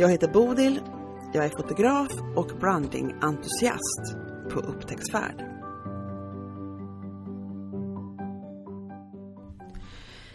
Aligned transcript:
Jag 0.00 0.10
heter 0.10 0.28
Bodil, 0.28 0.80
jag 1.32 1.44
är 1.44 1.48
fotograf 1.48 2.08
och 2.36 2.46
brandingentusiast 2.60 4.16
på 4.52 4.60
upptäcktsfärd. 4.60 5.44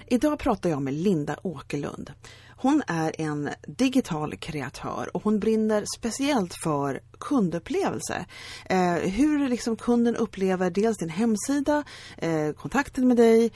Idag 0.08 0.40
pratar 0.40 0.70
jag 0.70 0.82
med 0.82 0.94
Linda 0.94 1.38
Åkerlund. 1.44 2.12
Hon 2.58 2.84
är 2.88 3.22
en 3.22 3.50
digital 3.68 4.36
kreatör 4.36 5.16
och 5.16 5.24
hon 5.24 5.40
brinner 5.40 5.86
speciellt 5.98 6.54
för 6.64 7.00
kundupplevelse. 7.20 8.26
Eh, 8.66 8.94
hur 8.94 9.50
liksom 9.50 9.76
kunden 9.76 10.16
upplever 10.16 10.70
dels 10.70 10.98
din 10.98 11.10
hemsida, 11.10 11.84
eh, 12.18 12.52
kontakten 12.52 13.08
med 13.08 13.18
dig, 13.18 13.52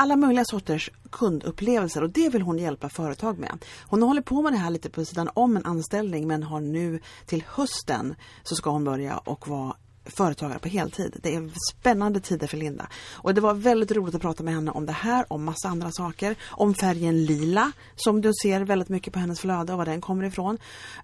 alla 0.00 0.16
möjliga 0.16 0.44
sorters 0.44 0.90
kundupplevelser 1.10 2.02
och 2.02 2.10
det 2.10 2.28
vill 2.28 2.42
hon 2.42 2.58
hjälpa 2.58 2.88
företag 2.88 3.38
med. 3.38 3.64
Hon 3.88 4.02
håller 4.02 4.22
på 4.22 4.42
med 4.42 4.52
det 4.52 4.56
här 4.56 4.70
lite 4.70 4.90
på 4.90 5.04
sidan 5.04 5.30
om 5.34 5.56
en 5.56 5.64
anställning 5.64 6.26
men 6.28 6.42
har 6.42 6.60
nu 6.60 7.00
till 7.26 7.44
hösten 7.48 8.14
så 8.42 8.54
ska 8.54 8.70
hon 8.70 8.84
börja 8.84 9.18
och 9.18 9.48
vara 9.48 9.76
företagare 10.04 10.58
på 10.58 10.68
heltid. 10.68 11.16
Det 11.22 11.34
är 11.34 11.50
spännande 11.72 12.20
tider 12.20 12.46
för 12.46 12.56
Linda. 12.56 12.88
Och 13.12 13.34
det 13.34 13.40
var 13.40 13.54
väldigt 13.54 13.92
roligt 13.92 14.14
att 14.14 14.20
prata 14.20 14.42
med 14.42 14.54
henne 14.54 14.70
om 14.70 14.86
det 14.86 14.92
här, 14.92 15.32
om 15.32 15.44
massa 15.44 15.68
andra 15.68 15.90
saker. 15.92 16.36
Om 16.42 16.74
färgen 16.74 17.24
lila, 17.24 17.72
som 17.96 18.20
du 18.20 18.32
ser 18.42 18.60
väldigt 18.60 18.88
mycket 18.88 19.12
på 19.12 19.18
hennes 19.18 19.40
flöde 19.40 19.72
och 19.72 19.78
var 19.78 19.86
den 19.86 20.00
kommer 20.00 20.24
ifrån. 20.24 20.58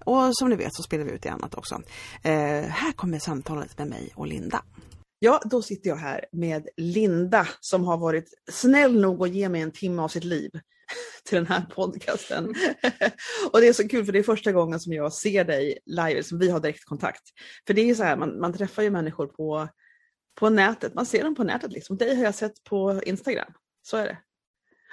Och 0.05 0.37
som 0.37 0.49
ni 0.49 0.55
vet 0.55 0.75
så 0.75 0.83
spelar 0.83 1.05
vi 1.05 1.11
ut 1.11 1.25
i 1.25 1.29
annat 1.29 1.55
också. 1.55 1.81
Eh, 2.21 2.31
här 2.61 2.91
kommer 2.91 3.19
samtalet 3.19 3.77
med 3.77 3.87
mig 3.87 4.09
och 4.15 4.27
Linda. 4.27 4.61
Ja, 5.19 5.41
då 5.45 5.61
sitter 5.61 5.89
jag 5.89 5.97
här 5.97 6.25
med 6.31 6.67
Linda 6.77 7.47
som 7.59 7.83
har 7.83 7.97
varit 7.97 8.33
snäll 8.51 9.01
nog 9.01 9.23
att 9.23 9.33
ge 9.33 9.49
mig 9.49 9.61
en 9.61 9.71
timme 9.71 10.01
av 10.01 10.07
sitt 10.07 10.23
liv 10.23 10.51
till 11.23 11.35
den 11.35 11.47
här 11.47 11.61
podcasten. 11.61 12.55
Och 13.51 13.61
det 13.61 13.67
är 13.67 13.73
så 13.73 13.87
kul 13.87 14.05
för 14.05 14.13
det 14.13 14.19
är 14.19 14.23
första 14.23 14.51
gången 14.51 14.79
som 14.79 14.93
jag 14.93 15.13
ser 15.13 15.43
dig 15.43 15.79
live, 15.85 16.23
som 16.23 16.39
vi 16.39 16.49
har 16.49 16.59
direktkontakt. 16.59 17.23
För 17.67 17.73
det 17.73 17.89
är 17.89 17.95
så 17.95 18.03
här, 18.03 18.17
man, 18.17 18.39
man 18.39 18.53
träffar 18.53 18.83
ju 18.83 18.89
människor 18.89 19.27
på, 19.27 19.67
på 20.35 20.49
nätet, 20.49 20.93
man 20.93 21.05
ser 21.05 21.23
dem 21.23 21.35
på 21.35 21.43
nätet 21.43 21.71
liksom. 21.71 21.97
Dig 21.97 22.15
har 22.15 22.23
jag 22.23 22.35
sett 22.35 22.63
på 22.63 23.01
Instagram, 23.05 23.53
så 23.81 23.97
är 23.97 24.05
det. 24.05 24.17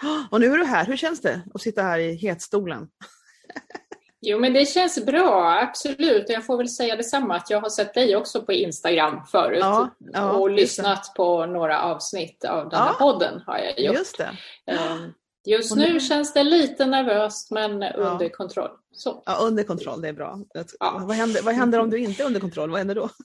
Och 0.31 0.41
nu 0.41 0.53
är 0.53 0.59
du 0.59 0.65
här, 0.65 0.87
hur 0.87 0.97
känns 0.97 1.21
det 1.21 1.43
att 1.55 1.63
sitta 1.63 1.83
här 1.83 1.99
i 1.99 2.15
hetstolen? 2.15 2.89
Jo, 4.27 4.39
men 4.39 4.53
det 4.53 4.69
känns 4.69 5.07
bra, 5.07 5.59
absolut. 5.63 6.25
Jag 6.29 6.47
får 6.47 6.57
väl 6.57 6.69
säga 6.69 6.97
detsamma 6.97 7.37
att 7.37 7.51
jag 7.51 7.61
har 7.61 7.69
sett 7.69 7.95
dig 7.95 8.17
också 8.17 8.43
på 8.43 8.53
Instagram 8.53 9.27
förut 9.27 9.59
ja, 9.61 9.91
ja, 10.13 10.33
och 10.33 10.51
lyssnat 10.51 11.15
på 11.17 11.47
några 11.47 11.83
avsnitt 11.83 12.45
av 12.45 12.69
den 12.69 12.81
här 12.81 12.87
ja, 12.87 12.97
podden 12.99 13.43
har 13.47 13.59
jag 13.59 13.81
gjort. 13.81 13.97
Just. 13.97 14.21
Ehm, 14.21 15.13
just 15.47 15.77
nu 15.77 16.01
känns 16.01 16.33
det 16.33 16.43
lite 16.43 16.87
nervöst 16.87 17.51
men 17.51 17.83
under 17.83 18.29
kontroll. 18.29 18.71
Så. 18.93 19.23
Ja, 19.27 19.39
under 19.41 19.65
kontroll, 19.65 20.01
det 20.01 20.09
är 20.09 20.13
bra. 20.13 20.41
Vad, 20.81 21.17
händer, 21.17 21.43
vad 21.43 21.55
händer 21.55 21.81
om 21.81 21.91
du 21.91 21.99
inte 21.99 22.23
är 22.23 22.27
under 22.27 22.41
kontroll? 22.41 22.71
Vad 22.71 22.79
händer 22.79 22.95
då? 22.95 23.09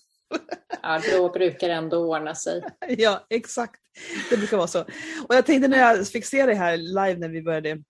Ja, 0.82 1.02
då 1.12 1.30
brukar 1.30 1.68
det 1.68 1.74
ändå 1.74 1.98
ordna 1.98 2.36
sig. 2.36 2.62
Ja, 2.88 3.26
exakt. 3.30 3.82
Det 4.30 4.38
brukar 4.38 4.58
vara 4.58 4.68
så. 4.68 4.82
Och 5.28 5.36
jag 5.36 5.46
tänkte 5.46 5.68
när 5.68 5.80
jag 5.80 6.08
fick 6.08 6.26
se 6.26 6.46
dig 6.46 6.56
här 6.56 6.78
live 6.78 7.16
när 7.20 7.30
vi 7.30 7.42
började 7.42 7.84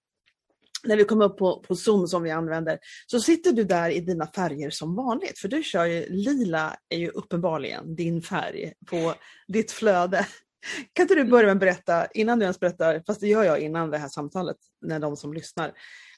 när 0.84 0.98
vi 0.98 1.04
kom 1.04 1.22
upp 1.22 1.38
på, 1.38 1.64
på 1.68 1.76
Zoom 1.76 2.08
som 2.08 2.24
vi 2.24 2.32
använder, 2.32 2.80
så 3.08 3.20
sitter 3.20 3.52
du 3.52 3.64
där 3.64 3.90
i 3.90 4.00
dina 4.00 4.28
färger 4.28 4.70
som 4.70 4.96
vanligt. 4.96 5.40
För 5.40 5.48
du 5.48 5.64
kör 5.64 5.86
ju, 5.86 6.06
lila 6.10 6.76
är 6.90 6.98
ju 6.98 7.10
uppenbarligen 7.10 7.96
din 7.96 8.22
färg 8.22 8.74
på 8.86 9.14
ditt 9.48 9.72
flöde. 9.72 10.28
Kan 10.94 11.04
inte 11.04 11.16
du 11.16 11.24
börja 11.24 11.46
med 11.46 11.54
att 11.54 11.60
berätta, 11.60 12.06
innan 12.06 12.40
du 12.40 12.44
ens 12.44 12.60
berättar, 12.60 13.04
fast 13.08 13.22
det 13.22 13.28
gör 13.28 13.44
jag 13.44 13.60
innan 13.60 13.92
det 13.92 13.98
här 13.98 14.10
samtalet, 14.10 14.58
när 14.82 15.00
de 15.00 15.18
som 15.18 15.34
lyssnar 15.34 15.72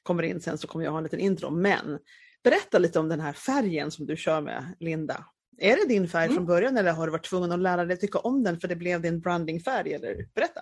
kommer 0.04 0.24
in 0.24 0.42
sen 0.42 0.58
så 0.58 0.68
kommer 0.68 0.86
jag 0.86 0.92
ha 0.92 0.98
en 0.98 1.04
liten 1.04 1.20
intro. 1.20 1.50
Men 1.50 2.00
berätta 2.44 2.80
lite 2.80 3.00
om 3.00 3.10
den 3.10 3.20
här 3.20 3.34
färgen 3.34 3.92
som 3.92 4.06
du 4.06 4.18
kör 4.18 4.42
med, 4.42 4.76
Linda. 4.80 5.26
Är 5.58 5.76
det 5.76 5.88
din 5.88 6.08
färg 6.08 6.26
mm. 6.26 6.36
från 6.36 6.46
början 6.46 6.78
eller 6.78 6.92
har 6.92 7.06
du 7.06 7.12
varit 7.12 7.30
tvungen 7.30 7.52
att 7.52 7.60
lära 7.60 7.86
dig 7.86 7.98
tycka 7.98 8.20
om 8.20 8.44
den 8.44 8.60
för 8.60 8.68
det 8.68 8.76
blev 8.76 9.02
din 9.02 9.20
brandingfärg? 9.20 9.94
Eller 9.94 10.28
berätta! 10.36 10.62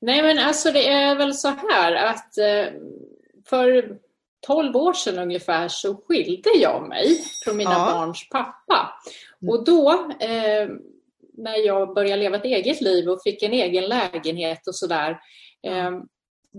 Nej 0.00 0.22
men 0.22 0.38
alltså 0.38 0.72
det 0.72 0.88
är 0.88 1.16
väl 1.16 1.34
så 1.34 1.48
här 1.48 1.94
att 1.94 2.38
eh, 2.38 2.72
för 3.48 3.96
12 4.46 4.76
år 4.76 4.92
sedan 4.92 5.18
ungefär 5.18 5.68
så 5.68 5.94
skilde 5.94 6.50
jag 6.50 6.88
mig 6.88 7.24
från 7.44 7.56
mina 7.56 7.72
ja. 7.72 7.90
barns 7.92 8.28
pappa. 8.28 9.00
Mm. 9.42 9.54
Och 9.54 9.64
då 9.64 9.90
eh, 10.20 10.68
när 11.38 11.66
jag 11.66 11.94
började 11.94 12.22
leva 12.22 12.36
ett 12.36 12.44
eget 12.44 12.80
liv 12.80 13.08
och 13.08 13.22
fick 13.22 13.42
en 13.42 13.52
egen 13.52 13.84
lägenhet 13.84 14.66
och 14.66 14.76
sådär 14.76 15.10
eh, 15.66 15.90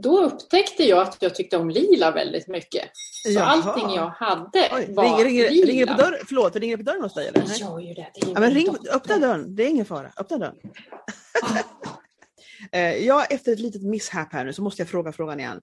då 0.03 0.23
upptäckte 0.23 0.83
jag 0.83 1.00
att 1.00 1.17
jag 1.19 1.35
tyckte 1.35 1.57
om 1.57 1.69
lila 1.69 2.11
väldigt 2.11 2.47
mycket. 2.47 2.89
Så 2.94 3.31
Jaha. 3.31 3.45
allting 3.45 3.95
jag 3.95 4.09
hade 4.09 4.69
Oj, 4.72 4.85
var 4.89 5.03
ringer, 5.03 5.25
ringer, 5.25 5.50
lila. 5.50 5.72
Ringer 5.72 5.85
det 5.85 5.91
på 5.91 6.01
dörren? 6.01 6.19
Förlåt, 6.27 6.56
ringer 6.56 6.77
det 6.77 6.83
på 6.83 6.91
dörren 6.91 7.03
hos 7.03 7.13
dig? 7.13 7.27
Eller? 7.27 7.41
Det 7.41 7.56
gör 7.56 7.79
ju 7.79 7.94
det. 7.94 8.07
det 8.16 8.31
ja, 8.33 8.39
men 8.39 8.51
ring, 8.51 8.75
öppna 8.94 9.17
dörren, 9.17 9.56
det 9.56 9.63
är 9.63 9.67
ingen 9.67 9.85
fara. 9.85 10.11
Öppna 10.17 10.38
dörren. 10.38 10.56
Eh, 12.72 13.06
ja, 13.06 13.25
efter 13.25 13.51
ett 13.51 13.59
litet 13.59 13.84
misshap 13.84 14.34
här 14.34 14.45
nu 14.45 14.53
så 14.53 14.62
måste 14.62 14.81
jag 14.81 14.90
fråga 14.90 15.12
frågan 15.12 15.40
igen. 15.40 15.62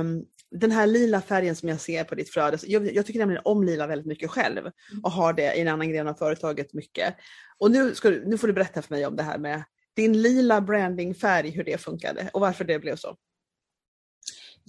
Um, 0.00 0.24
den 0.50 0.70
här 0.70 0.86
lila 0.86 1.20
färgen 1.20 1.56
som 1.56 1.68
jag 1.68 1.80
ser 1.80 2.04
på 2.04 2.14
ditt 2.14 2.30
flöde, 2.30 2.58
jag, 2.66 2.94
jag, 2.94 3.06
tycker 3.06 3.18
nämligen 3.18 3.42
om 3.44 3.64
lila 3.64 3.86
väldigt 3.86 4.06
mycket 4.06 4.30
själv 4.30 4.58
mm. 4.58 4.72
och 5.02 5.10
har 5.10 5.32
det 5.32 5.54
i 5.54 5.60
en 5.60 5.68
annan 5.68 5.90
gren 5.90 6.08
av 6.08 6.14
företaget 6.14 6.74
mycket. 6.74 7.14
Och 7.58 7.70
nu, 7.70 7.94
ska 7.94 8.10
du, 8.10 8.24
nu 8.26 8.38
får 8.38 8.46
du 8.46 8.52
berätta 8.52 8.82
för 8.82 8.94
mig 8.94 9.06
om 9.06 9.16
det 9.16 9.22
här 9.22 9.38
med 9.38 9.62
din 9.96 10.22
lila 10.22 10.60
brandingfärg, 10.60 11.50
hur 11.50 11.64
det 11.64 11.78
funkade 11.78 12.30
och 12.32 12.40
varför 12.40 12.64
det 12.64 12.78
blev 12.78 12.96
så. 12.96 13.16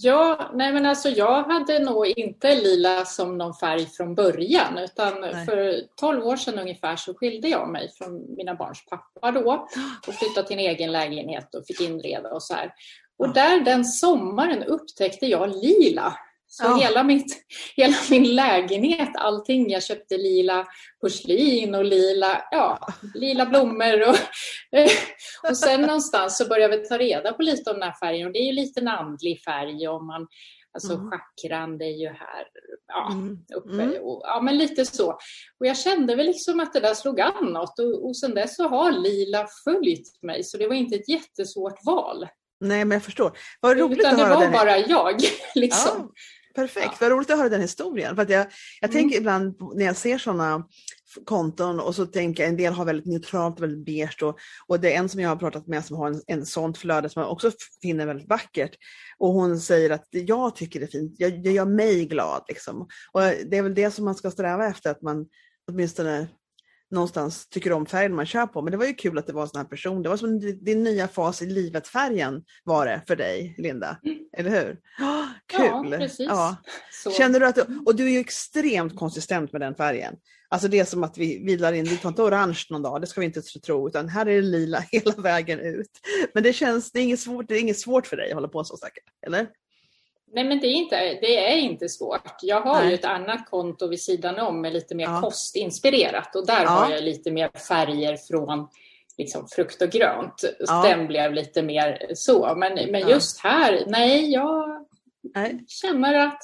Ja, 0.02 0.52
nej 0.54 0.74
men 0.74 0.86
alltså 0.86 1.10
jag 1.10 1.44
hade 1.44 1.80
nog 1.80 2.08
inte 2.08 2.56
lila 2.56 3.06
som 3.06 3.38
någon 3.38 3.54
färg 3.54 3.86
från 3.86 4.16
början 4.16 4.78
utan 4.78 5.22
nej. 5.22 5.46
för 5.46 5.82
12 5.96 6.28
år 6.28 6.36
sedan 6.36 6.60
ungefär 6.60 6.96
så 6.96 7.14
skilde 7.14 7.48
jag 7.48 7.70
mig 7.70 7.90
från 7.98 8.36
mina 8.36 8.56
barns 8.56 8.86
pappa 8.86 9.32
då 9.32 9.68
och 10.08 10.14
flyttade 10.14 10.48
till 10.48 10.60
en 10.60 10.66
egen 10.66 10.92
lägenhet 10.92 11.56
och 11.56 11.66
fick 11.68 11.82
inreda 11.82 12.30
och 12.30 12.44
så 12.44 12.54
här. 12.54 12.74
Och 13.18 13.34
där 13.34 13.60
den 13.60 13.86
sommaren 13.86 14.64
upptäckte 14.64 15.26
jag 15.26 15.50
lila 15.50 16.16
så 16.52 16.64
ja. 16.64 16.78
hela, 16.78 17.04
mitt, 17.04 17.46
hela 17.76 17.96
min 18.10 18.36
lägenhet, 18.36 19.10
allting, 19.16 19.70
jag 19.70 19.84
köpte 19.84 20.18
lila 20.18 20.68
porslin 21.02 21.76
och 21.76 21.86
lila, 21.86 22.44
ja, 22.52 22.88
lila 23.16 23.46
blommor. 23.46 24.10
Och, 24.10 24.16
och 25.50 25.58
sen 25.58 25.82
någonstans 25.82 26.38
så 26.38 26.48
började 26.48 26.78
vi 26.78 26.88
ta 26.88 26.98
reda 26.98 27.34
på 27.34 27.42
lite 27.42 27.70
om 27.70 27.80
den 27.80 27.90
här 27.90 28.00
färgen 28.00 28.28
och 28.28 28.34
det 28.34 28.40
är 28.40 28.46
ju 28.46 28.52
lite 28.52 28.80
en 28.80 28.88
andlig 28.88 29.44
färg 29.44 29.88
och 29.88 30.04
man, 30.04 30.28
alltså 30.74 30.94
mm. 30.94 31.10
chakran 31.10 31.78
det 31.78 31.86
är 31.86 32.00
ju 32.00 32.08
här 32.08 32.48
ja, 32.88 33.12
mm. 33.12 33.38
uppe. 33.56 33.84
Mm. 33.84 34.04
Och, 34.04 34.22
ja, 34.24 34.42
men 34.42 34.58
lite 34.58 34.86
så. 34.86 35.10
Och 35.60 35.66
jag 35.68 35.78
kände 35.78 36.16
väl 36.16 36.26
liksom 36.26 36.60
att 36.60 36.74
det 36.74 36.80
där 36.80 36.94
slog 36.94 37.22
an 37.22 37.46
något 37.46 37.80
och, 37.80 38.06
och 38.08 38.18
sen 38.18 38.34
dess 38.34 38.56
så 38.56 38.68
har 38.68 38.92
lila 38.92 39.48
följt 39.64 40.24
mig 40.24 40.44
så 40.44 40.58
det 40.58 40.68
var 40.68 40.76
inte 40.76 40.96
ett 40.96 41.10
jättesvårt 41.10 41.86
val. 41.86 42.28
Nej, 42.60 42.86
men 42.86 42.96
jag 42.96 43.04
förstår. 43.04 43.38
Vad 43.60 43.78
roligt 43.78 44.00
Utan 44.00 44.14
att 44.14 44.20
höra 44.20 44.40
det 44.40 44.46
var 44.46 44.52
bara 44.52 44.78
jag. 44.78 45.22
Liksom. 45.56 45.92
Ja, 45.98 46.10
Perfekt, 46.56 46.88
ja. 46.92 46.98
vad 47.00 47.12
roligt 47.12 47.32
att 47.32 47.38
höra 47.38 47.50
den 47.50 47.62
historien. 47.62 48.16
För 48.16 48.32
jag 48.32 48.48
jag 48.82 48.90
mm. 48.90 48.94
tänker 48.94 49.18
ibland 49.18 49.56
när 49.76 49.86
jag 49.86 49.96
ser 49.96 50.18
sådana 50.18 50.68
konton 51.26 51.80
och 51.80 51.96
så 51.96 52.06
tänker 52.06 52.44
jag 52.44 52.50
en 52.50 52.58
del 52.58 52.74
har 52.74 52.86
väldigt 52.86 53.06
neutralt, 53.06 53.60
väldigt 53.60 53.86
beige 53.86 54.24
och, 54.24 54.38
och 54.68 54.80
det 54.80 54.94
är 54.94 54.98
en 54.98 55.10
som 55.10 55.20
jag 55.20 55.30
har 55.30 55.36
pratat 55.36 55.68
med 55.68 55.86
som 55.86 55.98
har 55.98 56.08
en, 56.08 56.22
en 56.28 56.46
sånt 56.46 56.78
flöde 56.78 57.10
som 57.10 57.22
jag 57.22 57.32
också 57.32 57.52
finner 57.82 58.06
väldigt 58.06 58.30
vackert. 58.30 58.72
Och 59.18 59.34
hon 59.34 59.60
säger 59.60 59.90
att 59.90 60.08
jag 60.12 60.56
tycker 60.56 60.80
det 60.80 60.86
är 60.86 61.00
fint, 61.00 61.16
jag, 61.18 61.44
det 61.44 61.52
gör 61.52 61.66
mig 61.66 62.06
glad. 62.06 62.44
Liksom. 62.48 62.88
Och 63.12 63.22
det 63.22 63.58
är 63.58 63.62
väl 63.62 63.76
det 63.76 63.92
som 63.92 64.06
man 64.06 64.16
ska 64.16 64.32
sträva 64.32 64.68
efter, 64.68 64.92
att 64.92 65.02
man 65.02 65.26
åtminstone 65.68 66.28
någonstans 66.92 67.48
tycker 67.50 67.72
om 67.72 67.86
färgen 67.86 68.16
man 68.16 68.26
kör 68.26 68.48
på. 68.48 68.62
Men 68.62 68.72
det 68.72 68.78
var 68.78 68.86
ju 68.86 68.94
kul 68.94 69.18
att 69.18 69.28
det 69.28 69.34
var 69.34 69.42
en 69.42 69.48
sån 69.48 69.62
här 69.62 69.68
person. 69.68 70.04
Det 70.04 70.10
var 70.10 70.18
som 70.18 70.40
din 70.40 70.84
nya 70.84 71.08
fas 71.08 71.42
i 71.42 71.46
livet-färgen 71.46 72.44
var 72.64 72.86
det 72.86 73.02
för 73.08 73.16
dig, 73.16 73.56
Linda. 73.58 73.98
Mm. 74.04 74.18
Eller 74.38 74.50
hur? 74.50 74.72
Oh, 75.00 75.26
kul! 75.48 75.92
Ja, 75.92 75.98
precis. 75.98 76.28
Ja. 76.30 76.58
Känner 77.18 77.40
du 77.40 77.46
att 77.46 77.56
du, 77.56 77.82
och 77.86 77.96
du 77.96 78.06
är 78.06 78.12
ju 78.12 78.20
extremt 78.20 78.96
konsistent 78.96 79.52
med 79.52 79.62
den 79.62 79.76
färgen. 79.76 80.16
Alltså 80.52 80.68
det 80.68 80.80
är 80.80 80.86
som 80.86 81.04
att 81.04 81.18
vi 81.18 81.46
vilar 81.46 81.74
in, 81.74 81.86
vi 81.86 81.98
tar 81.98 82.10
inte 82.10 82.22
orange 82.22 82.66
någon 82.70 82.82
dag, 82.82 83.02
det 83.02 83.08
ska 83.08 83.22
vi 83.22 83.26
inte 83.26 83.42
tro, 83.42 83.88
utan 83.88 84.10
här 84.10 84.26
är 84.26 84.36
det 84.36 84.42
lila 84.42 84.80
hela 84.92 85.12
vägen 85.12 85.60
ut. 85.60 85.92
Men 86.34 86.44
det 86.44 86.54
känns, 86.54 86.92
det 86.92 87.00
är 87.00 87.04
inget 87.04 87.20
svårt, 87.20 87.48
det 87.48 87.56
är 87.56 87.60
inget 87.60 87.80
svårt 87.80 88.08
för 88.08 88.18
dig 88.18 88.30
att 88.30 88.36
hålla 88.36 88.48
på 88.48 88.64
så 88.64 88.78
säkert, 88.78 89.04
eller? 89.28 89.48
Nej, 90.34 90.44
men 90.44 90.60
det 90.60 90.68
är 90.68 90.74
inte, 90.74 90.96
det 91.22 91.52
är 91.52 91.58
inte 91.58 91.90
svårt. 91.90 92.36
Jag 92.42 92.62
har 92.62 92.80
Nej. 92.80 92.88
ju 92.88 92.94
ett 92.94 93.06
annat 93.06 93.50
konto 93.50 93.88
vid 93.88 94.02
sidan 94.02 94.40
om 94.40 94.62
med 94.62 94.74
lite 94.74 94.96
mer 94.96 95.06
ja. 95.06 95.22
kostinspirerat 95.22 96.36
och 96.36 96.46
där 96.46 96.64
ja. 96.64 96.70
har 96.70 96.92
jag 96.92 97.04
lite 97.04 97.32
mer 97.32 97.50
färger 97.68 98.18
från 98.18 98.68
liksom 99.18 99.48
frukt 99.48 99.82
och 99.82 99.90
grönt. 99.90 100.44
Ja. 100.60 100.84
Den 100.88 101.08
blev 101.08 101.34
lite 101.34 101.62
mer 101.62 102.12
så. 102.14 102.56
Men, 102.56 102.92
men 102.92 103.10
just 103.10 103.40
här, 103.40 103.84
nej, 103.88 104.32
jag 104.32 104.86
nej. 105.36 105.64
känner 105.68 106.14
att 106.14 106.42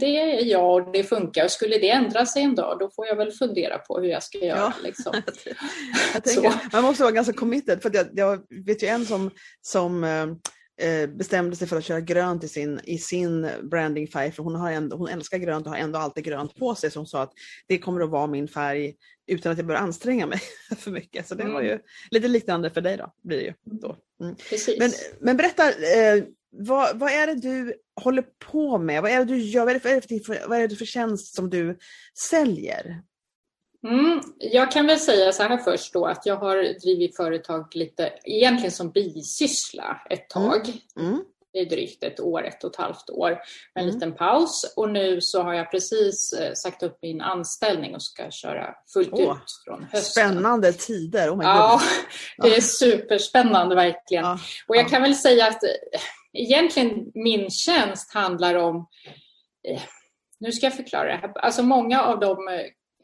det 0.00 0.20
är 0.20 0.44
jag 0.44 0.74
och 0.74 0.92
det 0.92 1.04
funkar. 1.04 1.44
Och 1.44 1.50
skulle 1.50 1.78
det 1.78 1.90
ändra 1.90 2.26
sig 2.26 2.42
en 2.42 2.54
dag, 2.54 2.78
då 2.78 2.90
får 2.90 3.06
jag 3.06 3.16
väl 3.16 3.32
fundera 3.32 3.78
på 3.78 4.00
hur 4.00 4.08
jag 4.08 4.22
ska 4.22 4.38
göra. 4.38 4.58
Ja. 4.58 4.72
Liksom. 4.82 5.12
jag 6.14 6.24
tänker, 6.24 6.72
man 6.72 6.82
måste 6.82 7.02
vara 7.02 7.12
ganska 7.12 7.32
committed. 7.32 7.82
För 7.82 7.90
jag, 7.94 8.06
jag 8.12 8.42
vet 8.66 8.82
ju 8.82 8.86
en 8.86 9.06
som, 9.06 9.30
som 9.62 10.04
Eh, 10.04 10.26
bestämde 11.08 11.56
sig 11.56 11.68
för 11.68 11.76
att 11.76 11.84
köra 11.84 12.00
grönt 12.00 12.44
i 12.44 12.48
sin, 12.48 12.80
i 12.84 12.98
sin 12.98 13.48
brandingfärg, 13.62 14.32
för 14.32 14.42
hon, 14.42 14.54
har 14.54 14.70
ändå, 14.70 14.96
hon 14.96 15.08
älskar 15.08 15.38
grönt 15.38 15.66
och 15.66 15.72
har 15.72 15.78
ändå 15.78 15.98
alltid 15.98 16.24
grönt 16.24 16.54
på 16.54 16.74
sig. 16.74 16.90
Så 16.90 16.98
hon 16.98 17.06
sa 17.06 17.22
att 17.22 17.32
det 17.66 17.78
kommer 17.78 18.00
att 18.00 18.10
vara 18.10 18.26
min 18.26 18.48
färg 18.48 18.94
utan 19.26 19.52
att 19.52 19.58
jag 19.58 19.66
börjar 19.66 19.80
anstränga 19.80 20.26
mig 20.26 20.40
för 20.76 20.90
mycket. 20.90 21.28
Så 21.28 21.34
det 21.34 21.42
mm. 21.42 21.54
var 21.54 21.62
ju 21.62 21.78
lite 22.10 22.28
liknande 22.28 22.70
för 22.70 22.80
dig 22.80 22.96
då. 22.96 23.12
Blir 23.22 23.36
det 23.38 23.44
ju, 23.44 23.52
då. 23.64 23.96
Mm. 24.22 24.36
Men, 24.78 24.92
men 25.20 25.36
berätta, 25.36 25.68
eh, 25.68 26.24
vad, 26.50 26.98
vad 26.98 27.12
är 27.12 27.26
det 27.26 27.34
du 27.34 27.74
håller 28.00 28.24
på 28.52 28.78
med? 28.78 29.02
Vad 29.02 29.10
är 29.10 29.18
det 29.18 29.24
du 29.24 29.38
gör? 29.38 29.64
Vad 29.64 29.70
är 29.76 30.08
det 30.08 30.24
för, 30.26 30.48
vad 30.48 30.58
är 30.58 30.68
det 30.68 30.76
för 30.76 30.84
tjänst 30.84 31.34
som 31.34 31.50
du 31.50 31.78
säljer? 32.30 33.02
Mm, 33.84 34.20
jag 34.38 34.72
kan 34.72 34.86
väl 34.86 34.98
säga 34.98 35.32
så 35.32 35.42
här 35.42 35.56
först 35.56 35.92
då 35.92 36.06
att 36.06 36.26
jag 36.26 36.36
har 36.36 36.80
drivit 36.80 37.16
företag 37.16 37.76
lite 37.76 38.12
egentligen 38.24 38.72
som 38.72 38.90
bisyssla 38.90 40.00
ett 40.10 40.36
mm, 40.36 40.50
tag. 40.50 40.68
Mm. 40.96 41.08
Mm. 41.08 41.24
Det 41.52 41.60
är 41.60 41.66
drygt 41.66 42.04
ett 42.04 42.20
år, 42.20 42.46
ett 42.46 42.64
och 42.64 42.70
ett 42.70 42.76
halvt 42.76 43.10
år 43.10 43.30
med 43.30 43.38
en 43.74 43.82
mm. 43.82 43.94
liten 43.94 44.14
paus 44.14 44.74
och 44.76 44.90
nu 44.90 45.20
så 45.20 45.42
har 45.42 45.54
jag 45.54 45.70
precis 45.70 46.32
eh, 46.32 46.52
sagt 46.52 46.82
upp 46.82 46.98
min 47.02 47.20
anställning 47.20 47.94
och 47.94 48.02
ska 48.02 48.30
köra 48.30 48.74
fullt 48.92 49.12
oh, 49.12 49.20
ut 49.20 49.64
från 49.64 49.86
hösten. 49.92 50.02
Spännande 50.02 50.72
tider! 50.72 51.34
Oh 51.34 51.44
ja, 51.44 51.80
det 52.38 52.56
är 52.56 52.60
superspännande 52.60 53.74
verkligen. 53.74 54.24
Ja, 54.24 54.38
och 54.68 54.76
jag 54.76 54.84
ja. 54.84 54.88
kan 54.88 55.02
väl 55.02 55.14
säga 55.14 55.46
att 55.46 55.62
eh, 55.62 55.70
egentligen 56.32 57.10
min 57.14 57.50
tjänst 57.50 58.14
handlar 58.14 58.54
om 58.54 58.76
eh, 59.68 59.82
nu 60.38 60.52
ska 60.52 60.66
jag 60.66 60.76
förklara 60.76 61.04
det 61.04 61.16
här. 61.16 61.38
Alltså 61.38 61.62
många 61.62 62.02
av 62.02 62.20
de 62.20 62.38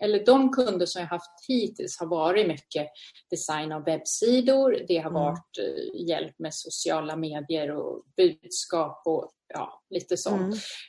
eller 0.03 0.25
de 0.25 0.53
kunder 0.53 0.87
som 0.87 1.01
jag 1.01 1.09
haft 1.09 1.31
hittills 1.49 2.01
har 2.01 2.07
varit 2.07 2.47
mycket 2.47 2.89
design 3.31 3.73
av 3.73 3.85
webbsidor, 3.85 4.85
det 4.89 4.99
har 4.99 5.11
mm. 5.11 5.23
varit 5.23 5.59
mm. 5.59 6.07
hjälp 6.07 6.39
med 6.39 6.55
sociala 6.55 7.17
medier 7.17 7.71
och 7.71 8.05
budskap 8.17 9.03
och 9.05 9.33
ja, 9.55 9.83
lite 9.91 10.17
sånt. 10.17 10.41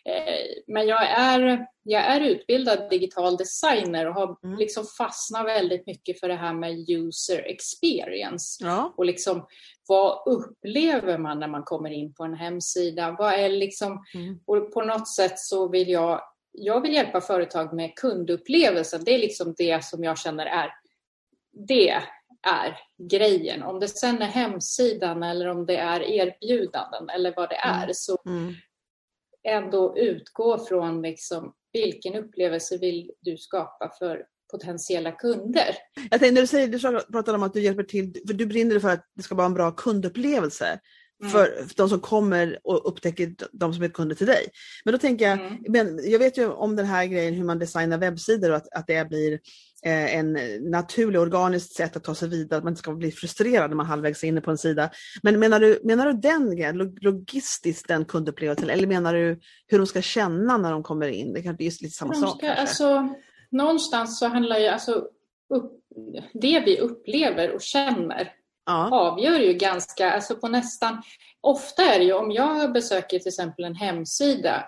Mm. 0.06 0.28
Eh, 0.28 0.46
men 0.68 0.88
jag 0.88 1.04
är, 1.10 1.68
jag 1.84 2.02
är 2.02 2.22
utbildad 2.22 2.90
digital 2.90 3.38
designer 3.38 4.08
och 4.08 4.14
har 4.14 4.38
mm. 4.44 4.58
liksom 4.58 4.86
fastnat 4.98 5.46
väldigt 5.46 5.88
mycket 5.88 6.20
för 6.20 6.28
det 6.28 6.36
här 6.36 6.54
med 6.54 6.90
user 6.90 7.40
experience. 7.40 8.64
Ja. 8.64 8.94
Och 8.98 9.06
liksom, 9.06 9.48
vad 9.88 10.24
upplever 10.26 11.18
man 11.18 11.40
när 11.40 11.48
man 11.48 11.64
kommer 11.64 11.90
in 11.90 12.14
på 12.14 12.24
en 12.24 12.34
hemsida? 12.34 13.16
Vad 13.20 13.34
är 13.34 13.50
liksom, 13.50 14.04
mm. 14.14 14.40
och 14.46 14.74
på 14.74 14.82
något 14.82 15.08
sätt 15.08 15.40
så 15.40 15.68
vill 15.68 15.90
jag 15.90 16.22
jag 16.54 16.82
vill 16.82 16.94
hjälpa 16.94 17.22
företag 17.22 17.74
med 17.74 17.96
kundupplevelsen. 17.96 19.04
Det 19.04 19.12
är 19.12 19.20
liksom 19.20 19.54
det 19.58 19.84
som 19.84 20.04
jag 20.04 20.18
känner 20.18 20.46
är 20.46 20.70
det 21.68 21.90
är 22.48 22.78
grejen. 23.10 23.64
Om 23.64 23.80
det 23.80 23.88
sen 23.88 24.22
är 24.22 24.26
hemsidan 24.26 25.24
eller 25.24 25.48
om 25.48 25.66
det 25.66 25.78
är 25.78 26.02
erbjudanden 26.02 27.10
eller 27.10 27.34
vad 27.36 27.50
det 27.50 27.56
är. 27.56 27.84
Mm. 27.84 27.94
Så 27.94 28.18
mm. 28.26 28.54
ändå 29.44 29.98
utgå 29.98 30.58
från 30.58 31.02
liksom, 31.02 31.54
vilken 31.74 32.16
upplevelse 32.16 32.78
vill 32.78 33.12
du 33.20 33.38
skapa 33.38 33.92
för 34.00 34.26
potentiella 34.52 35.12
kunder. 35.12 35.76
Jag 36.12 36.20
tänkte, 36.20 36.32
när 36.32 36.42
du, 36.42 36.48
säger, 36.48 36.68
du 36.68 37.00
pratar 37.12 37.34
om 37.34 37.44
att 37.44 37.54
du 37.54 37.62
hjälper 37.62 37.84
till, 37.84 38.14
för 38.28 38.34
du 38.34 38.46
brinner 38.46 38.80
för 38.80 38.90
att 38.90 39.12
det 39.16 39.24
ska 39.24 39.36
vara 39.36 39.46
en 39.46 39.54
bra 39.54 39.72
kundupplevelse. 39.72 40.80
Mm. 41.24 41.32
För 41.32 41.76
de 41.76 41.90
som 41.90 42.00
kommer 42.00 42.60
och 42.64 42.88
upptäcker 42.88 43.36
de 43.52 43.74
som 43.74 43.84
är 43.84 43.90
kunder 43.90 44.16
till 44.16 44.28
dig. 44.28 44.48
Men 44.86 44.92
då 44.92 44.98
tänker 44.98 45.30
jag, 45.30 45.40
mm. 45.40 45.58
men 45.70 46.12
jag 46.12 46.20
vet 46.20 46.38
ju 46.38 46.48
om 46.48 46.76
den 46.76 46.86
här 46.86 47.06
grejen 47.06 47.34
hur 47.34 47.44
man 47.44 47.60
designar 47.60 47.98
webbsidor 47.98 48.50
och 48.50 48.56
att, 48.56 48.74
att 48.74 48.88
det 48.88 49.10
blir 49.10 49.34
eh, 49.86 50.16
en 50.16 50.38
naturlig, 50.72 51.22
organiskt 51.22 51.76
sätt 51.76 51.96
att 51.96 52.04
ta 52.04 52.16
sig 52.16 52.30
vidare, 52.30 52.58
att 52.58 52.64
man 52.64 52.72
inte 52.72 52.80
ska 52.80 52.94
bli 52.94 53.12
frustrerad 53.12 53.70
när 53.70 53.78
man 53.78 53.86
halvvägs 53.86 54.24
är 54.24 54.28
inne 54.28 54.42
på 54.42 54.52
en 54.52 54.58
sida. 54.58 54.90
Men 55.24 55.40
menar 55.40 55.60
du, 55.60 55.80
menar 55.84 56.06
du 56.06 56.14
den 56.14 56.56
grejen, 56.56 56.96
logistiskt 57.02 57.88
den 57.88 58.06
kundupplevelsen, 58.06 58.70
eller 58.70 58.88
menar 58.88 59.14
du 59.14 59.40
hur 59.68 59.78
de 59.78 59.88
ska 59.88 60.02
känna 60.02 60.58
när 60.58 60.72
de 60.72 60.84
kommer 60.84 61.08
in? 61.08 61.34
Det 61.34 61.42
kanske 61.42 61.64
är 61.64 61.66
just 61.66 61.82
lite 61.82 61.96
samma 61.96 62.14
de 62.14 62.22
sak. 62.22 62.38
Ska, 62.38 62.52
alltså, 62.52 63.10
någonstans 63.52 64.20
så 64.20 64.28
handlar 64.28 64.58
ju, 64.58 64.68
alltså, 64.68 65.08
upp, 65.54 65.72
det 66.34 66.64
vi 66.66 66.80
upplever 66.80 67.56
och 67.56 67.62
känner 67.62 68.34
ja. 68.66 68.90
avgör 68.92 69.40
ju 69.40 69.54
ganska, 69.54 70.12
alltså 70.12 70.36
på 70.36 70.48
nästan, 70.48 71.02
ofta 71.42 71.84
är 71.84 72.00
det 72.00 72.06
ju 72.06 72.14
om 72.14 72.32
jag 72.32 72.74
besöker 72.74 73.20
till 73.20 73.28
exempel 73.28 73.66
en 73.66 73.76
hemsida 73.76 74.66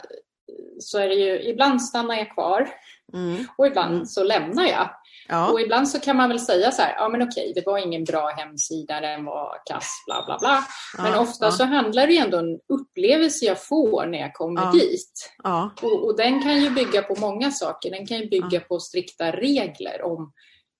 så 0.79 0.99
är 0.99 1.07
det 1.07 1.15
ju, 1.15 1.41
ibland 1.41 1.81
stannar 1.81 2.15
jag 2.15 2.31
kvar 2.31 2.69
mm. 3.13 3.47
och 3.57 3.67
ibland 3.67 3.93
mm. 3.93 4.05
så 4.05 4.23
lämnar 4.23 4.65
jag. 4.65 4.89
Ja. 5.27 5.51
Och 5.51 5.61
ibland 5.61 5.89
så 5.89 5.99
kan 5.99 6.17
man 6.17 6.29
väl 6.29 6.39
säga 6.39 6.71
så 6.71 6.81
här, 6.81 6.95
ja 6.97 7.09
men 7.09 7.21
okej, 7.21 7.51
det 7.55 7.65
var 7.65 7.77
ingen 7.77 8.03
bra 8.03 8.27
hemsida, 8.27 9.01
den 9.01 9.25
var 9.25 9.61
kass, 9.65 10.03
bla 10.05 10.25
bla 10.25 10.37
bla. 10.39 10.63
Men 10.97 11.11
ja, 11.11 11.19
ofta 11.19 11.45
ja. 11.45 11.51
så 11.51 11.63
handlar 11.63 12.07
det 12.07 12.13
ju 12.13 12.19
ändå 12.19 12.39
om 12.39 12.45
en 12.45 12.59
upplevelse 12.79 13.45
jag 13.45 13.63
får 13.63 14.05
när 14.05 14.19
jag 14.19 14.33
kommer 14.33 14.71
dit. 14.71 15.33
Och, 15.81 16.05
och, 16.05 16.17
den 16.17 16.43
kan 16.43 16.61
ju 16.61 16.69
bygga 16.69 17.01
på 17.01 17.15
många 17.19 17.51
saker. 17.51 17.91
Den 17.91 18.07
kan 18.07 18.17
ju 18.17 18.29
bygga 18.29 18.59
på 18.59 18.79
strikta 18.79 19.31
regler 19.31 20.01
om 20.01 20.31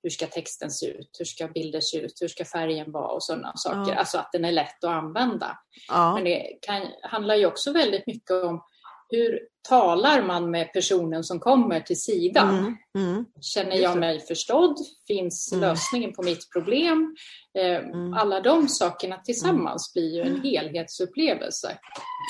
hur 0.06 0.10
ska 0.10 0.28
texten 0.28 0.72
se 0.72 0.86
ut, 0.86 1.16
hur 1.20 1.26
ska 1.26 1.48
bilder 1.48 1.82
se 1.82 1.98
ut, 1.98 2.22
hur 2.22 2.28
ska 2.28 2.46
färgen 2.46 2.92
vara 2.92 3.08
och 3.08 3.24
sådana 3.24 3.54
saker. 3.56 3.92
Ja. 3.92 4.00
Alltså 4.00 4.18
att 4.18 4.32
den 4.32 4.46
är 4.46 4.52
lätt 4.52 4.84
att 4.84 4.90
använda. 4.90 5.58
Ja. 5.88 6.14
Men 6.14 6.24
det 6.24 6.58
kan, 6.62 6.82
handlar 7.02 7.36
ju 7.36 7.46
också 7.46 7.72
väldigt 7.72 8.08
mycket 8.08 8.32
om 8.32 8.64
hur 9.10 9.40
talar 9.70 10.24
man 10.24 10.52
med 10.52 10.74
personen 10.74 11.24
som 11.24 11.40
kommer 11.40 11.80
till 11.80 12.02
sidan? 12.02 12.50
Mm, 12.50 12.78
mm. 12.98 13.26
Känner 13.42 13.76
jag 13.76 13.98
mig 13.98 14.20
förstådd? 14.20 14.78
Finns 15.08 15.52
mm. 15.52 15.62
lösningen 15.62 16.14
på 16.14 16.24
mitt 16.24 16.52
problem? 16.54 17.16
Eh, 17.58 17.76
mm. 17.76 18.14
alla 18.14 18.42
de 18.42 18.68
sakerna 18.68 19.18
tillsammans 19.18 19.94
blir 19.94 20.16
ju 20.16 20.22
en 20.22 20.28
mm. 20.28 20.42
helhetsupplevelse. 20.44 21.78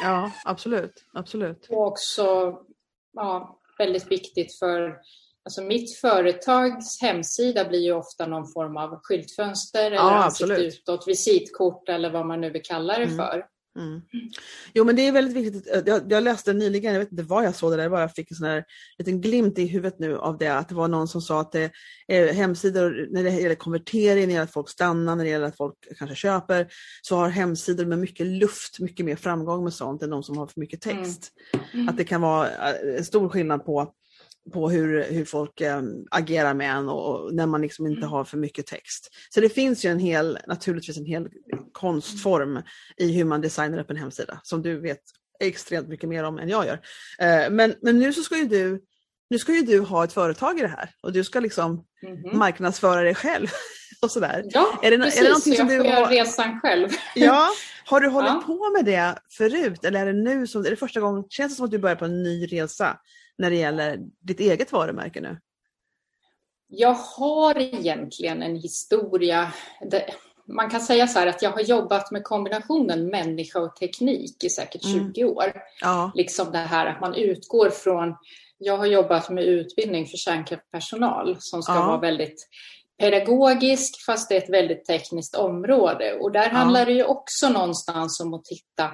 Ja, 0.04 0.32
absolut. 0.46 1.06
absolut. 1.14 1.68
Och 1.70 1.88
också 1.88 2.58
ja, 3.14 3.60
väldigt 3.78 4.12
viktigt 4.12 4.60
för 4.60 4.98
Alltså 5.46 5.62
mitt 5.62 5.98
företags 5.98 7.02
hemsida 7.02 7.66
blir 7.66 7.80
ju 7.80 7.92
ofta 7.92 8.28
någon 8.28 8.48
form 8.52 8.78
av 8.78 9.00
skyltfönster 9.04 9.86
eller 9.86 9.96
ja, 9.96 10.24
ansikte 10.24 10.54
utåt, 10.54 11.08
visitkort 11.08 11.90
eller 11.90 12.10
vad 12.10 12.26
man 12.26 12.42
nu 12.42 12.50
vill 12.50 12.64
kalla 12.64 12.98
det 12.98 13.04
mm. 13.04 13.18
för. 13.18 13.46
Mm. 13.80 14.02
Jo 14.74 14.84
men 14.84 14.96
det 14.96 15.08
är 15.08 15.12
väldigt 15.12 15.38
viktigt. 15.38 15.68
Jag, 15.86 16.12
jag, 16.12 16.24
läste 16.24 16.54
nyligen, 16.54 16.94
jag 16.94 17.00
vet 17.00 17.12
inte 17.12 17.24
vad 17.24 17.46
jag 17.46 17.56
såg 17.56 17.72
det 17.72 17.76
där, 17.76 17.84
jag 17.84 17.92
bara 17.92 18.10
fick 18.10 18.32
en 18.32 18.38
sån 18.38 18.48
här 18.48 18.64
liten 18.98 19.22
glimt 19.22 19.60
i 19.60 19.68
huvudet 19.68 20.00
nu 20.00 20.18
av 20.18 20.38
det, 20.38 20.48
att 20.48 20.70
det 20.70 20.76
var 20.76 20.88
någon 20.88 21.08
som 21.08 21.22
sa 21.22 21.42
att 21.42 21.52
det 21.52 21.72
är 22.08 22.34
hemsidor 22.34 23.08
när 23.12 23.24
det 23.24 23.30
gäller 23.30 23.56
konvertering, 23.56 24.20
när 24.20 24.28
det 24.28 24.34
gäller 24.34 24.44
att 24.44 24.54
folk 24.54 24.70
stannar, 24.70 25.16
när 25.16 25.24
det 25.24 25.30
gäller 25.30 25.46
att 25.46 25.58
folk 25.58 25.76
kanske 25.98 26.16
köper, 26.16 26.68
så 27.02 27.16
har 27.16 27.30
hemsidor 27.30 27.86
med 27.86 28.00
mycket 28.00 28.28
luft 28.28 28.80
mycket 28.80 29.06
mer 29.06 29.16
framgång 29.16 29.64
med 29.64 29.74
sånt 29.74 30.02
än 30.02 30.10
de 30.10 30.24
som 30.24 30.38
har 30.38 30.48
för 30.48 30.60
mycket 30.60 30.82
text. 30.82 31.32
Mm. 31.54 31.66
Mm. 31.74 31.90
Att 31.90 31.98
det 31.98 32.04
kan 32.04 32.22
vara 32.22 32.50
en 32.98 33.06
stor 33.06 33.30
skillnad 33.30 33.66
på 33.66 33.94
på 34.54 34.70
hur, 34.70 35.04
hur 35.04 35.26
folk 35.26 35.62
äm, 35.62 35.78
ehm, 35.78 36.06
agerar 36.12 36.54
med 36.54 36.72
en 36.72 36.90
och, 36.90 37.16
och, 37.16 37.34
när 37.34 37.46
man 37.46 37.62
liksom 37.62 37.88
inte 37.88 37.98
mm. 37.98 38.10
har 38.10 38.24
för 38.24 38.38
mycket 38.38 38.66
text. 38.66 39.10
Så 39.30 39.42
det 39.42 39.50
finns 39.50 39.86
ju 39.86 39.90
en 39.90 40.00
hel, 40.00 40.40
naturligtvis 40.48 40.98
en 40.98 41.06
hel 41.06 41.30
konstform 41.72 42.62
i 42.98 43.12
hur 43.12 43.26
man 43.26 43.42
designar 43.42 43.80
upp 43.80 43.90
en 43.90 43.98
hemsida 43.98 44.40
som 44.44 44.62
du 44.62 44.80
vet 44.80 45.02
extremt 45.40 45.88
mycket 45.88 46.10
mer 46.10 46.24
om 46.24 46.40
än 46.40 46.50
jag 46.50 46.66
gör. 46.66 46.80
Äh, 47.20 47.50
men, 47.50 47.76
men 47.82 48.00
nu 48.00 48.14
så 48.14 48.24
ska 48.24 48.38
ju 48.38 48.46
du 48.46 48.82
nu 49.30 49.40
ska 49.40 49.54
ju 49.54 49.62
du 49.62 49.80
ha 49.80 50.04
ett 50.04 50.14
företag 50.14 50.60
i 50.60 50.62
det 50.62 50.68
här 50.68 50.90
och 51.02 51.14
du 51.14 51.24
ska 51.24 51.40
liksom 51.40 51.84
mm 52.04 52.18
-hmm. 52.18 52.34
marknadsföra 52.34 53.02
dig 53.02 53.16
själv. 53.16 53.48
och 54.02 54.12
sådär. 54.12 54.44
Ja, 54.46 54.80
är 54.84 54.92
det, 54.92 54.98
precis. 54.98 55.20
Är 55.20 55.24
det 55.24 55.30
någonting 55.30 55.56
som 55.56 55.70
jag 55.70 55.86
du 55.86 55.90
har... 55.90 56.08
resan 56.08 56.60
själv. 56.62 56.90
ja, 57.16 57.50
har 57.86 58.02
du 58.02 58.08
hållit 58.08 58.30
ja. 58.30 58.44
på 58.46 58.70
med 58.70 58.86
det 58.86 59.16
förut 59.38 59.86
eller 59.86 60.02
är 60.02 60.06
det 60.06 60.14
nu 60.14 60.48
som, 60.48 60.66
är 60.66 60.70
det 60.70 60.76
första 60.76 61.00
gången, 61.00 61.24
känns 61.30 61.52
det 61.52 61.56
som 61.56 61.66
att 61.66 61.72
du 61.72 61.78
börjar 61.78 61.96
på 61.96 62.06
en 62.06 62.24
ny 62.24 62.46
resa? 62.46 62.98
När 63.38 63.50
det 63.50 63.56
gäller 63.56 64.00
ditt 64.22 64.40
eget 64.40 64.72
varumärke 64.72 65.22
nu? 65.22 65.38
Jag 66.68 66.94
har 66.94 67.58
egentligen 67.58 68.44
en 68.44 68.56
historia. 68.56 69.54
Man 70.48 70.70
kan 70.70 70.82
säga 70.82 71.08
så 71.08 71.20
här 71.20 71.28
att 71.28 71.42
jag 71.42 71.52
har 71.52 71.62
jobbat 71.62 72.12
med 72.12 72.24
kombinationen 72.24 73.08
människa 73.08 73.60
och 73.60 73.76
teknik 73.76 74.44
i 74.44 74.50
säkert 74.50 74.84
20 74.84 75.22
mm. 75.22 75.34
år. 75.34 75.54
Ja. 75.82 76.12
Liksom 76.16 76.52
det 76.52 76.58
här 76.58 76.86
att 76.86 77.02
man 77.02 77.16
utgår 77.16 77.70
från 77.70 78.16
jag 78.58 78.78
har 78.78 78.86
jobbat 78.86 79.30
med 79.30 79.44
utbildning 79.44 80.06
för 80.06 80.18
kärnkraftspersonal 80.18 81.38
som 81.40 81.64
ska 81.64 81.74
ja. 81.74 81.88
vara 81.88 82.00
väldigt 82.00 82.48
pedagogisk 83.00 84.06
fast 84.06 84.30
det 84.30 84.36
är 84.36 84.42
ett 84.42 84.50
väldigt 84.50 84.86
tekniskt 84.86 85.36
område. 85.36 86.14
Och 86.14 86.32
där 86.32 86.44
ja. 86.44 86.50
handlar 86.50 86.86
det 86.86 86.92
ju 86.92 87.04
också 87.04 87.50
någonstans 87.50 88.20
om 88.20 88.34
att 88.34 88.46
titta 88.46 88.92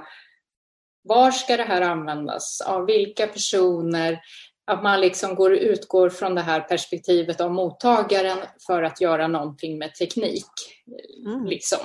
var 1.03 1.31
ska 1.31 1.57
det 1.57 1.63
här 1.63 1.81
användas? 1.81 2.61
Av 2.61 2.85
vilka 2.85 3.27
personer? 3.27 4.19
Att 4.65 4.83
man 4.83 5.01
liksom 5.01 5.35
går, 5.35 5.53
utgår 5.53 6.09
från 6.09 6.35
det 6.35 6.41
här 6.41 6.59
perspektivet 6.59 7.41
av 7.41 7.51
mottagaren 7.51 8.37
för 8.67 8.83
att 8.83 9.01
göra 9.01 9.27
någonting 9.27 9.77
med 9.77 9.95
teknik. 9.95 10.45
Mm. 11.25 11.45
Liksom. 11.45 11.79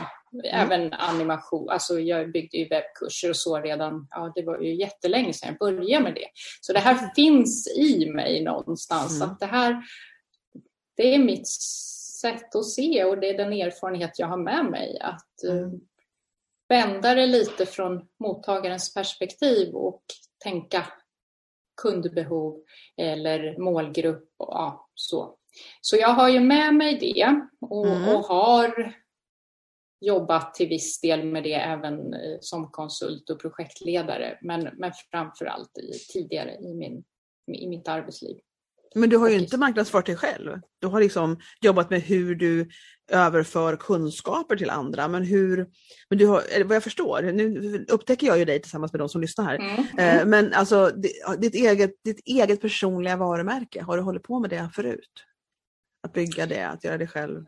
Även 0.44 0.92
animation, 0.92 1.70
alltså 1.70 2.00
jag 2.00 2.32
byggde 2.32 2.58
ju 2.58 2.68
webbkurser 2.68 3.30
och 3.30 3.36
så 3.36 3.60
redan, 3.60 4.06
ja 4.10 4.32
det 4.34 4.42
var 4.42 4.60
ju 4.60 4.74
jättelänge 4.74 5.32
sedan 5.32 5.48
jag 5.48 5.58
började 5.58 6.04
med 6.04 6.14
det. 6.14 6.26
Så 6.60 6.72
det 6.72 6.78
här 6.78 7.14
finns 7.14 7.76
i 7.76 8.10
mig 8.10 8.44
någonstans, 8.44 9.16
mm. 9.16 9.30
att 9.30 9.40
det 9.40 9.46
här, 9.46 9.82
det 10.96 11.14
är 11.14 11.18
mitt 11.18 11.48
sätt 12.20 12.54
att 12.54 12.70
se 12.70 13.04
och 13.04 13.20
det 13.20 13.28
är 13.28 13.36
den 13.36 13.52
erfarenhet 13.52 14.18
jag 14.18 14.26
har 14.26 14.36
med 14.36 14.64
mig. 14.64 14.98
Att 15.00 15.44
eh, 15.44 15.58
mm. 15.58 15.80
Vända 16.68 17.14
det 17.14 17.26
lite 17.26 17.66
från 17.66 18.08
mottagarens 18.20 18.94
perspektiv 18.94 19.74
och 19.74 20.02
tänka 20.44 20.86
kundbehov 21.82 22.62
eller 22.96 23.58
målgrupp 23.58 24.34
och 24.36 24.54
ja, 24.54 24.88
så. 24.94 25.38
Så 25.80 25.96
jag 25.96 26.08
har 26.08 26.28
ju 26.28 26.40
med 26.40 26.74
mig 26.74 26.98
det 26.98 27.40
och, 27.60 27.86
mm. 27.86 28.16
och 28.16 28.24
har 28.24 28.94
jobbat 30.00 30.54
till 30.54 30.68
viss 30.68 31.00
del 31.00 31.24
med 31.24 31.42
det 31.42 31.54
även 31.54 32.14
eh, 32.14 32.36
som 32.40 32.70
konsult 32.70 33.30
och 33.30 33.40
projektledare, 33.40 34.38
men, 34.42 34.70
men 34.76 34.92
framför 35.10 35.46
allt 35.46 35.78
i, 35.78 35.92
tidigare 36.12 36.54
i, 36.54 36.74
min, 36.74 37.04
i 37.52 37.68
mitt 37.68 37.88
arbetsliv. 37.88 38.36
Men 38.94 39.10
du 39.10 39.16
har 39.16 39.28
ju 39.28 39.38
inte 39.38 39.56
marknadsfört 39.58 40.06
dig 40.06 40.16
själv. 40.16 40.60
Du 40.80 40.86
har 40.86 41.00
liksom 41.00 41.38
jobbat 41.60 41.90
med 41.90 42.02
hur 42.02 42.34
du 42.34 42.68
överför 43.10 43.76
kunskaper 43.76 44.56
till 44.56 44.70
andra. 44.70 45.08
Men 45.08 45.22
hur, 45.22 45.66
men 46.08 46.18
du 46.18 46.26
har, 46.26 46.64
vad 46.64 46.76
jag 46.76 46.82
förstår, 46.82 47.22
nu 47.22 47.86
upptäcker 47.88 48.26
jag 48.26 48.38
ju 48.38 48.44
dig 48.44 48.62
tillsammans 48.62 48.92
med 48.92 49.00
de 49.00 49.08
som 49.08 49.20
lyssnar 49.20 49.44
här. 49.44 49.54
Mm. 49.54 49.86
Mm. 49.98 50.30
Men 50.30 50.52
alltså 50.52 50.90
ditt 51.38 51.54
eget, 51.54 51.90
ditt 52.04 52.20
eget 52.24 52.60
personliga 52.60 53.16
varumärke, 53.16 53.82
har 53.82 53.96
du 53.96 54.02
hållit 54.02 54.22
på 54.22 54.38
med 54.38 54.50
det 54.50 54.70
förut? 54.74 55.24
Att 56.02 56.12
bygga 56.12 56.46
det, 56.46 56.62
att 56.62 56.84
göra 56.84 56.98
det 56.98 57.06
själv? 57.06 57.44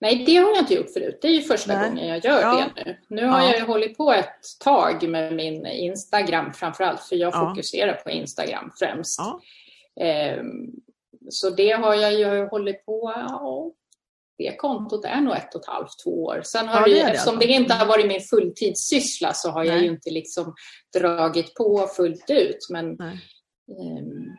Nej, 0.00 0.24
det 0.26 0.36
har 0.36 0.50
jag 0.50 0.58
inte 0.58 0.74
gjort 0.74 0.92
förut. 0.92 1.18
Det 1.22 1.28
är 1.28 1.32
ju 1.32 1.42
första 1.42 1.76
Nej. 1.76 1.88
gången 1.88 2.08
jag 2.08 2.24
gör 2.24 2.40
ja. 2.40 2.70
det 2.74 2.84
nu. 2.84 2.98
Nu 3.08 3.26
har 3.26 3.40
ja. 3.40 3.50
jag 3.50 3.58
ju 3.58 3.64
hållit 3.64 3.96
på 3.96 4.12
ett 4.12 4.40
tag 4.60 5.08
med 5.08 5.32
min 5.32 5.66
Instagram 5.66 6.52
framförallt, 6.52 7.00
för 7.00 7.16
jag 7.16 7.34
ja. 7.34 7.48
fokuserar 7.48 7.94
på 7.94 8.10
Instagram 8.10 8.72
främst. 8.78 9.20
Ehm, 10.00 10.70
så 11.30 11.50
det 11.50 11.70
har 11.70 11.94
jag 11.94 12.12
ju 12.14 12.46
hållit 12.46 12.86
på, 12.86 13.12
ja, 13.16 13.72
det 14.38 14.56
kontot 14.56 15.04
är 15.04 15.20
nog 15.20 15.36
ett 15.36 15.54
och 15.54 15.60
ett 15.60 15.66
halvt, 15.66 15.90
två 16.04 16.24
år. 16.24 16.42
Sen 16.44 16.68
har 16.68 16.80
ja, 16.80 16.86
det, 16.86 16.94
det 16.94 17.00
eftersom 17.00 17.34
alltså. 17.34 17.48
det 17.48 17.52
inte 17.52 17.74
har 17.74 17.86
varit 17.86 18.06
min 18.06 18.20
fulltidssyssla 18.20 19.32
så 19.34 19.50
har 19.50 19.64
Nej. 19.64 19.74
jag 19.74 19.82
ju 19.82 19.90
inte 19.90 20.10
liksom 20.10 20.54
dragit 20.98 21.54
på 21.54 21.86
fullt 21.96 22.30
ut. 22.30 22.58
Men, 22.70 22.86
um, 22.90 24.36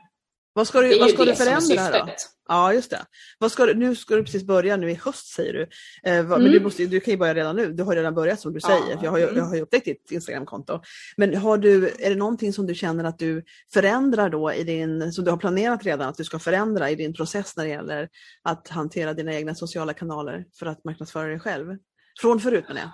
vad 0.54 0.68
ska 0.68 0.82
du, 0.82 1.00
vad 1.00 1.10
ska 1.10 1.26
du 1.26 1.36
förändra 1.36 2.06
då? 2.06 2.14
Ja, 2.48 2.74
just 2.74 2.90
det. 2.90 3.06
Vad 3.40 3.52
ska 3.52 3.66
du, 3.66 3.74
nu 3.74 3.96
ska 3.96 4.16
du 4.16 4.24
precis 4.24 4.44
börja 4.44 4.78
nu 4.78 4.92
i 4.92 4.94
höst 4.94 5.28
säger 5.28 5.54
du. 5.54 5.62
Eh, 6.04 6.26
vad, 6.26 6.40
mm. 6.40 6.44
Men 6.44 6.52
du, 6.52 6.60
måste, 6.60 6.86
du 6.86 7.00
kan 7.00 7.12
ju 7.12 7.18
börja 7.18 7.34
redan 7.34 7.56
nu. 7.56 7.74
Du 7.74 7.84
har 7.84 7.96
redan 7.96 8.14
börjat 8.14 8.40
som 8.40 8.54
du 8.54 8.60
säger. 8.60 8.92
Ja. 8.92 9.00
Jag, 9.04 9.12
har, 9.12 9.20
jag 9.20 9.44
har 9.44 9.56
ju 9.56 9.62
upptäckt 9.62 9.86
ditt 9.86 10.12
Instagramkonto. 10.12 10.82
Men 11.18 11.36
har 11.36 11.58
du, 11.58 11.88
är 12.00 12.10
det 12.10 12.16
någonting 12.16 12.54
som 12.54 12.68
du 12.68 12.76
känner 12.76 13.04
att 13.04 13.20
du 13.20 13.44
förändrar 13.74 14.30
då 14.30 14.54
i 14.54 14.64
din, 14.64 15.14
som 15.14 15.26
du 15.26 15.32
har 15.32 15.38
planerat 15.38 15.84
redan 15.84 16.10
att 16.10 16.18
du 16.18 16.24
ska 16.24 16.40
förändra 16.40 16.90
i 16.90 16.96
din 16.96 17.14
process 17.14 17.58
när 17.58 17.64
det 17.64 17.70
gäller 17.70 18.10
att 18.44 18.68
hantera 18.68 19.14
dina 19.14 19.34
egna 19.34 19.56
sociala 19.56 19.94
kanaler 19.94 20.46
för 20.60 20.66
att 20.66 20.84
marknadsföra 20.84 21.28
dig 21.28 21.40
själv? 21.40 21.78
Från 22.22 22.40
förut 22.40 22.66
menar 22.68 22.82
jag. 22.82 22.92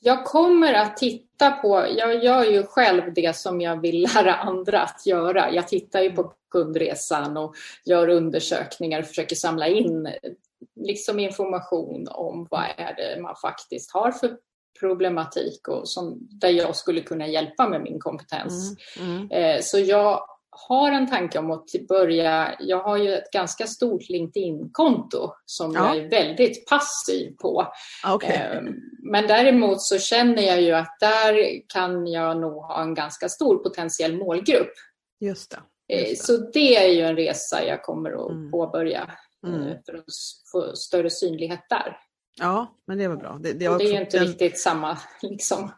Jag 0.00 0.24
kommer 0.24 0.74
att 0.74 0.96
titta 0.96 1.50
på, 1.50 1.86
jag 1.96 2.24
gör 2.24 2.44
ju 2.44 2.62
själv 2.62 3.14
det 3.14 3.36
som 3.36 3.60
jag 3.60 3.80
vill 3.80 4.02
lära 4.14 4.34
andra 4.34 4.80
att 4.80 5.06
göra. 5.06 5.52
Jag 5.52 5.68
tittar 5.68 6.00
ju 6.00 6.10
på 6.10 6.32
kundresan 6.50 7.36
och 7.36 7.54
gör 7.84 8.08
undersökningar 8.08 9.00
och 9.00 9.06
försöker 9.06 9.36
samla 9.36 9.68
in 9.68 10.08
liksom 10.80 11.18
information 11.18 12.08
om 12.10 12.46
vad 12.50 12.64
är 12.76 12.94
det 12.96 13.22
man 13.22 13.36
faktiskt 13.36 13.92
har 13.92 14.12
för 14.12 14.36
problematik 14.80 15.68
och 15.68 15.88
som, 15.88 16.18
där 16.20 16.48
jag 16.48 16.76
skulle 16.76 17.00
kunna 17.00 17.26
hjälpa 17.26 17.68
med 17.68 17.82
min 17.82 18.00
kompetens. 18.00 18.76
Mm, 18.98 19.16
mm. 19.16 19.30
Eh, 19.30 19.60
så 19.60 19.78
jag 19.78 20.20
har 20.68 20.92
en 20.92 21.10
tanke 21.10 21.38
om 21.38 21.50
att 21.50 21.64
börja, 21.88 22.56
jag 22.60 22.82
har 22.82 22.96
ju 22.96 23.14
ett 23.14 23.30
ganska 23.30 23.66
stort 23.66 24.08
LinkedIn-konto 24.08 25.32
som 25.44 25.74
ja. 25.74 25.86
jag 25.86 26.04
är 26.04 26.10
väldigt 26.10 26.66
passiv 26.66 27.36
på. 27.36 27.66
Okay. 28.14 28.36
Ehm, 28.36 28.74
men 29.10 29.26
däremot 29.26 29.82
så 29.82 29.98
känner 29.98 30.42
jag 30.42 30.62
ju 30.62 30.72
att 30.72 30.96
där 31.00 31.60
kan 31.68 32.06
jag 32.06 32.40
nog 32.40 32.62
ha 32.62 32.82
en 32.82 32.94
ganska 32.94 33.28
stor 33.28 33.56
potentiell 33.56 34.16
målgrupp. 34.16 34.72
Just 35.20 35.50
det. 35.50 35.58
Just 35.98 36.26
det. 36.26 36.32
Så 36.32 36.36
det 36.36 36.76
är 36.76 36.88
ju 36.88 37.02
en 37.02 37.16
resa 37.16 37.64
jag 37.64 37.82
kommer 37.82 38.26
att 38.26 38.30
mm. 38.30 38.50
påbörja 38.50 39.10
eh, 39.46 39.54
mm. 39.54 39.76
för 39.86 39.94
att 39.94 40.04
få 40.52 40.76
större 40.76 41.10
synlighet 41.10 41.60
där. 41.68 41.96
Ja, 42.40 42.76
men 42.86 42.98
det 42.98 43.08
var 43.08 43.16
bra. 43.16 43.38
Det, 43.40 43.52
det, 43.52 43.68
var 43.68 43.78
det 43.78 43.84
är 43.84 43.92
ju 43.92 44.00
inte 44.00 44.18
den... 44.18 44.26
riktigt 44.26 44.60
samma 44.60 44.98
liksom, 45.22 45.70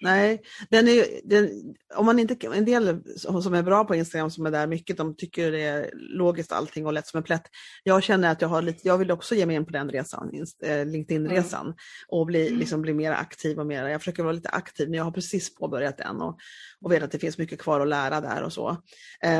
Nej, 0.00 0.42
den 0.70 0.88
är, 0.88 1.04
den, 1.24 1.74
om 1.94 2.06
man 2.06 2.18
inte, 2.18 2.46
en 2.46 2.64
del 2.64 3.02
som 3.42 3.54
är 3.54 3.62
bra 3.62 3.84
på 3.84 3.94
Instagram 3.94 4.30
som 4.30 4.46
är 4.46 4.50
där 4.50 4.66
mycket, 4.66 4.96
de 4.96 5.16
tycker 5.16 5.52
det 5.52 5.62
är 5.62 5.90
logiskt 5.94 6.52
allting 6.52 6.86
och 6.86 6.92
lätt 6.92 7.06
som 7.06 7.18
en 7.18 7.24
plätt. 7.24 7.42
Jag 7.84 8.02
känner 8.02 8.30
att 8.30 8.42
jag 8.42 8.48
har 8.48 8.62
lite, 8.62 8.88
jag 8.88 8.98
vill 8.98 9.10
också 9.10 9.34
ge 9.34 9.46
mig 9.46 9.56
in 9.56 9.66
på 9.66 9.72
den 9.72 9.90
resan, 9.90 10.30
eh, 10.64 10.86
LinkedIn-resan 10.86 11.66
mm. 11.66 11.74
och 12.08 12.26
bli, 12.26 12.46
mm. 12.46 12.58
liksom, 12.58 12.82
bli 12.82 12.94
mer 12.94 13.12
aktiv 13.12 13.58
och 13.58 13.66
mer, 13.66 13.88
jag 13.88 14.00
försöker 14.00 14.22
vara 14.22 14.32
lite 14.32 14.48
aktiv, 14.48 14.88
men 14.88 14.98
jag 14.98 15.04
har 15.04 15.12
precis 15.12 15.54
påbörjat 15.54 15.98
den 15.98 16.20
och, 16.20 16.38
och 16.80 16.92
vet 16.92 17.02
att 17.02 17.10
det 17.10 17.18
finns 17.18 17.38
mycket 17.38 17.60
kvar 17.60 17.80
att 17.80 17.88
lära 17.88 18.20
där 18.20 18.42
och 18.42 18.52
så. 18.52 18.76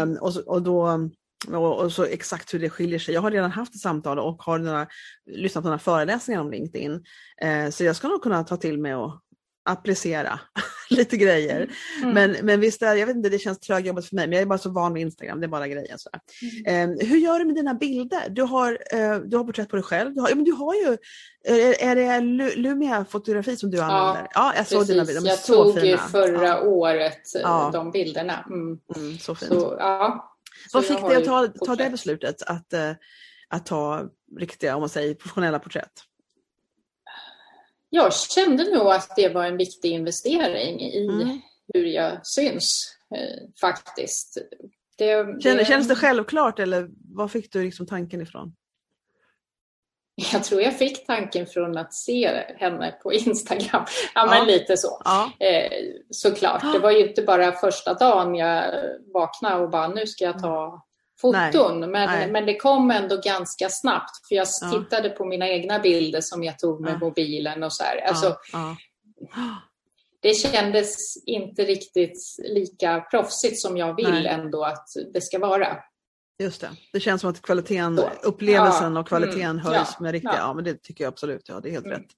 Um, 0.03 0.19
och, 0.21 0.37
och 0.47 0.63
då 0.63 1.09
och, 1.47 1.81
och, 1.81 1.93
så 1.93 2.05
exakt 2.05 2.55
hur 2.55 2.59
det 2.59 2.71
skiljer 2.71 2.99
sig. 2.99 3.15
Jag 3.15 3.23
har 3.23 3.31
redan 3.31 3.51
haft 3.51 3.75
ett 3.75 3.81
samtal 3.81 4.19
och 4.19 4.43
har 4.43 4.59
några, 4.59 4.87
lyssnat 5.27 5.65
på 5.65 5.69
några 5.69 5.79
föreläsningar 5.79 6.41
om 6.41 6.51
LinkedIn. 6.51 7.05
Eh, 7.43 7.71
så 7.71 7.85
jag 7.85 7.97
ska 7.97 8.09
nog 8.09 8.23
kunna 8.23 8.45
ta 8.45 8.57
till 8.57 8.79
mig 8.79 8.95
och 8.95 9.21
applicera 9.69 10.41
lite 10.91 11.17
grejer. 11.17 11.71
Mm. 12.03 12.15
Men, 12.15 12.47
men 12.47 12.61
visst, 12.61 12.83
är, 12.83 12.95
jag 12.95 13.07
vet 13.07 13.17
inte, 13.17 13.29
det 13.29 13.39
känns 13.39 13.61
trögjobbigt 13.61 14.09
för 14.09 14.17
mig, 14.17 14.27
men 14.27 14.33
jag 14.33 14.43
är 14.43 14.47
bara 14.47 14.59
så 14.59 14.71
van 14.71 14.95
vid 14.95 15.03
Instagram, 15.03 15.41
det 15.41 15.47
är 15.47 15.49
bara 15.49 15.69
grejer. 15.69 15.97
Så. 15.97 16.11
Mm. 16.67 16.91
Eh, 16.91 17.09
hur 17.09 17.17
gör 17.17 17.39
du 17.39 17.45
med 17.45 17.55
dina 17.55 17.75
bilder? 17.75 18.29
Du 18.31 18.43
har, 18.43 18.79
eh, 18.93 19.17
du 19.17 19.37
har 19.37 19.45
porträtt 19.45 19.69
på 19.69 19.77
dig 19.77 19.83
själv, 19.83 20.15
du 20.15 20.21
har, 20.21 20.29
ja, 20.29 20.35
men 20.35 20.45
du 20.45 20.53
har 20.53 20.75
ju, 20.75 20.97
är, 21.45 21.83
är 21.83 21.97
det 21.97 22.21
Lumia-fotografi 22.57 23.57
som 23.57 23.71
du 23.71 23.81
använder? 23.81 24.21
Ja, 24.23 24.29
ja 24.35 24.53
jag 24.57 24.67
såg 24.67 24.87
dina 24.87 25.05
bilder, 25.05 25.21
de 25.21 25.27
är 25.27 25.31
jag 25.31 25.39
så 25.39 25.65
tog 25.65 25.81
fina. 25.81 25.99
förra 25.99 26.47
ja. 26.47 26.61
året 26.61 27.35
eh, 27.35 27.41
ja. 27.43 27.71
de 27.73 27.91
bilderna. 27.91 28.45
Mm. 28.51 28.79
mm 28.97 29.19
så 29.19 29.35
fint. 29.35 29.53
Så, 29.53 29.77
ja. 29.79 30.35
Vad 30.73 30.85
fick 30.85 31.01
dig 31.01 31.17
att 31.17 31.25
ta, 31.25 31.47
ta 31.47 31.77
det 31.77 31.91
beslutet 31.91 32.43
att, 32.43 32.73
eh, 32.73 32.93
att 33.49 33.67
ta 33.67 34.05
riktiga, 34.39 34.75
om 34.75 34.81
man 34.81 34.89
säger 34.89 35.15
professionella 35.15 35.59
porträtt? 35.59 35.93
Jag 37.91 38.15
kände 38.15 38.65
nog 38.65 38.87
att 38.87 39.17
det 39.17 39.29
var 39.29 39.45
en 39.45 39.57
viktig 39.57 39.93
investering 39.93 40.81
i 40.81 41.07
mm. 41.07 41.41
hur 41.75 41.85
jag 41.85 42.27
syns 42.27 42.97
eh, 43.17 43.49
faktiskt. 43.61 44.39
Det, 44.99 45.23
det... 45.23 45.67
Kändes 45.67 45.89
det 45.89 45.97
självklart 45.97 46.59
eller 46.59 46.89
var 47.15 47.29
fick 47.29 47.53
du 47.53 47.65
liksom 47.65 47.87
tanken 47.87 48.21
ifrån? 48.21 48.53
Jag 50.33 50.45
tror 50.45 50.63
jag 50.63 50.79
fick 50.79 51.07
tanken 51.07 51.47
från 51.47 51.79
att 51.79 51.95
se 51.95 52.45
henne 52.57 52.95
på 53.03 53.13
Instagram. 53.13 53.85
Ja, 54.15 54.27
men 54.27 54.47
lite 54.47 54.77
så. 54.77 55.03
Ja. 55.05 55.33
Eh, 55.47 55.73
såklart. 56.11 56.73
Det 56.73 56.79
var 56.79 56.91
ju 56.91 57.09
inte 57.09 57.23
bara 57.23 57.53
första 57.53 57.95
dagen 57.95 58.35
jag 58.35 58.75
vaknade 59.15 59.63
och 59.63 59.71
bara 59.71 59.89
nu 59.89 60.07
ska 60.07 60.25
jag 60.25 60.39
ta 60.39 60.88
foton. 61.21 61.81
Nej, 61.81 61.89
men, 61.89 62.11
nej. 62.11 62.31
men 62.31 62.47
det 62.47 62.57
kom 62.57 62.91
ändå 62.91 63.21
ganska 63.25 63.69
snabbt. 63.69 64.29
För 64.29 64.35
jag 64.35 64.47
ja. 64.61 64.71
tittade 64.71 65.11
på 65.11 65.25
mina 65.25 65.49
egna 65.49 65.79
bilder 65.79 66.21
som 66.21 66.45
jag 66.45 66.59
tog 66.59 66.81
med 66.81 66.93
ja. 66.93 66.99
mobilen 66.99 67.63
och 67.63 67.73
så 67.73 67.85
här. 67.85 68.09
Alltså, 68.09 68.37
ja. 68.53 68.77
Det 70.21 70.35
kändes 70.35 71.17
inte 71.27 71.65
riktigt 71.65 72.19
lika 72.39 73.01
proffsigt 73.01 73.61
som 73.61 73.77
jag 73.77 73.97
vill 73.97 74.11
nej. 74.11 74.27
ändå 74.27 74.65
att 74.65 74.87
det 75.13 75.21
ska 75.21 75.39
vara. 75.39 75.77
Just 76.43 76.61
det, 76.61 76.71
det 76.93 77.01
känns 77.01 77.21
som 77.21 77.31
att 77.31 77.43
kvaliteten, 77.43 78.01
upplevelsen 78.23 78.97
och 78.97 79.09
kvaliteten 79.09 79.43
mm, 79.43 79.59
höjs 79.59 80.01
med 80.01 80.13
riktiga, 80.13 80.37
ja. 80.37 80.55
men 80.55 80.65
det 80.65 80.83
tycker 80.83 81.05
jag 81.05 81.13
absolut, 81.13 81.49
ja 81.49 81.61
det 81.61 81.69
är 81.69 81.73
helt 81.73 81.87
mm. 81.87 81.99
rätt. 81.99 82.09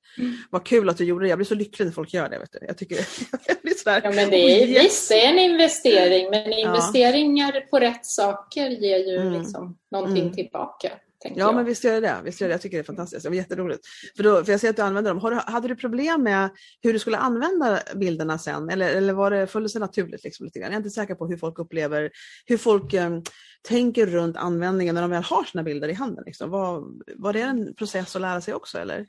Vad 0.50 0.64
kul 0.64 0.88
att 0.88 0.96
du 0.96 1.04
gjorde 1.04 1.24
det, 1.24 1.28
jag 1.28 1.38
blir 1.38 1.46
så 1.46 1.54
lycklig 1.54 1.86
när 1.86 1.92
folk 1.92 2.14
gör 2.14 2.28
det. 2.28 2.38
Vet 2.38 2.52
du. 2.52 2.58
Jag 2.66 2.78
tycker, 2.78 2.96
jag 3.46 3.56
blir 3.62 3.74
sådär, 3.74 4.00
ja, 4.04 4.10
men 4.10 4.30
det 4.30 4.36
är, 4.36 4.66
oh, 4.66 4.82
visst, 4.82 5.10
är 5.10 5.28
en 5.28 5.38
investering, 5.38 6.30
men 6.30 6.52
investeringar 6.52 7.52
ja. 7.54 7.60
på 7.70 7.78
rätt 7.78 8.06
saker 8.06 8.70
ger 8.70 8.98
ju 8.98 9.16
mm. 9.16 9.40
liksom 9.40 9.78
någonting 9.90 10.22
mm. 10.22 10.34
tillbaka. 10.34 10.90
Ja, 11.24 11.32
jag. 11.36 11.54
men 11.54 11.64
visst 11.64 11.84
gör 11.84 11.92
det 11.92 12.00
det. 12.00 12.20
Visst 12.24 12.40
gör 12.40 12.48
det. 12.48 12.54
Jag 12.54 12.60
tycker 12.62 12.76
det 12.76 12.82
är 12.82 12.84
fantastiskt. 12.84 13.22
Det 13.22 13.28
var 13.28 13.36
jätteroligt. 13.36 13.86
För, 14.16 14.22
då, 14.22 14.44
för 14.44 14.52
jag 14.52 14.60
ser 14.60 14.70
att 14.70 14.76
du 14.76 14.82
använder 14.82 15.10
dem. 15.10 15.20
Har 15.20 15.30
du, 15.30 15.36
hade 15.36 15.68
du 15.68 15.76
problem 15.76 16.22
med 16.22 16.50
hur 16.82 16.92
du 16.92 16.98
skulle 16.98 17.16
använda 17.16 17.80
bilderna 17.94 18.38
sen? 18.38 18.70
Eller, 18.70 18.88
eller 18.88 19.12
var 19.12 19.30
det, 19.30 19.46
föll 19.46 19.62
det 19.62 19.68
sig 19.68 19.80
naturligt? 19.80 20.24
Liksom, 20.24 20.44
lite 20.44 20.58
grann? 20.58 20.66
Jag 20.66 20.74
är 20.74 20.76
inte 20.76 20.90
säker 20.90 21.14
på 21.14 21.26
hur 21.26 21.36
folk 21.36 21.58
upplever, 21.58 22.10
hur 22.46 22.56
folk 22.56 22.94
um, 22.94 23.22
tänker 23.62 24.06
runt 24.06 24.36
användningen 24.36 24.94
när 24.94 25.02
de 25.02 25.10
väl 25.10 25.22
har 25.22 25.44
sina 25.44 25.62
bilder 25.62 25.88
i 25.88 25.94
handen. 25.94 26.24
Liksom. 26.26 26.50
Var, 26.50 26.84
var 27.16 27.32
det 27.32 27.40
en 27.40 27.74
process 27.74 28.16
att 28.16 28.22
lära 28.22 28.40
sig 28.40 28.54
också? 28.54 28.78
Eller? 28.78 29.06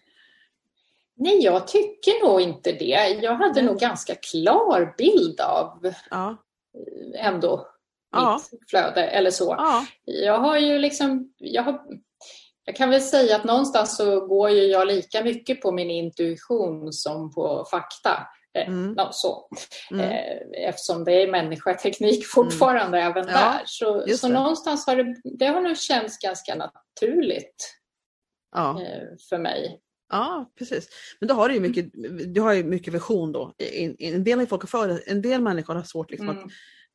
Nej, 1.16 1.44
jag 1.44 1.68
tycker 1.68 2.28
nog 2.28 2.42
inte 2.42 2.72
det. 2.72 3.20
Jag 3.22 3.36
hade 3.36 3.60
mm. 3.60 3.66
nog 3.66 3.80
ganska 3.80 4.16
klar 4.16 4.94
bild 4.98 5.42
av 5.42 5.94
ja. 6.10 6.38
ändå 7.20 7.71
ja. 8.12 8.42
mitt 8.52 8.70
flöde 8.70 9.04
eller 9.04 9.32
så. 9.32 9.56
Ja. 9.58 9.86
Jag 10.04 10.40
har 10.40 10.58
ju 10.58 10.78
liksom, 10.78 11.34
jag, 11.38 11.64
har, 11.64 11.82
jag 12.66 12.76
kan 12.76 12.90
väl 12.90 13.02
säga 13.02 13.36
att 13.36 13.44
någonstans 13.44 13.98
så 13.98 14.28
går 14.28 14.50
ju 14.50 14.64
jag 14.64 14.88
lika 14.88 15.24
mycket 15.24 15.62
på 15.62 15.72
min 15.72 15.90
intuition 15.90 16.94
som 16.94 17.34
på 17.34 17.68
fakta. 17.72 18.28
Eh, 18.58 18.68
mm. 18.68 18.94
No, 18.94 19.10
så. 19.12 19.50
Mm. 19.92 20.06
Eh, 20.06 20.68
eftersom 20.68 21.04
det 21.04 21.24
är 21.24 21.32
människoteknik 21.32 22.18
mm. 22.18 22.28
fortfarande 22.28 23.00
mm. 23.00 23.12
även 23.12 23.28
ja, 23.28 23.34
där. 23.34 23.62
Så, 23.66 24.06
så 24.18 24.28
någonstans 24.28 24.88
har 24.88 24.96
det, 24.96 25.16
det 25.24 25.46
har 25.46 25.62
nog 25.62 25.78
känts 25.78 26.18
ganska 26.18 26.56
naturligt 26.56 27.78
ja. 28.52 28.82
Eh, 28.82 29.08
för 29.30 29.38
mig. 29.38 29.80
Ja, 30.12 30.52
precis. 30.58 30.90
Men 31.20 31.28
då 31.28 31.34
har 31.34 31.50
du 31.50 31.56
ju 31.56 31.62
mycket, 31.62 31.86
du 32.34 32.42
har 32.42 32.54
ju 32.54 32.64
mycket 32.64 32.94
vision 32.94 33.32
då. 33.32 33.54
En 34.00 34.24
del, 34.24 34.48
folk 34.48 34.70
för, 34.70 35.02
en 35.08 35.22
del 35.22 35.42
människor 35.42 35.76
har 35.76 35.84
svårt 35.84 36.12
liksom 36.12 36.30
mm. 36.30 36.44
att 36.44 36.52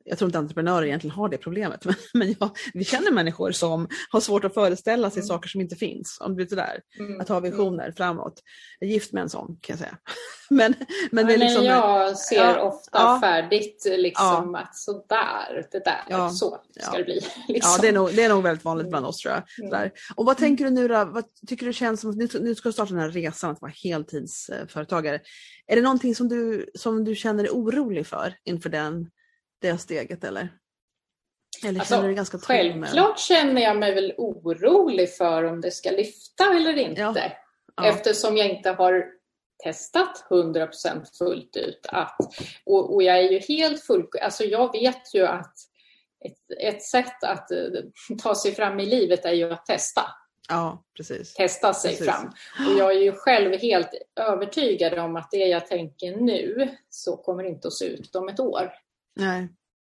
jag 0.09 0.17
tror 0.17 0.27
inte 0.27 0.39
entreprenörer 0.39 0.85
egentligen 0.85 1.15
har 1.15 1.29
det 1.29 1.37
problemet, 1.37 1.85
men, 1.85 1.95
men 2.13 2.35
ja, 2.39 2.53
vi 2.73 2.83
känner 2.83 3.11
människor 3.11 3.51
som 3.51 3.87
har 4.09 4.19
svårt 4.19 4.43
att 4.43 4.53
föreställa 4.53 5.09
sig 5.09 5.19
mm. 5.19 5.27
saker 5.27 5.49
som 5.49 5.61
inte 5.61 5.75
finns. 5.75 6.17
Om 6.21 6.35
du 6.35 6.43
vet 6.43 6.55
där. 6.55 6.81
Mm. 6.99 7.21
Att 7.21 7.29
ha 7.29 7.39
visioner 7.39 7.83
mm. 7.83 7.95
framåt. 7.95 8.41
Jag 8.79 8.89
är 8.89 8.93
gift 8.93 9.13
med 9.13 9.23
en 9.23 9.29
sån 9.29 9.47
kan 9.47 9.73
jag 9.73 9.79
säga. 9.79 9.97
men, 10.49 10.73
men, 11.11 11.27
det 11.27 11.33
är 11.33 11.37
liksom, 11.37 11.63
jag 11.63 12.17
ser 12.17 12.35
ja, 12.35 12.61
ofta 12.61 12.99
ja, 12.99 13.19
färdigt 13.21 13.87
liksom 13.97 14.51
ja. 14.53 14.59
att 14.59 14.75
sådär, 14.77 15.67
det 15.71 15.85
där, 15.85 16.03
ja, 16.09 16.29
så 16.29 16.57
ska 16.79 16.97
det 16.97 17.03
bli. 17.03 17.21
Liksom. 17.47 17.71
Ja, 17.75 17.81
det 17.81 17.87
är, 17.87 17.93
nog, 17.93 18.09
det 18.15 18.23
är 18.23 18.29
nog 18.29 18.43
väldigt 18.43 18.65
vanligt 18.65 18.89
bland 18.89 19.05
oss 19.05 19.17
tror 19.17 19.33
jag. 19.33 19.43
Mm. 19.59 19.71
Där. 19.71 19.91
Och 20.15 20.25
vad 20.25 20.37
tänker 20.37 20.65
du 20.65 20.71
nu 20.71 20.87
då? 20.87 21.05
Vad 21.05 21.23
tycker 21.47 21.65
du 21.65 21.73
känns 21.73 22.01
som, 22.01 22.11
nu, 22.11 22.27
nu 22.41 22.55
ska 22.55 22.69
du 22.69 22.73
starta 22.73 22.93
den 22.93 23.01
här 23.01 23.09
resan 23.09 23.51
att 23.51 23.61
vara 23.61 23.71
heltidsföretagare. 23.83 25.19
Är 25.67 25.75
det 25.75 25.81
någonting 25.81 26.15
som 26.15 26.27
du, 26.27 26.65
som 26.75 27.03
du 27.03 27.15
känner 27.15 27.43
dig 27.43 27.51
orolig 27.51 28.07
för 28.07 28.33
inför 28.45 28.69
den 28.69 29.09
det 29.59 29.77
steget 29.77 30.23
eller? 30.23 30.49
Eller 31.65 31.79
alltså, 31.79 32.01
du 32.01 32.13
ganska 32.13 32.37
självklart 32.37 33.19
känner 33.19 33.61
jag 33.61 33.77
mig 33.77 33.93
väl 33.93 34.13
orolig 34.17 35.15
för 35.15 35.43
om 35.43 35.61
det 35.61 35.71
ska 35.71 35.91
lyfta 35.91 36.43
eller 36.43 36.77
inte. 36.77 37.01
Ja. 37.01 37.15
Ja. 37.75 37.87
Eftersom 37.87 38.37
jag 38.37 38.49
inte 38.49 38.69
har 38.69 39.05
testat 39.63 40.25
100% 40.29 41.17
fullt 41.17 41.57
ut. 41.57 41.85
Att, 41.89 42.17
och, 42.65 42.93
och, 42.93 43.03
jag 43.03 43.17
är 43.17 43.31
ju 43.31 43.39
helt 43.39 43.83
full, 43.83 44.07
alltså 44.21 44.43
jag 44.43 44.71
vet 44.71 45.13
ju 45.13 45.25
att 45.25 45.53
ett, 46.25 46.59
ett 46.61 46.83
sätt 46.83 47.23
att 47.23 47.47
uh, 47.51 47.79
ta 48.23 48.35
sig 48.35 48.55
fram 48.55 48.79
i 48.79 48.85
livet 48.85 49.25
är 49.25 49.33
ju 49.33 49.53
att 49.53 49.65
testa. 49.65 50.01
Ja, 50.49 50.83
precis. 50.97 51.33
Testa 51.33 51.73
sig 51.73 51.91
precis. 51.91 52.05
fram. 52.05 52.33
Och 52.67 52.79
jag 52.79 52.91
är 52.91 52.99
ju 52.99 53.11
själv 53.11 53.57
helt 53.57 53.89
övertygad 54.15 54.99
om 54.99 55.15
att 55.15 55.31
det 55.31 55.45
jag 55.45 55.67
tänker 55.67 56.15
nu 56.15 56.69
så 56.89 57.17
kommer 57.17 57.43
inte 57.43 57.67
att 57.67 57.73
se 57.73 57.85
ut 57.85 58.15
om 58.15 58.29
ett 58.29 58.39
år. 58.39 58.71
Nej. 59.19 59.49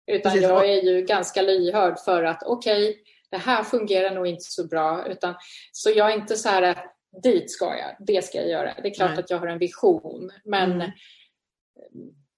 Utan 0.07 0.33
Precis. 0.33 0.49
jag 0.49 0.69
är 0.71 0.83
ju 0.83 1.03
ganska 1.03 1.43
lyhörd 1.43 1.99
för 1.99 2.25
att 2.25 2.43
okej, 2.47 2.91
okay, 2.91 3.03
det 3.31 3.37
här 3.37 3.63
fungerar 3.63 4.15
nog 4.15 4.27
inte 4.27 4.45
så 4.45 4.67
bra. 4.67 5.07
Utan, 5.09 5.35
så 5.73 5.91
jag 5.91 6.13
är 6.13 6.17
inte 6.17 6.37
så 6.37 6.49
här, 6.49 6.85
dit 7.23 7.51
ska 7.51 7.65
jag, 7.65 7.97
det 8.07 8.25
ska 8.25 8.39
jag 8.39 8.49
göra. 8.49 8.75
Det 8.83 8.89
är 8.89 8.95
klart 8.95 9.11
Nej. 9.11 9.19
att 9.19 9.31
jag 9.31 9.39
har 9.39 9.47
en 9.47 9.59
vision, 9.59 10.31
men 10.45 10.73
mm. 10.73 10.91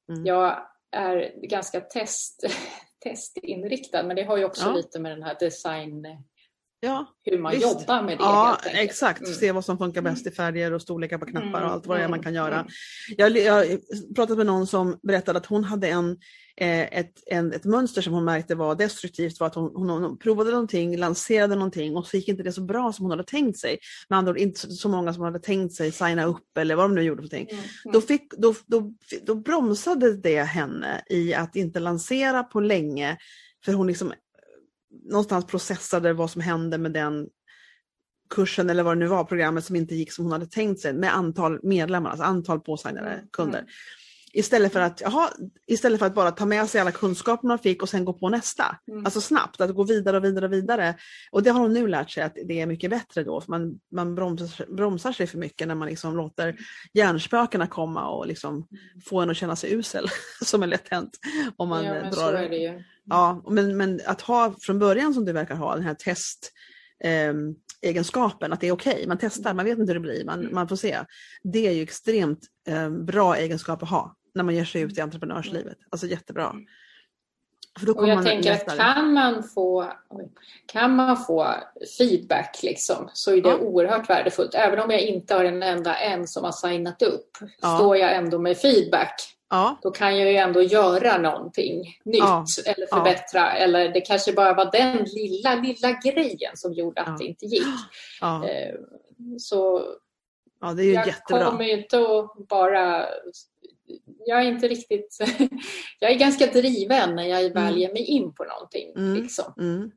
Mm. 0.08 0.26
jag 0.26 0.66
är 0.90 1.46
ganska 1.48 1.80
test, 1.80 2.44
testinriktad. 3.04 4.02
Men 4.02 4.16
det 4.16 4.22
har 4.22 4.36
ju 4.36 4.44
också 4.44 4.66
ja. 4.66 4.74
lite 4.74 5.00
med 5.00 5.12
den 5.12 5.22
här 5.22 5.36
design 5.40 6.06
Ja, 6.84 7.06
hur 7.24 7.38
man 7.38 7.52
visst. 7.52 7.62
jobbar 7.62 8.02
med 8.02 8.18
det. 8.18 8.24
Ja, 8.24 8.58
exakt. 8.64 9.20
Mm. 9.20 9.34
Se 9.34 9.52
vad 9.52 9.64
som 9.64 9.78
funkar 9.78 10.02
bäst 10.02 10.26
i 10.26 10.28
mm. 10.28 10.34
färger 10.34 10.72
och 10.72 10.82
storlekar 10.82 11.18
på 11.18 11.26
knappar 11.26 11.48
och 11.48 11.58
mm, 11.58 11.70
allt 11.70 11.86
vad 11.86 11.98
det 11.98 12.04
är 12.04 12.08
man 12.08 12.22
kan 12.22 12.34
göra. 12.34 12.66
Jag, 13.16 13.36
jag 13.36 13.78
pratade 14.14 14.36
med 14.36 14.46
någon 14.46 14.66
som 14.66 14.98
berättade 15.02 15.38
att 15.38 15.46
hon 15.46 15.64
hade 15.64 15.88
en, 15.88 16.10
eh, 16.56 16.98
ett, 16.98 17.12
en, 17.26 17.52
ett 17.52 17.64
mönster 17.64 18.02
som 18.02 18.12
hon 18.12 18.24
märkte 18.24 18.54
var 18.54 18.74
destruktivt. 18.74 19.40
Var 19.40 19.46
att 19.46 19.54
hon, 19.54 19.72
hon, 19.74 19.90
hon, 19.90 20.18
provade 20.18 20.50
någonting, 20.50 20.96
lanserade 20.96 21.54
någonting 21.54 21.96
och 21.96 22.06
så 22.06 22.16
gick 22.16 22.28
inte 22.28 22.42
det 22.42 22.52
så 22.52 22.62
bra 22.62 22.92
som 22.92 23.04
hon 23.04 23.10
hade 23.10 23.24
tänkt 23.24 23.58
sig. 23.58 23.78
Med 24.08 24.18
andra 24.18 24.32
ord 24.32 24.38
inte 24.38 24.60
så 24.60 24.88
många 24.88 25.14
som 25.14 25.22
hade 25.22 25.40
tänkt 25.40 25.74
sig 25.74 25.92
signa 25.92 26.24
upp 26.24 26.58
eller 26.58 26.74
vad 26.74 26.84
de 26.84 26.94
nu 26.94 27.02
gjorde 27.02 27.22
för 27.22 27.36
någonting. 27.36 27.58
Mm. 27.58 27.92
Då, 27.92 28.00
fick, 28.00 28.32
då, 28.38 28.54
då, 28.66 28.92
då 29.22 29.34
bromsade 29.34 30.16
det 30.16 30.42
henne 30.42 31.02
i 31.10 31.34
att 31.34 31.56
inte 31.56 31.80
lansera 31.80 32.42
på 32.42 32.60
länge 32.60 33.16
för 33.64 33.72
hon 33.72 33.86
liksom 33.86 34.12
någonstans 35.04 35.46
processade 35.46 36.12
vad 36.12 36.30
som 36.30 36.40
hände 36.40 36.78
med 36.78 36.92
den 36.92 37.28
kursen 38.30 38.70
eller 38.70 38.82
vad 38.82 38.96
det 38.96 39.00
nu 39.00 39.06
var, 39.06 39.24
programmet 39.24 39.64
som 39.64 39.76
inte 39.76 39.94
gick 39.94 40.12
som 40.12 40.24
hon 40.24 40.32
hade 40.32 40.46
tänkt 40.46 40.80
sig 40.80 40.92
med 40.92 41.16
antal 41.16 41.60
medlemmar, 41.62 42.10
alltså 42.10 42.24
antal 42.24 42.60
påsignade 42.60 43.10
mm. 43.10 43.26
kunder. 43.32 43.58
Mm. 43.58 43.70
Istället 44.34 44.72
för, 44.72 44.80
att, 44.80 45.00
jaha, 45.00 45.30
istället 45.66 45.98
för 45.98 46.06
att 46.06 46.14
bara 46.14 46.30
ta 46.30 46.46
med 46.46 46.68
sig 46.68 46.80
alla 46.80 46.92
kunskaper 46.92 47.48
man 47.48 47.58
fick 47.58 47.82
och 47.82 47.88
sen 47.88 48.04
gå 48.04 48.12
på 48.12 48.28
nästa. 48.28 48.76
Mm. 48.88 49.04
Alltså 49.04 49.20
snabbt, 49.20 49.60
att 49.60 49.74
gå 49.74 49.84
vidare 49.84 50.16
och 50.16 50.24
vidare 50.24 50.46
och 50.46 50.52
vidare. 50.52 50.94
Och 51.30 51.42
det 51.42 51.50
har 51.50 51.60
hon 51.60 51.72
nu 51.72 51.88
lärt 51.88 52.10
sig 52.10 52.22
att 52.22 52.34
det 52.46 52.60
är 52.60 52.66
mycket 52.66 52.90
bättre 52.90 53.24
då, 53.24 53.40
för 53.40 53.50
man, 53.50 53.80
man 53.92 54.14
bromsar, 54.14 54.66
bromsar 54.76 55.12
sig 55.12 55.26
för 55.26 55.38
mycket 55.38 55.68
när 55.68 55.74
man 55.74 55.88
liksom 55.88 56.16
låter 56.16 56.56
hjärnspökena 56.92 57.66
komma 57.66 58.08
och 58.08 58.26
liksom 58.26 58.54
mm. 58.54 58.66
få 59.04 59.20
en 59.20 59.30
att 59.30 59.36
känna 59.36 59.56
sig 59.56 59.72
usel, 59.72 60.06
som 60.44 60.62
är 60.62 60.66
lätt 60.66 60.88
hänt. 60.88 61.18
Om 61.56 61.68
man 61.68 61.84
ja, 61.84 61.92
men 61.92 62.10
drar... 62.10 62.30
så 62.30 62.36
är 62.36 62.48
det 62.48 62.56
ju. 62.56 62.82
Ja, 63.04 63.44
men, 63.48 63.76
men 63.76 64.00
att 64.06 64.20
ha 64.20 64.54
från 64.60 64.78
början 64.78 65.14
som 65.14 65.24
du 65.24 65.32
verkar 65.32 65.54
ha, 65.54 65.74
den 65.74 65.84
här 65.84 65.94
test 65.94 66.52
eh, 67.04 67.34
egenskapen, 67.82 68.52
att 68.52 68.60
det 68.60 68.68
är 68.68 68.72
okej, 68.72 68.92
okay. 68.92 69.06
man 69.06 69.18
testar, 69.20 69.54
man 69.54 69.64
vet 69.64 69.78
inte 69.78 69.92
hur 69.92 70.00
det 70.00 70.00
blir, 70.00 70.24
man, 70.24 70.40
mm. 70.40 70.54
man 70.54 70.68
får 70.68 70.76
se. 70.76 70.98
Det 71.42 71.66
är 71.66 71.72
ju 71.72 71.82
extremt 71.82 72.40
eh, 72.68 72.90
bra 72.90 73.36
egenskap 73.36 73.82
att 73.82 73.88
ha 73.88 74.16
när 74.34 74.44
man 74.44 74.54
ger 74.54 74.64
sig 74.64 74.80
ut 74.80 74.98
i 74.98 75.00
entreprenörslivet. 75.00 75.78
Alltså 75.90 76.06
jättebra. 76.06 76.50
Mm. 76.50 77.96
och 77.96 78.08
jag 78.08 78.24
tänker 78.24 78.52
att 78.52 78.76
kan 78.76 79.12
man, 79.12 79.42
få, 79.42 79.92
kan 80.66 80.96
man 80.96 81.16
få 81.16 81.54
feedback 81.98 82.60
liksom, 82.62 83.10
så 83.12 83.30
är 83.30 83.42
det 83.42 83.48
ja. 83.48 83.58
oerhört 83.58 84.10
värdefullt. 84.10 84.54
Även 84.54 84.78
om 84.78 84.90
jag 84.90 85.00
inte 85.00 85.34
har 85.34 85.44
en 85.44 85.62
enda 85.62 85.96
en 85.96 86.26
som 86.26 86.44
har 86.44 86.52
signat 86.52 87.02
upp, 87.02 87.30
ja. 87.60 87.76
står 87.76 87.96
jag 87.96 88.16
ändå 88.16 88.38
med 88.38 88.58
feedback. 88.58 89.14
Ja. 89.52 89.78
Då 89.82 89.90
kan 89.90 90.18
jag 90.18 90.32
ju 90.32 90.36
ändå 90.36 90.62
göra 90.62 91.18
någonting 91.18 91.98
nytt 92.04 92.18
ja. 92.18 92.44
eller 92.66 92.86
förbättra. 92.96 93.52
Eller 93.52 93.88
det 93.88 94.00
kanske 94.00 94.32
bara 94.32 94.54
var 94.54 94.72
den 94.72 95.04
lilla, 95.04 95.54
lilla 95.54 95.92
grejen 95.92 96.56
som 96.56 96.72
gjorde 96.72 97.02
att 97.02 97.18
det 97.18 97.24
inte 97.24 97.46
gick. 97.46 97.66
Eh, 98.22 98.74
så 99.38 99.82
ja, 100.60 100.72
det 100.72 100.82
är 100.82 100.84
ju 100.84 100.92
jag 100.92 101.06
jättebra. 101.06 101.44
kommer 101.44 101.64
ju 101.64 101.82
inte 101.82 101.98
att 101.98 102.48
bara 102.48 103.06
jag 104.26 104.42
är 104.42 104.46
inte 104.46 104.68
riktigt... 104.68 105.18
jag 105.98 106.10
är 106.10 106.18
ganska 106.18 106.46
driven 106.46 107.16
när 107.16 107.24
jag 107.24 107.42
väl 107.42 107.56
mm. 107.56 107.78
ger 107.78 107.92
mig 107.92 108.02
in 108.02 108.34
på 108.34 108.44
någonting. 108.44 108.92
Mm. 108.96 109.22
Liksom. 109.22 109.54
Mm. 109.58 109.90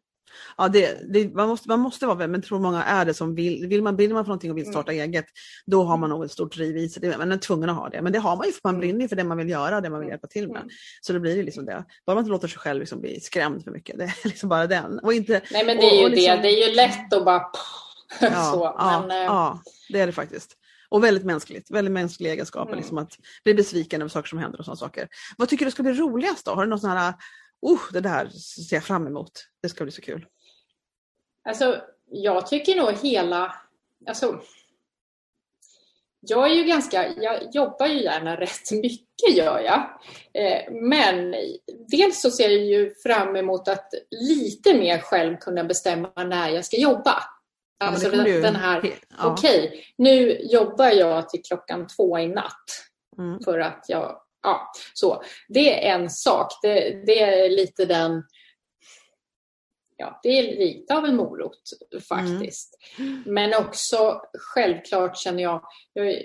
Ja, 0.58 0.68
det, 0.68 1.14
det, 1.14 1.34
man, 1.34 1.48
måste, 1.48 1.70
man 1.70 1.80
måste 1.80 2.06
vara, 2.06 2.28
men 2.28 2.42
tror 2.42 2.60
många 2.60 2.84
är 2.84 3.06
det 3.06 3.14
som 3.14 3.36
vill, 3.36 3.68
vill 3.68 3.84
man, 3.84 3.96
brinner 3.96 4.14
man 4.14 4.26
för 4.26 4.30
någonting 4.30 4.52
och 4.52 4.58
vill 4.58 4.66
starta 4.66 4.92
mm. 4.92 5.10
eget, 5.10 5.26
då 5.66 5.84
har 5.84 5.98
man 5.98 6.10
nog 6.10 6.26
ett 6.26 6.32
stort 6.32 6.56
driv 6.56 6.78
i 6.78 6.90
sig. 6.90 7.18
Man 7.18 7.32
är 7.32 7.38
tvungen 7.38 7.70
att 7.70 7.76
ha 7.76 7.90
det. 7.90 8.02
Men 8.02 8.14
det 8.14 8.20
har 8.20 8.36
man 8.36 8.46
ju 8.46 8.52
för 8.52 8.62
man 8.64 8.76
mm. 8.76 8.80
brinner 8.80 9.08
för 9.08 9.16
det 9.16 9.24
man 9.24 9.38
vill 9.38 9.50
göra 9.50 9.76
och 9.76 9.82
det 9.82 9.90
man 9.90 10.00
vill 10.00 10.10
hjälpa 10.10 10.28
till 10.28 10.48
med. 10.48 10.58
Mm. 10.58 10.70
Så 11.02 11.14
då 11.14 11.20
blir 11.20 11.36
det 11.36 11.44
liksom 11.44 11.66
det. 11.66 11.86
Bara 12.06 12.16
man 12.16 12.22
inte 12.22 12.32
låter 12.32 12.48
sig 12.48 12.60
själv 12.60 12.80
liksom 12.80 13.02
bli 13.02 13.20
skrämd 13.20 13.64
för 13.64 13.72
mycket. 13.72 13.98
Det 13.98 14.04
är 14.04 14.28
liksom 14.28 14.50
bara 14.50 14.68
den. 14.68 15.00
Och 15.00 15.14
inte, 15.14 15.42
Nej 15.52 15.66
men 15.66 15.78
det 15.78 15.84
är 15.84 15.94
ju 15.94 16.00
och, 16.00 16.04
och 16.04 16.10
liksom, 16.10 16.36
det, 16.36 16.42
det 16.42 16.50
är 16.50 16.70
ju 16.70 16.76
lätt 16.76 17.14
att 17.14 17.26
bara 17.26 17.42
ja, 18.22 18.52
så. 18.54 18.76
Ja, 18.78 19.06
men, 19.08 19.18
eh, 19.18 19.24
ja, 19.26 19.62
det 19.90 20.00
är 20.00 20.06
det 20.06 20.14
faktiskt. 20.14 20.58
Och 20.96 21.04
väldigt 21.04 21.26
mänskligt, 21.26 21.72
väldigt 21.72 21.92
mänskliga 21.92 22.34
egenskaper, 22.34 22.72
mm. 22.72 22.78
liksom 22.78 22.98
att 22.98 23.18
bli 23.44 23.54
besviken 23.54 24.02
över 24.02 24.10
saker 24.10 24.30
som 24.30 24.40
händer 24.40 24.60
och 24.60 24.66
sådana 24.66 24.78
saker. 24.78 25.08
Vad 25.38 25.50
tycker 25.50 25.66
du 25.66 25.72
ska 25.72 25.84
bli 25.84 25.94
roligast 25.94 26.46
då? 26.46 26.52
Har 26.52 26.64
du 26.64 26.70
något 26.70 26.82
sånt 26.82 26.94
här, 26.94 27.14
oh, 27.62 27.80
det 27.94 28.02
där 28.02 28.30
ser 28.30 28.76
jag 28.76 28.84
fram 28.84 29.08
emot, 29.08 29.32
det 29.62 29.70
ska 29.70 29.84
bli 29.84 29.92
så 29.92 30.02
kul? 30.02 30.26
Alltså, 31.48 31.82
jag 32.06 32.48
tycker 32.48 32.76
nog 32.76 32.92
hela, 32.92 33.56
alltså, 34.08 34.42
jag 36.20 36.52
är 36.52 36.56
ju 36.56 36.64
ganska, 36.64 37.08
jag 37.08 37.56
jobbar 37.56 37.88
ju 37.88 38.04
gärna 38.04 38.36
rätt 38.40 38.72
mycket 38.72 39.38
gör 39.38 39.60
jag. 39.60 39.80
Eh, 40.34 40.74
men 40.74 41.36
dels 41.88 42.22
så 42.22 42.32
ser 42.32 42.50
jag 42.50 42.66
ju 42.66 42.96
fram 43.04 43.36
emot 43.36 43.68
att 43.68 43.94
lite 44.12 44.74
mer 44.74 45.00
själv 45.00 45.38
kunna 45.38 45.64
bestämma 45.64 46.12
när 46.16 46.50
jag 46.50 46.66
ska 46.66 46.78
jobba. 46.78 47.24
Alltså 47.78 48.10
den, 48.10 48.26
ju... 48.26 48.42
den 48.42 48.56
här, 48.56 48.82
ja. 48.84 49.32
okej, 49.34 49.68
okay, 49.68 49.82
nu 49.98 50.40
jobbar 50.42 50.90
jag 50.90 51.30
till 51.30 51.42
klockan 51.44 51.88
två 51.88 52.20
i 52.20 52.28
natt. 52.28 52.66
Mm. 53.18 53.40
För 53.40 53.60
att 53.60 53.86
jag, 53.88 54.22
ja, 54.44 54.72
så. 54.94 55.24
Det 55.48 55.88
är 55.88 55.96
en 55.96 56.10
sak. 56.10 56.48
Det, 56.62 57.06
det 57.06 57.22
är 57.22 57.50
lite 57.50 57.86
den, 57.86 58.24
ja, 59.98 60.20
det 60.24 60.30
är 60.30 60.58
lite 60.58 60.96
av 60.96 61.06
en 61.06 61.16
morot 61.16 61.62
faktiskt. 62.10 62.80
Mm. 63.00 63.24
Men 63.26 63.54
också 63.54 64.22
självklart 64.40 65.18
känner 65.18 65.44
jag, 65.44 65.62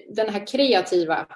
den 0.09 0.29
här 0.29 0.47
kreativa, 0.47 1.27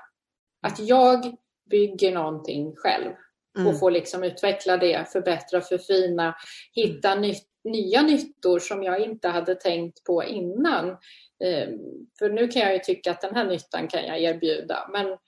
att 0.62 0.78
jag 0.78 1.34
bygger 1.70 2.12
någonting 2.12 2.76
själv 2.76 3.12
mm. 3.58 3.68
och 3.68 3.78
får 3.78 3.90
liksom 3.90 4.24
utveckla 4.24 4.76
det, 4.76 5.12
förbättra, 5.12 5.60
förfina, 5.60 6.34
hitta 6.72 7.10
mm. 7.10 7.22
nytt 7.22 7.53
nya 7.64 8.02
nyttor 8.02 8.58
som 8.58 8.82
jag 8.82 9.00
inte 9.00 9.28
hade 9.28 9.54
tänkt 9.54 10.04
på 10.04 10.24
innan. 10.24 10.88
Eh, 11.44 11.68
för 12.18 12.30
nu 12.30 12.48
kan 12.48 12.62
jag 12.62 12.72
ju 12.72 12.78
tycka 12.78 13.10
att 13.10 13.20
den 13.20 13.34
här 13.34 13.44
nyttan 13.44 13.88
kan 13.88 14.06
jag 14.06 14.20
erbjuda 14.20 14.88
men 14.92 15.18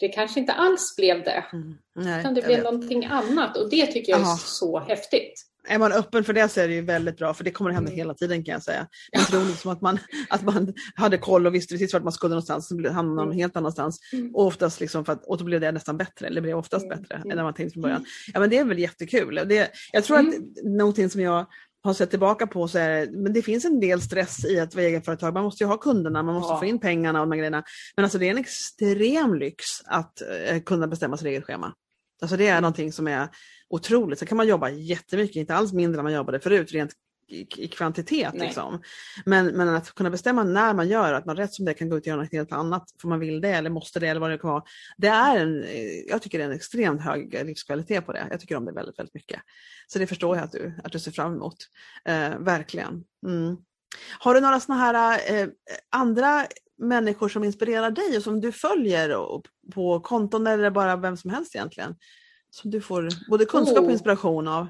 det 0.00 0.08
kanske 0.08 0.40
inte 0.40 0.52
alls 0.52 0.96
blev 0.96 1.24
det. 1.24 1.44
Mm. 1.52 1.74
Nej, 1.94 2.20
utan 2.20 2.34
det 2.34 2.42
blev 2.42 2.62
någonting 2.62 3.04
annat 3.04 3.56
och 3.56 3.70
det 3.70 3.86
tycker 3.86 4.12
jag 4.12 4.20
är 4.20 4.24
Aha. 4.24 4.36
så 4.36 4.78
häftigt. 4.78 5.46
Är 5.68 5.78
man 5.78 5.92
öppen 5.92 6.24
för 6.24 6.32
det 6.32 6.48
så 6.48 6.60
är 6.60 6.68
det 6.68 6.74
ju 6.74 6.80
väldigt 6.80 7.16
bra 7.16 7.34
för 7.34 7.44
det 7.44 7.50
kommer 7.50 7.70
att 7.70 7.76
hända 7.76 7.90
mm. 7.90 7.98
hela 7.98 8.14
tiden 8.14 8.44
kan 8.44 8.52
jag 8.52 8.62
säga. 8.62 8.86
Man 9.16 9.24
tror 9.24 9.44
liksom 9.44 9.70
att 9.70 9.80
man, 9.80 9.98
att 10.28 10.42
man 10.42 10.74
hade 10.94 11.18
koll 11.18 11.46
och 11.46 11.54
visste 11.54 11.74
precis 11.74 11.92
vart 11.92 12.02
man 12.02 12.12
skulle 12.12 12.30
någonstans, 12.30 12.68
så 12.68 12.74
hamnade 12.74 13.16
man 13.16 13.24
mm. 13.24 13.36
helt 13.36 13.56
annanstans. 13.56 14.00
Mm. 14.12 14.34
Och, 14.34 14.46
oftast 14.46 14.80
liksom 14.80 15.04
för 15.04 15.12
att, 15.12 15.26
och 15.26 15.38
då 15.38 15.44
blev 15.44 15.60
det 15.60 15.72
nästan 15.72 15.96
bättre, 15.96 16.26
eller 16.26 16.40
blev 16.40 16.58
oftast 16.58 16.84
mm. 16.86 16.98
bättre 16.98 17.14
än 17.14 17.36
när 17.36 17.42
man 17.42 17.54
tänkte 17.54 17.72
från 17.72 17.82
början. 17.82 18.04
Ja 18.32 18.40
men 18.40 18.50
det 18.50 18.58
är 18.58 18.64
väl 18.64 18.78
jättekul. 18.78 19.40
Det, 19.46 19.70
jag 19.92 20.04
tror 20.04 20.18
mm. 20.18 20.32
att 20.32 20.64
någonting 20.64 21.10
som 21.10 21.20
jag 21.20 21.46
har 21.82 21.94
sett 21.94 22.10
tillbaka 22.10 22.46
på 22.46 22.68
så 22.68 22.78
är 22.78 22.90
det, 22.90 23.12
men 23.12 23.32
det 23.32 23.42
finns 23.42 23.64
en 23.64 23.80
del 23.80 24.02
stress 24.02 24.44
i 24.44 24.60
att 24.60 24.74
vara 24.74 24.84
egenföretag. 24.84 25.34
Man 25.34 25.44
måste 25.44 25.64
ju 25.64 25.68
ha 25.68 25.76
kunderna, 25.76 26.22
man 26.22 26.34
måste 26.34 26.52
ja. 26.52 26.58
få 26.58 26.64
in 26.64 26.78
pengarna 26.78 27.20
och 27.20 27.26
de 27.26 27.32
här 27.32 27.38
grejerna. 27.38 27.64
Men 27.96 28.04
alltså 28.04 28.18
det 28.18 28.26
är 28.26 28.30
en 28.30 28.38
extrem 28.38 29.34
lyx 29.34 29.64
att 29.84 30.22
eh, 30.46 30.62
kunna 30.62 30.86
bestämma 30.86 31.16
sitt 31.16 31.26
eget 31.26 31.44
schema. 31.44 31.74
Alltså 32.22 32.36
det 32.36 32.46
är 32.46 32.50
mm. 32.50 32.62
någonting 32.62 32.92
som 32.92 33.08
är 33.08 33.28
otroligt. 33.70 34.18
Så 34.18 34.26
kan 34.26 34.36
man 34.36 34.48
jobba 34.48 34.70
jättemycket, 34.70 35.36
inte 35.36 35.54
alls 35.54 35.72
mindre 35.72 35.98
än 35.98 36.04
man 36.04 36.12
jobbade 36.12 36.40
förut 36.40 36.72
rent 36.72 36.92
i, 37.32 37.68
kvantitet. 37.68 38.34
Liksom. 38.34 38.82
Men, 39.24 39.46
men 39.46 39.68
att 39.68 39.94
kunna 39.94 40.10
bestämma 40.10 40.44
när 40.44 40.74
man 40.74 40.88
gör 40.88 41.12
att 41.12 41.26
man 41.26 41.36
rätt 41.36 41.54
som 41.54 41.64
det 41.64 41.74
kan 41.74 41.88
gå 41.88 41.96
ut 41.96 42.02
och 42.02 42.06
göra 42.06 42.22
något 42.22 42.32
helt 42.32 42.52
annat 42.52 42.84
för 43.00 43.08
man 43.08 43.20
vill 43.20 43.40
det 43.40 43.50
eller 43.50 43.70
måste 43.70 44.00
det 44.00 44.08
eller 44.08 44.20
vad 44.20 44.30
det 44.30 44.38
kan 44.38 44.50
vara. 44.50 44.62
Det 44.96 45.08
är 45.08 45.36
en, 45.36 45.64
jag 46.08 46.22
tycker 46.22 46.38
det 46.38 46.44
är 46.44 46.48
en 46.48 46.56
extremt 46.56 47.02
hög 47.02 47.46
livskvalitet 47.46 48.06
på 48.06 48.12
det. 48.12 48.26
Jag 48.30 48.40
tycker 48.40 48.56
om 48.56 48.64
det 48.64 48.72
väldigt, 48.72 48.98
väldigt 48.98 49.14
mycket. 49.14 49.40
Så 49.86 49.98
det 49.98 50.06
förstår 50.06 50.36
jag 50.36 50.44
att 50.44 50.52
du, 50.52 50.72
att 50.84 50.92
du 50.92 50.98
ser 50.98 51.10
fram 51.10 51.34
emot. 51.34 51.56
Eh, 52.04 52.38
verkligen. 52.38 53.04
Mm. 53.26 53.56
Har 54.18 54.34
du 54.34 54.40
några 54.40 54.60
sådana 54.60 54.80
här 54.80 55.20
eh, 55.34 55.48
andra 55.90 56.46
människor 56.78 57.28
som 57.28 57.44
inspirerar 57.44 57.90
dig 57.90 58.16
och 58.16 58.22
som 58.22 58.40
du 58.40 58.52
följer 58.52 59.16
på 59.74 60.00
konton 60.00 60.46
eller 60.46 60.70
bara 60.70 60.96
vem 60.96 61.16
som 61.16 61.30
helst 61.30 61.54
egentligen? 61.54 61.96
Som 62.50 62.70
du 62.70 62.80
får 62.80 63.08
både 63.30 63.44
kunskap 63.44 63.84
och 63.84 63.90
inspiration 63.90 64.48
av? 64.48 64.66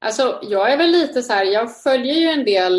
Alltså 0.00 0.38
jag 0.42 0.72
är 0.72 0.76
väl 0.76 0.90
lite 0.90 1.22
så 1.22 1.32
här, 1.32 1.44
jag 1.44 1.82
följer 1.82 2.14
ju 2.14 2.26
en 2.26 2.44
del, 2.44 2.76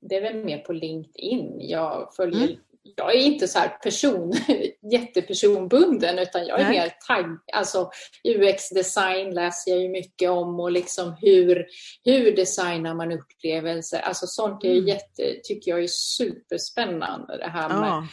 det 0.00 0.16
är 0.16 0.20
väl 0.20 0.44
mer 0.44 0.58
på 0.58 0.72
LinkedIn. 0.72 1.56
Jag 1.60 2.14
följer 2.16 2.44
mm. 2.44 2.56
Jag 2.96 3.14
är 3.14 3.20
inte 3.20 3.48
så 3.48 3.58
person, 3.82 4.32
jättepersonbunden 4.92 6.18
utan 6.18 6.46
jag 6.46 6.60
är 6.60 6.64
Nej. 6.64 6.80
mer 6.80 6.92
tagg, 7.06 7.38
alltså 7.52 7.90
UX-design 8.24 9.34
läser 9.34 9.70
jag 9.70 9.80
ju 9.80 9.88
mycket 9.88 10.30
om 10.30 10.60
och 10.60 10.70
liksom 10.70 11.16
hur, 11.20 11.66
hur 12.04 12.36
designar 12.36 12.94
man 12.94 13.12
upplevelser. 13.12 14.00
Alltså 14.00 14.26
sånt 14.26 14.64
är 14.64 14.70
mm. 14.70 14.88
jätte, 14.88 15.40
tycker 15.44 15.70
jag 15.70 15.82
är 15.82 15.88
superspännande 15.88 17.36
det 17.36 17.48
här 17.48 17.68
med 17.68 17.88
ja 17.88 18.06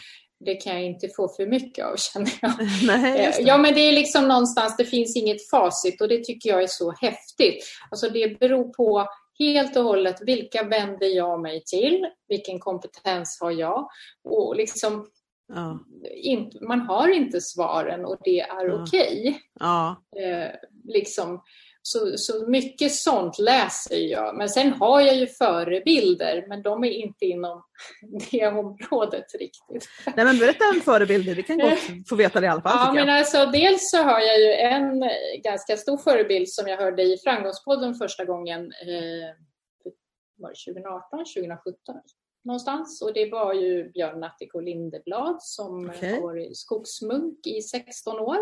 det 0.46 0.56
kan 0.56 0.74
jag 0.74 0.84
inte 0.84 1.10
få 1.10 1.28
för 1.28 1.46
mycket 1.46 1.86
av 1.86 1.96
känner 2.14 2.32
jag. 2.42 2.54
Nej, 2.84 3.36
ja 3.40 3.58
men 3.58 3.74
det 3.74 3.80
är 3.80 3.94
liksom 3.94 4.28
någonstans, 4.28 4.78
det 4.78 4.86
finns 4.86 5.16
inget 5.16 5.50
facit 5.50 6.02
och 6.02 6.08
det 6.08 6.24
tycker 6.24 6.50
jag 6.50 6.64
är 6.64 6.68
så 6.68 6.92
häftigt. 6.92 7.66
Alltså 7.92 8.10
det 8.10 8.40
beror 8.40 8.74
på 8.74 9.08
helt 9.40 9.78
och 9.78 9.84
hållet 9.84 10.16
vilka 10.22 10.64
vänder 10.64 11.08
jag 11.08 11.42
mig 11.42 11.64
till? 11.66 12.06
Vilken 12.28 12.60
kompetens 12.60 13.38
har 13.42 13.52
jag? 13.52 13.88
Och 14.24 14.56
liksom 14.56 15.08
ja. 15.54 15.80
in, 16.16 16.52
man 16.62 16.82
har 16.82 17.08
inte 17.08 17.42
svaren 17.42 18.06
och 18.06 18.18
det 18.24 18.40
är 18.40 18.68
ja. 18.68 18.84
okej. 18.84 19.20
Okay. 19.20 19.40
Ja. 19.60 20.04
Eh, 20.22 20.52
liksom, 20.84 21.42
så, 21.86 22.18
så 22.18 22.48
mycket 22.48 22.92
sånt 22.92 23.40
läser 23.40 23.98
jag. 23.98 24.38
Men 24.38 24.50
sen 24.50 24.74
har 24.74 25.02
jag 25.02 25.16
ju 25.16 25.28
förebilder, 25.28 26.46
men 26.48 26.64
de 26.64 26.84
är 26.84 26.90
inte 26.90 27.26
inom 27.26 27.64
det 28.32 28.48
området 28.48 29.26
riktigt. 29.40 29.90
Nej 30.16 30.26
men 30.26 30.38
berätta 30.38 30.70
om 30.70 30.82
förebilder, 30.82 31.36
vi 31.36 31.44
kan 31.44 31.58
gott 31.58 31.80
få 32.10 32.16
veta 32.16 32.40
det 32.40 32.46
i 32.46 32.50
alla 32.50 32.62
fall. 32.62 32.96
Ja, 32.98 33.06
men 33.06 33.10
alltså, 33.10 33.46
dels 33.46 33.92
så 33.92 33.98
har 33.98 34.20
jag 34.20 34.40
ju 34.40 34.52
en 34.54 35.10
ganska 35.44 35.78
stor 35.78 35.98
förebild 35.98 36.50
som 36.50 36.68
jag 36.68 36.78
hörde 36.78 37.04
i 37.04 37.18
Framgångspodden 37.24 37.96
första 37.96 38.26
gången. 38.26 38.62
Eh, 38.62 39.30
var 40.38 40.50
det 40.50 40.74
2018, 40.74 41.20
2017? 41.20 41.96
någonstans 42.46 43.02
och 43.02 43.14
det 43.14 43.32
var 43.32 43.54
ju 43.54 43.90
Björn 43.90 44.20
Natthiko 44.20 44.60
Lindeblad 44.60 45.38
som 45.40 45.90
okay. 45.90 46.14
har 46.14 46.22
varit 46.22 46.58
skogsmunk 46.58 47.48
i 47.48 47.62
16 47.62 48.20
år. 48.20 48.38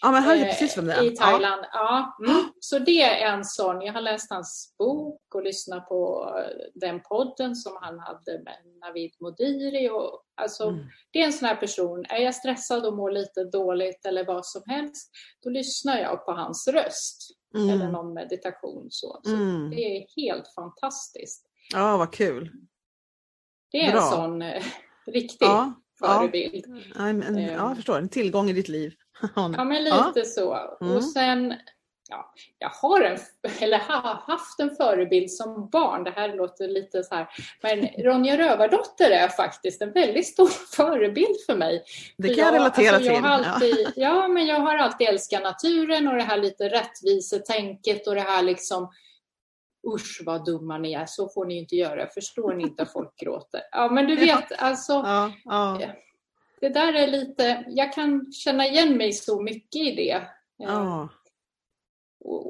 Ja, 0.00 0.10
men 0.10 0.22
han 0.22 0.38
är 0.38 0.44
precis 0.44 0.78
vem 0.78 0.86
det 0.86 0.92
är. 0.92 1.12
I 1.12 1.16
Thailand. 1.16 1.64
Ja. 1.72 2.16
ja. 2.18 2.26
Mm. 2.26 2.44
Så 2.60 2.78
det 2.78 3.02
är 3.02 3.32
en 3.32 3.44
sån. 3.44 3.82
Jag 3.82 3.92
har 3.92 4.00
läst 4.00 4.30
hans 4.30 4.74
bok 4.78 5.34
och 5.34 5.42
lyssnat 5.42 5.88
på 5.88 6.30
den 6.74 7.00
podden 7.00 7.56
som 7.56 7.78
han 7.80 7.98
hade 7.98 8.42
med 8.44 8.56
Navid 8.80 9.12
Modiri. 9.20 9.90
Och, 9.90 10.22
alltså, 10.34 10.68
mm. 10.68 10.86
Det 11.10 11.20
är 11.20 11.26
en 11.26 11.32
sån 11.32 11.48
här 11.48 11.56
person. 11.56 12.04
Är 12.08 12.18
jag 12.18 12.34
stressad 12.34 12.86
och 12.86 12.96
mår 12.96 13.10
lite 13.10 13.44
dåligt 13.44 14.06
eller 14.06 14.24
vad 14.24 14.46
som 14.46 14.62
helst, 14.66 15.10
då 15.42 15.50
lyssnar 15.50 15.98
jag 15.98 16.24
på 16.24 16.32
hans 16.32 16.68
röst. 16.68 17.38
Mm. 17.54 17.70
Eller 17.70 17.88
någon 17.88 18.14
meditation. 18.14 18.86
Så. 18.90 19.20
så 19.24 19.34
mm. 19.34 19.70
Det 19.70 19.76
är 19.76 20.06
helt 20.16 20.54
fantastiskt. 20.54 21.44
Ja, 21.72 21.96
vad 21.96 22.12
kul. 22.12 22.52
Det 23.70 23.86
är 23.86 23.92
Bra. 23.92 24.02
en 24.02 24.08
sån 24.08 24.42
eh, 24.42 24.62
riktig 25.06 25.46
ja, 25.46 25.72
förebild. 25.98 26.64
Ja, 26.94 27.08
ja, 27.12 27.40
jag 27.40 27.70
ehm. 27.70 27.76
förstår. 27.76 27.98
En 27.98 28.08
tillgång 28.08 28.50
i 28.50 28.52
ditt 28.52 28.68
liv. 28.68 28.94
ja, 29.36 29.64
men 29.64 29.84
lite 29.84 30.12
ja. 30.14 30.24
så. 30.24 30.76
Mm. 30.80 30.96
Och 30.96 31.04
sen, 31.04 31.54
ja, 32.08 32.34
jag 32.58 32.68
har 32.68 33.02
en, 33.02 33.18
eller 33.60 33.78
har 33.78 34.14
haft 34.14 34.60
en 34.60 34.70
förebild 34.70 35.30
som 35.30 35.68
barn. 35.68 36.04
Det 36.04 36.10
här 36.10 36.36
låter 36.36 36.68
lite 36.68 37.02
så 37.02 37.14
här. 37.14 37.28
Men 37.62 38.04
Ronja 38.04 38.38
Rövardotter 38.38 39.10
är 39.10 39.28
faktiskt 39.28 39.82
en 39.82 39.92
väldigt 39.92 40.26
stor 40.26 40.48
förebild 40.76 41.36
för 41.46 41.56
mig. 41.56 41.84
Det 42.18 42.28
kan 42.28 42.36
jag, 42.36 42.46
jag 42.46 42.54
relatera 42.54 42.96
alltså, 42.96 43.12
jag 43.12 43.22
till. 43.22 43.26
Alltid, 43.26 43.92
ja. 43.96 44.22
ja, 44.22 44.28
men 44.28 44.46
jag 44.46 44.60
har 44.60 44.76
alltid 44.76 45.08
älskat 45.08 45.42
naturen 45.42 46.08
och 46.08 46.14
det 46.14 46.22
här 46.22 46.38
lite 46.38 46.68
rättvisetänket 46.68 48.06
och 48.06 48.14
det 48.14 48.20
här 48.20 48.42
liksom 48.42 48.90
usch 49.94 50.22
vad 50.26 50.44
dumma 50.44 50.78
ni 50.78 50.92
är, 50.92 51.06
så 51.06 51.28
får 51.28 51.46
ni 51.46 51.58
inte 51.58 51.76
göra, 51.76 52.06
förstår 52.06 52.54
ni 52.54 52.62
inte 52.62 52.82
att 52.82 52.92
folk 52.92 53.16
gråter? 53.16 53.60
Ja 53.70 53.90
men 53.90 54.06
du 54.06 54.16
vet, 54.16 54.52
alltså 54.58 54.92
ja. 55.44 55.80
Det 56.60 56.68
där 56.68 56.92
är 56.92 57.06
lite, 57.06 57.64
jag 57.68 57.92
kan 57.92 58.32
känna 58.32 58.66
igen 58.66 58.96
mig 58.96 59.12
så 59.12 59.42
mycket 59.42 59.82
i 59.82 59.94
det. 59.94 60.22
Ja. 60.56 61.08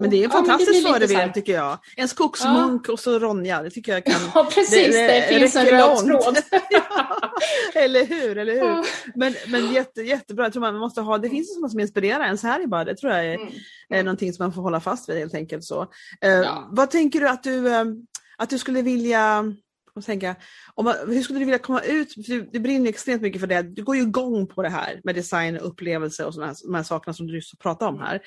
Men 0.01 0.11
det 0.11 0.17
är 0.17 0.25
en 0.25 0.31
fantastisk 0.31 0.87
ja, 0.87 0.93
förebild 0.93 1.35
tycker 1.35 1.53
jag. 1.53 1.79
En 1.97 2.09
skogsmunk 2.09 2.89
ja. 2.89 2.93
och 2.93 3.01
så 3.01 3.19
Ronja, 3.19 3.63
det 3.63 3.71
tycker 3.71 3.93
jag 3.93 4.05
kan... 4.05 4.21
Ja 4.35 4.51
precis, 4.55 4.95
det, 4.95 5.07
det, 5.07 5.21
det 5.21 5.39
finns 5.39 5.57
en 5.57 5.67
röd 5.67 5.99
tråd. 5.99 6.39
ja, 6.71 7.33
eller 7.75 8.05
hur, 8.05 8.39
eller 8.39 8.55
hur. 8.55 8.85
Men, 9.15 9.35
men 9.49 9.73
jätte, 9.73 10.03
jättebra, 10.03 10.45
jag 10.45 10.53
tror 10.53 10.61
man 10.61 10.77
måste 10.77 11.01
ha, 11.01 11.19
det 11.19 11.31
finns 11.31 11.55
sådana 11.55 11.69
som 11.69 11.81
inspirerar 11.81 12.25
en, 12.25 12.39
så 12.39 12.47
här 12.47 12.61
är 12.61 12.67
bara, 12.67 12.85
det 12.85 12.97
tror 12.97 13.13
jag 13.13 13.27
är, 13.27 13.35
mm. 13.35 13.53
är 13.89 14.03
någonting 14.03 14.33
som 14.33 14.45
man 14.45 14.53
får 14.53 14.63
hålla 14.63 14.81
fast 14.81 15.09
vid 15.09 15.17
helt 15.17 15.35
enkelt. 15.35 15.65
Så. 15.65 15.81
Uh, 15.81 16.69
vad 16.71 16.91
tänker 16.91 17.21
du 17.21 17.29
att 17.29 17.43
du, 17.43 17.57
uh, 17.67 17.85
att 18.39 18.51
du 18.51 18.59
skulle 18.59 18.83
vilja 18.83 19.45
och 19.95 20.05
tänka, 20.05 20.37
om 20.75 20.85
man, 20.85 20.95
hur 21.07 21.23
skulle 21.23 21.39
du 21.39 21.45
vilja 21.45 21.59
komma 21.59 21.81
ut? 21.81 22.15
Du, 22.17 22.43
du 22.53 22.61
brinner 22.61 22.89
extremt 22.89 23.23
mycket 23.23 23.41
för 23.41 23.47
det. 23.47 23.63
Du 23.63 23.85
går 23.85 23.97
ju 23.97 24.03
igång 24.03 24.47
på 24.47 24.63
det 24.63 24.69
här 24.69 25.01
med 25.05 25.15
design 25.15 25.57
och 25.57 25.67
upplevelse 25.67 26.25
och 26.25 26.35
sådana 26.35 26.53
här, 26.53 26.57
de 26.65 26.75
här 26.75 26.83
sakerna 26.83 27.15
som 27.15 27.27
du 27.27 27.35
just 27.35 27.59
pratade 27.59 27.91
om 27.91 28.01
här. 28.01 28.21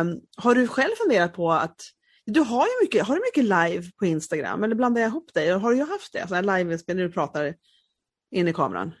Um, 0.00 0.20
har 0.36 0.54
du 0.54 0.68
själv 0.68 0.92
funderat 1.02 1.34
på 1.34 1.52
att 1.52 1.80
du 2.26 2.40
har 2.40 2.66
ju 2.66 2.72
mycket, 2.82 3.06
har 3.06 3.14
du 3.14 3.20
mycket 3.20 3.44
live 3.44 3.90
på 3.98 4.06
Instagram 4.06 4.64
eller 4.64 4.74
blandar 4.74 5.00
jag 5.00 5.08
ihop 5.08 5.34
dig? 5.34 5.50
Har 5.50 5.74
du 5.74 5.80
haft 5.80 6.12
det? 6.12 6.28
Sådana 6.28 6.56
live 6.56 6.78
när 6.86 6.94
du 6.94 7.12
pratar 7.12 7.54
in 8.30 8.48
i 8.48 8.52
kameran? 8.52 8.94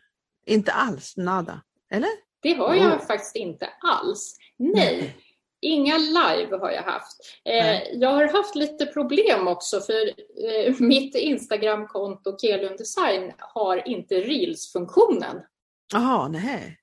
Inte 0.46 0.72
alls, 0.72 1.16
nada. 1.16 1.62
Eller? 1.90 2.10
Det 2.42 2.52
har 2.52 2.74
jag 2.74 2.92
oh. 2.92 3.06
faktiskt 3.06 3.36
inte 3.36 3.68
alls. 3.80 4.36
Nej. 4.58 5.16
Inga 5.62 5.98
live 5.98 6.56
har 6.56 6.70
jag 6.70 6.82
haft. 6.82 7.16
Eh, 7.44 7.82
jag 7.92 8.08
har 8.08 8.28
haft 8.28 8.54
lite 8.54 8.86
problem 8.86 9.48
också 9.48 9.80
för 9.80 10.06
eh, 10.06 10.74
mitt 10.78 11.14
Instagramkonto 11.14 12.38
Kelund 12.38 12.78
Design 12.78 13.32
har 13.38 13.88
inte 13.88 14.14
Reels-funktionen. 14.14 15.36
Jaha, 15.92 16.28
nej. 16.28 16.79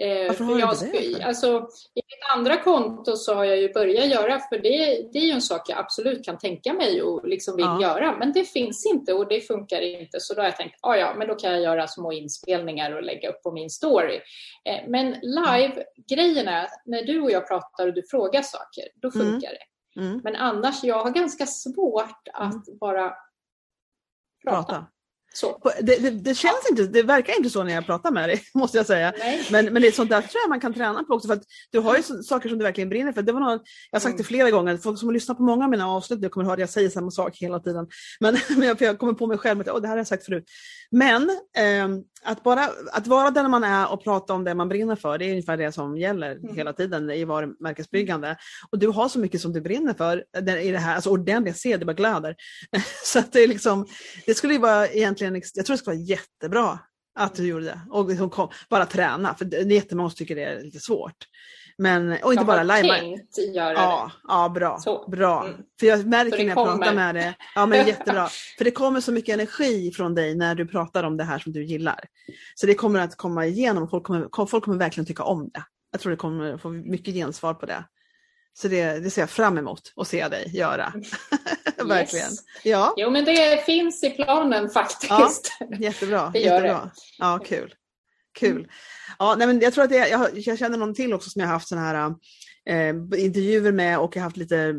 Eh, 0.00 0.26
Varför 0.26 0.44
har 0.44 0.58
jag, 0.58 0.78
du 0.80 0.86
det? 0.86 1.22
Alltså, 1.22 1.68
I 1.94 2.00
mitt 2.00 2.36
andra 2.36 2.56
konto 2.56 3.16
så 3.16 3.34
har 3.34 3.44
jag 3.44 3.58
ju 3.58 3.72
börjat 3.72 4.06
göra, 4.06 4.38
för 4.38 4.58
det, 4.58 5.08
det 5.12 5.18
är 5.18 5.24
ju 5.24 5.30
en 5.30 5.42
sak 5.42 5.68
jag 5.68 5.78
absolut 5.78 6.24
kan 6.24 6.38
tänka 6.38 6.72
mig 6.72 7.02
och 7.02 7.28
liksom 7.28 7.56
vill 7.56 7.64
ja. 7.64 7.82
göra, 7.82 8.16
men 8.18 8.32
det 8.32 8.44
finns 8.44 8.86
inte 8.86 9.12
och 9.12 9.28
det 9.28 9.40
funkar 9.40 9.80
inte. 9.80 10.20
Så 10.20 10.34
då 10.34 10.40
har 10.40 10.46
jag 10.46 10.56
tänkt, 10.56 10.78
ah, 10.82 10.94
ja, 10.94 11.14
men 11.18 11.28
då 11.28 11.34
kan 11.34 11.52
jag 11.52 11.62
göra 11.62 11.88
små 11.88 12.12
inspelningar 12.12 12.92
och 12.92 13.02
lägga 13.02 13.30
upp 13.30 13.42
på 13.42 13.52
min 13.52 13.70
story. 13.70 14.20
Eh, 14.64 14.88
men 14.88 15.16
live-grejen 15.22 16.48
är, 16.48 16.68
när 16.84 17.02
du 17.02 17.20
och 17.20 17.30
jag 17.30 17.48
pratar 17.48 17.86
och 17.86 17.94
du 17.94 18.02
frågar 18.10 18.42
saker, 18.42 18.84
då 18.94 19.10
mm. 19.14 19.26
funkar 19.26 19.48
mm. 19.48 19.58
det. 19.58 20.00
Mm. 20.00 20.20
Men 20.24 20.36
annars, 20.36 20.84
jag 20.84 21.04
har 21.04 21.10
ganska 21.10 21.46
svårt 21.46 22.28
att 22.32 22.66
mm. 22.66 22.78
bara 22.80 23.14
prata. 24.44 24.64
prata. 24.64 24.86
Det, 25.80 25.96
det, 25.96 26.10
det 26.10 26.34
känns 26.34 26.70
inte, 26.70 26.86
det 26.86 27.02
verkar 27.02 27.36
inte 27.36 27.50
så 27.50 27.64
när 27.64 27.74
jag 27.74 27.86
pratar 27.86 28.10
med 28.10 28.28
dig, 28.28 28.42
måste 28.54 28.76
jag 28.76 28.86
säga. 28.86 29.12
Men, 29.50 29.64
men 29.64 29.82
det 29.82 29.88
är 29.88 29.92
sånt 29.92 30.10
där 30.10 30.20
tror 30.20 30.40
jag 30.42 30.48
man 30.48 30.60
kan 30.60 30.74
träna 30.74 31.04
på 31.04 31.14
också, 31.14 31.28
för 31.28 31.34
att 31.34 31.42
du 31.70 31.78
har 31.78 31.96
ju 31.96 32.02
så, 32.02 32.22
saker 32.22 32.48
som 32.48 32.58
du 32.58 32.64
verkligen 32.64 32.88
brinner 32.88 33.12
för. 33.12 33.22
Det 33.22 33.32
var 33.32 33.40
något, 33.40 33.62
jag 33.90 33.98
har 33.98 34.00
sagt 34.00 34.16
det 34.16 34.22
mm. 34.22 34.26
flera 34.26 34.50
gånger, 34.50 34.76
folk 34.76 34.98
som 34.98 35.08
har 35.08 35.12
lyssnat 35.12 35.36
på 35.36 35.42
många 35.42 35.64
av 35.64 35.70
mina 35.70 35.88
avsnitt, 35.88 36.22
jag 36.22 36.30
kommer 36.30 36.46
ihåg 36.46 36.52
att 36.52 36.60
jag 36.60 36.68
säger 36.68 36.90
samma 36.90 37.10
sak 37.10 37.36
hela 37.36 37.60
tiden. 37.60 37.86
Men, 38.20 38.36
men 38.56 38.68
jag, 38.68 38.82
jag 38.82 38.98
kommer 38.98 39.12
på 39.12 39.26
mig 39.26 39.38
själv 39.38 39.60
att 39.60 39.68
oh, 39.68 39.80
det 39.80 39.88
här 39.88 39.94
har 39.94 39.98
jag 39.98 40.06
sagt 40.06 40.24
förut. 40.24 40.44
Men 40.90 41.22
eh, 41.56 41.88
att, 42.24 42.42
bara, 42.42 42.68
att 42.92 43.06
vara 43.06 43.30
den 43.30 43.50
man 43.50 43.64
är 43.64 43.92
och 43.92 44.04
prata 44.04 44.32
om 44.32 44.44
det 44.44 44.54
man 44.54 44.68
brinner 44.68 44.96
för, 44.96 45.18
det 45.18 45.24
är 45.24 45.30
ungefär 45.30 45.56
det 45.56 45.72
som 45.72 45.96
gäller 45.96 46.32
mm. 46.32 46.56
hela 46.56 46.72
tiden 46.72 47.10
i 47.10 47.24
varumärkesbyggande. 47.24 48.36
Och 48.70 48.78
du 48.78 48.88
har 48.88 49.08
så 49.08 49.18
mycket 49.18 49.40
som 49.40 49.52
du 49.52 49.60
brinner 49.60 49.94
för 49.94 50.24
i 50.62 50.70
det 50.70 50.78
här, 50.78 50.94
alltså 50.94 51.10
ordentligt, 51.10 51.54
jag 51.54 51.60
ser 51.60 51.78
det 51.78 51.84
bara 51.84 51.92
glöder. 51.92 52.36
så 53.04 53.18
att 53.18 53.32
det, 53.32 53.40
är 53.40 53.48
liksom, 53.48 53.86
det 54.26 54.34
skulle 54.34 54.52
ju 54.52 54.58
vara 54.60 54.88
egentligen, 54.88 55.42
jag 55.54 55.66
tror 55.66 55.74
det 55.74 55.78
skulle 55.78 55.96
vara 55.96 56.06
jättebra 56.06 56.78
att 57.18 57.34
du 57.34 57.46
gjorde 57.46 57.64
det 57.64 57.80
och 57.90 58.08
liksom 58.08 58.30
kom, 58.30 58.48
bara 58.68 58.86
träna, 58.86 59.34
för 59.34 59.44
det 59.44 59.56
är 59.56 59.64
jättemånga 59.64 60.10
som 60.10 60.16
tycker 60.16 60.36
det 60.36 60.44
är 60.44 60.62
lite 60.62 60.80
svårt. 60.80 61.16
Men, 61.80 62.16
och 62.22 62.32
inte 62.32 62.44
bara 62.44 62.62
live. 62.62 63.00
tänkt 63.00 63.38
göra 63.38 63.72
ja, 63.72 64.10
det. 64.12 64.28
Ja, 64.28 64.48
bra. 64.48 64.78
Så. 64.78 65.08
bra. 65.08 65.44
Mm. 65.44 65.56
För 65.80 65.86
jag 65.86 66.06
märker 66.06 66.38
när 66.38 66.44
jag 66.44 66.54
kommer. 66.54 66.76
pratar 66.76 66.94
med 66.94 67.14
dig, 67.14 67.34
ja 67.54 67.66
men 67.66 67.86
jättebra. 67.86 68.28
För 68.58 68.64
det 68.64 68.70
kommer 68.70 69.00
så 69.00 69.12
mycket 69.12 69.34
energi 69.34 69.92
från 69.92 70.14
dig 70.14 70.34
när 70.34 70.54
du 70.54 70.66
pratar 70.66 71.04
om 71.04 71.16
det 71.16 71.24
här 71.24 71.38
som 71.38 71.52
du 71.52 71.64
gillar. 71.64 72.00
Så 72.54 72.66
det 72.66 72.74
kommer 72.74 73.00
att 73.00 73.16
komma 73.16 73.46
igenom, 73.46 73.88
folk 73.88 74.04
kommer, 74.04 74.46
folk 74.46 74.64
kommer 74.64 74.78
verkligen 74.78 75.06
tycka 75.06 75.22
om 75.22 75.50
det. 75.54 75.62
Jag 75.92 76.00
tror 76.00 76.10
det 76.10 76.16
kommer 76.16 76.58
få 76.58 76.68
mycket 76.68 77.14
gensvar 77.14 77.54
på 77.54 77.66
det. 77.66 77.84
Så 78.54 78.68
det, 78.68 78.98
det 78.98 79.10
ser 79.10 79.22
jag 79.22 79.30
fram 79.30 79.58
emot 79.58 79.92
att 79.96 80.08
se 80.08 80.28
dig 80.28 80.50
göra. 80.56 80.92
Verkligen. 81.84 82.26
Yes. 82.26 82.38
Ja. 82.62 82.94
Jo 82.96 83.10
men 83.10 83.24
det 83.24 83.64
finns 83.66 84.04
i 84.04 84.10
planen 84.10 84.70
faktiskt. 84.70 85.10
Ja, 85.10 85.30
jättebra. 85.78 86.32
gör 86.34 86.40
jättebra. 86.40 86.72
det. 86.72 86.90
Ja, 87.18 87.38
kul. 87.44 87.74
Kul. 88.38 88.68
Ja, 89.18 89.34
nej, 89.38 89.46
men 89.46 89.60
jag 89.60 89.72
tror 89.72 89.84
att 89.84 89.90
det, 89.90 90.08
jag, 90.08 90.38
jag 90.38 90.58
känner 90.58 90.78
någon 90.78 90.94
till 90.94 91.14
också 91.14 91.30
som 91.30 91.40
jag 91.40 91.48
har 91.48 91.54
haft 91.54 91.68
såna 91.68 91.80
här 91.80 92.14
eh, 92.68 92.88
intervjuer 93.24 93.72
med 93.72 93.98
och 93.98 94.16
jag 94.16 94.20
har 94.20 94.24
haft 94.24 94.36
lite 94.36 94.74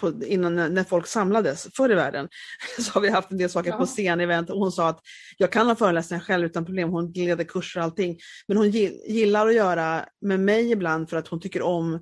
på, 0.00 0.24
innan 0.24 0.54
när 0.54 0.84
folk 0.84 1.06
samlades 1.06 1.68
förr 1.76 1.92
i 1.92 1.94
världen 1.94 2.28
så 2.78 2.92
har 2.92 3.00
vi 3.00 3.10
haft 3.10 3.30
en 3.30 3.38
del 3.38 3.50
saker 3.50 3.70
ja. 3.70 3.76
på 3.76 3.86
scen-event 3.86 4.50
och 4.50 4.58
hon 4.58 4.72
sa 4.72 4.88
att 4.88 5.00
jag 5.36 5.52
kan 5.52 5.66
ha 5.66 5.74
föreläsningar 5.74 6.22
själv 6.22 6.46
utan 6.46 6.64
problem, 6.64 6.90
hon 6.90 7.12
leder 7.12 7.44
kurser 7.44 7.80
och 7.80 7.84
allting. 7.84 8.18
Men 8.48 8.56
hon 8.56 8.70
gillar 8.70 9.46
att 9.46 9.54
göra 9.54 10.04
med 10.20 10.40
mig 10.40 10.70
ibland 10.70 11.10
för 11.10 11.16
att 11.16 11.28
hon 11.28 11.40
tycker 11.40 11.62
om 11.62 12.00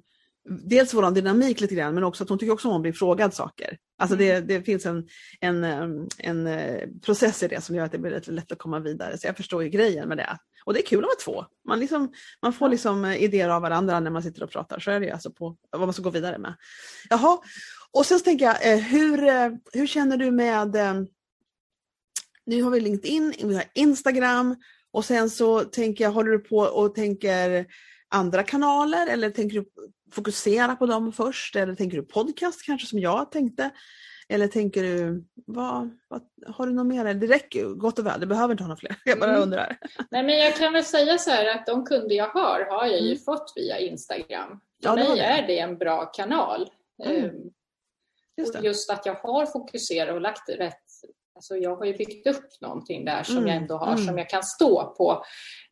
dels 0.48 0.94
vår 0.94 1.10
dynamik 1.10 1.60
lite 1.60 1.74
grann 1.74 1.94
men 1.94 2.04
också 2.04 2.24
att 2.24 2.28
hon 2.28 2.38
tycker 2.38 2.52
också 2.52 2.68
om 2.68 2.76
att 2.76 2.82
bli 2.82 2.92
frågad 2.92 3.34
saker. 3.34 3.78
Alltså 3.98 4.16
det, 4.16 4.30
mm. 4.30 4.46
det 4.46 4.62
finns 4.62 4.86
en, 4.86 5.08
en, 5.40 5.64
en, 5.64 6.08
en 6.18 6.46
eh, 6.46 6.88
process 7.02 7.42
i 7.42 7.48
det 7.48 7.60
som 7.60 7.76
gör 7.76 7.84
att 7.84 7.92
det 7.92 7.98
blir 7.98 8.10
lite 8.10 8.30
lätt 8.30 8.52
att 8.52 8.58
komma 8.58 8.80
vidare. 8.80 9.18
Så 9.18 9.26
jag 9.26 9.36
förstår 9.36 9.62
ju 9.62 9.68
grejen 9.68 10.08
med 10.08 10.16
det. 10.16 10.38
Och 10.68 10.74
det 10.74 10.80
är 10.80 10.86
kul 10.86 10.98
att 10.98 11.06
vara 11.06 11.16
två. 11.24 11.46
Man, 11.68 11.80
liksom, 11.80 12.12
man 12.42 12.52
får 12.52 12.68
liksom 12.68 13.04
eh, 13.04 13.22
idéer 13.22 13.48
av 13.48 13.62
varandra 13.62 14.00
när 14.00 14.10
man 14.10 14.22
sitter 14.22 14.42
och 14.42 14.50
pratar. 14.50 14.80
Så 14.80 14.90
är 14.90 15.00
det 15.00 15.10
alltså 15.10 15.30
på 15.30 15.56
vad 15.70 15.80
man 15.80 15.92
ska 15.92 16.02
gå 16.02 16.10
vidare 16.10 16.38
med. 16.38 16.54
Jaha, 17.10 17.38
och 17.90 18.06
sen 18.06 18.20
tänker 18.20 18.44
jag, 18.44 18.72
eh, 18.72 18.78
hur, 18.78 19.18
hur 19.78 19.86
känner 19.86 20.16
du 20.16 20.30
med, 20.30 20.76
nu 22.46 22.62
har 22.62 22.70
vi 22.70 22.80
LinkedIn, 22.80 23.34
vi 23.42 23.54
har 23.54 23.64
Instagram 23.74 24.56
och 24.90 25.04
sen 25.04 25.30
så 25.30 25.60
tänker 25.60 26.04
jag, 26.04 26.12
håller 26.12 26.30
du 26.30 26.38
på 26.38 26.58
och 26.58 26.94
tänker 26.94 27.66
andra 28.08 28.42
kanaler 28.42 29.06
eller 29.06 29.30
tänker 29.30 29.60
du 29.60 29.68
fokusera 30.12 30.76
på 30.76 30.86
dem 30.86 31.12
först? 31.12 31.56
Eller 31.56 31.74
tänker 31.74 31.96
du 31.96 32.02
podcast 32.02 32.62
kanske 32.62 32.86
som 32.86 32.98
jag 32.98 33.32
tänkte? 33.32 33.70
Eller 34.28 34.48
tänker 34.48 34.82
du, 34.82 35.24
vad, 35.46 35.90
vad, 36.08 36.22
har 36.46 36.66
du 36.66 36.72
något 36.72 36.86
mer? 36.86 37.14
Det 37.14 37.26
räcker 37.26 37.64
gott 37.64 37.98
och 37.98 38.06
väl, 38.06 38.20
du 38.20 38.26
behöver 38.26 38.52
inte 38.52 38.64
ha 38.64 38.68
några 38.68 38.80
fler. 38.80 38.96
Jag 39.04 39.18
bara 39.18 39.30
mm. 39.30 39.42
undrar. 39.42 39.78
Nej 40.10 40.22
men 40.22 40.38
jag 40.38 40.56
kan 40.56 40.72
väl 40.72 40.84
säga 40.84 41.18
så 41.18 41.30
här 41.30 41.58
att 41.58 41.66
de 41.66 41.84
kunder 41.84 42.16
jag 42.16 42.28
har 42.28 42.66
har 42.70 42.86
jag 42.86 43.00
ju 43.00 43.10
mm. 43.10 43.18
fått 43.18 43.52
via 43.56 43.78
Instagram. 43.78 44.60
För 44.82 44.88
ja, 44.88 44.94
mig 44.94 45.06
det. 45.16 45.22
är 45.22 45.46
det 45.46 45.58
en 45.58 45.78
bra 45.78 46.06
kanal. 46.06 46.70
Mm. 47.04 47.24
Ehm, 47.24 47.32
just, 48.36 48.62
just, 48.62 48.90
att 48.90 49.06
jag 49.06 49.14
har 49.14 49.46
fokuserat 49.46 50.14
och 50.14 50.20
lagt 50.20 50.48
rätt 50.48 50.87
Alltså 51.38 51.56
jag 51.56 51.76
har 51.76 51.84
ju 51.84 51.96
byggt 51.96 52.26
upp 52.26 52.60
någonting 52.60 53.04
där 53.04 53.22
som 53.22 53.36
mm. 53.36 53.48
jag 53.48 53.56
ändå 53.56 53.76
har, 53.76 53.92
mm. 53.92 54.06
som 54.06 54.18
jag 54.18 54.28
kan 54.28 54.42
stå 54.42 54.94
på. 54.98 55.24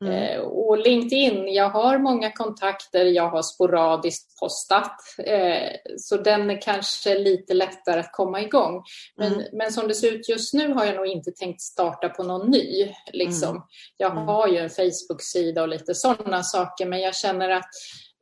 Mm. 0.05 0.13
Eh, 0.13 0.41
och 0.41 0.79
LinkedIn, 0.79 1.55
jag 1.55 1.71
har 1.71 1.99
många 1.99 2.33
kontakter, 2.33 3.05
jag 3.05 3.29
har 3.31 3.43
sporadiskt 3.43 4.41
postat. 4.41 4.97
Eh, 5.19 5.71
så 5.97 6.17
den 6.17 6.51
är 6.51 6.61
kanske 6.61 7.19
lite 7.19 7.55
lättare 7.55 8.01
att 8.01 8.13
komma 8.13 8.41
igång. 8.41 8.83
Men, 9.17 9.33
mm. 9.33 9.45
men 9.53 9.73
som 9.73 9.89
det 9.89 9.95
ser 9.95 10.13
ut 10.13 10.29
just 10.29 10.55
nu 10.55 10.73
har 10.73 10.85
jag 10.85 10.97
nog 10.97 11.07
inte 11.07 11.31
tänkt 11.31 11.61
starta 11.61 12.09
på 12.09 12.23
någon 12.23 12.51
ny. 12.51 12.95
Liksom. 13.13 13.51
Mm. 13.51 13.63
Jag 13.97 14.13
mm. 14.13 14.27
har 14.27 14.49
ju 14.49 14.59
en 14.59 14.71
Facebook-sida 14.71 15.63
och 15.63 15.69
lite 15.69 15.95
sådana 15.95 16.43
saker, 16.43 16.87
men 16.87 17.01
jag 17.01 17.15
känner 17.15 17.51
att 17.51 17.71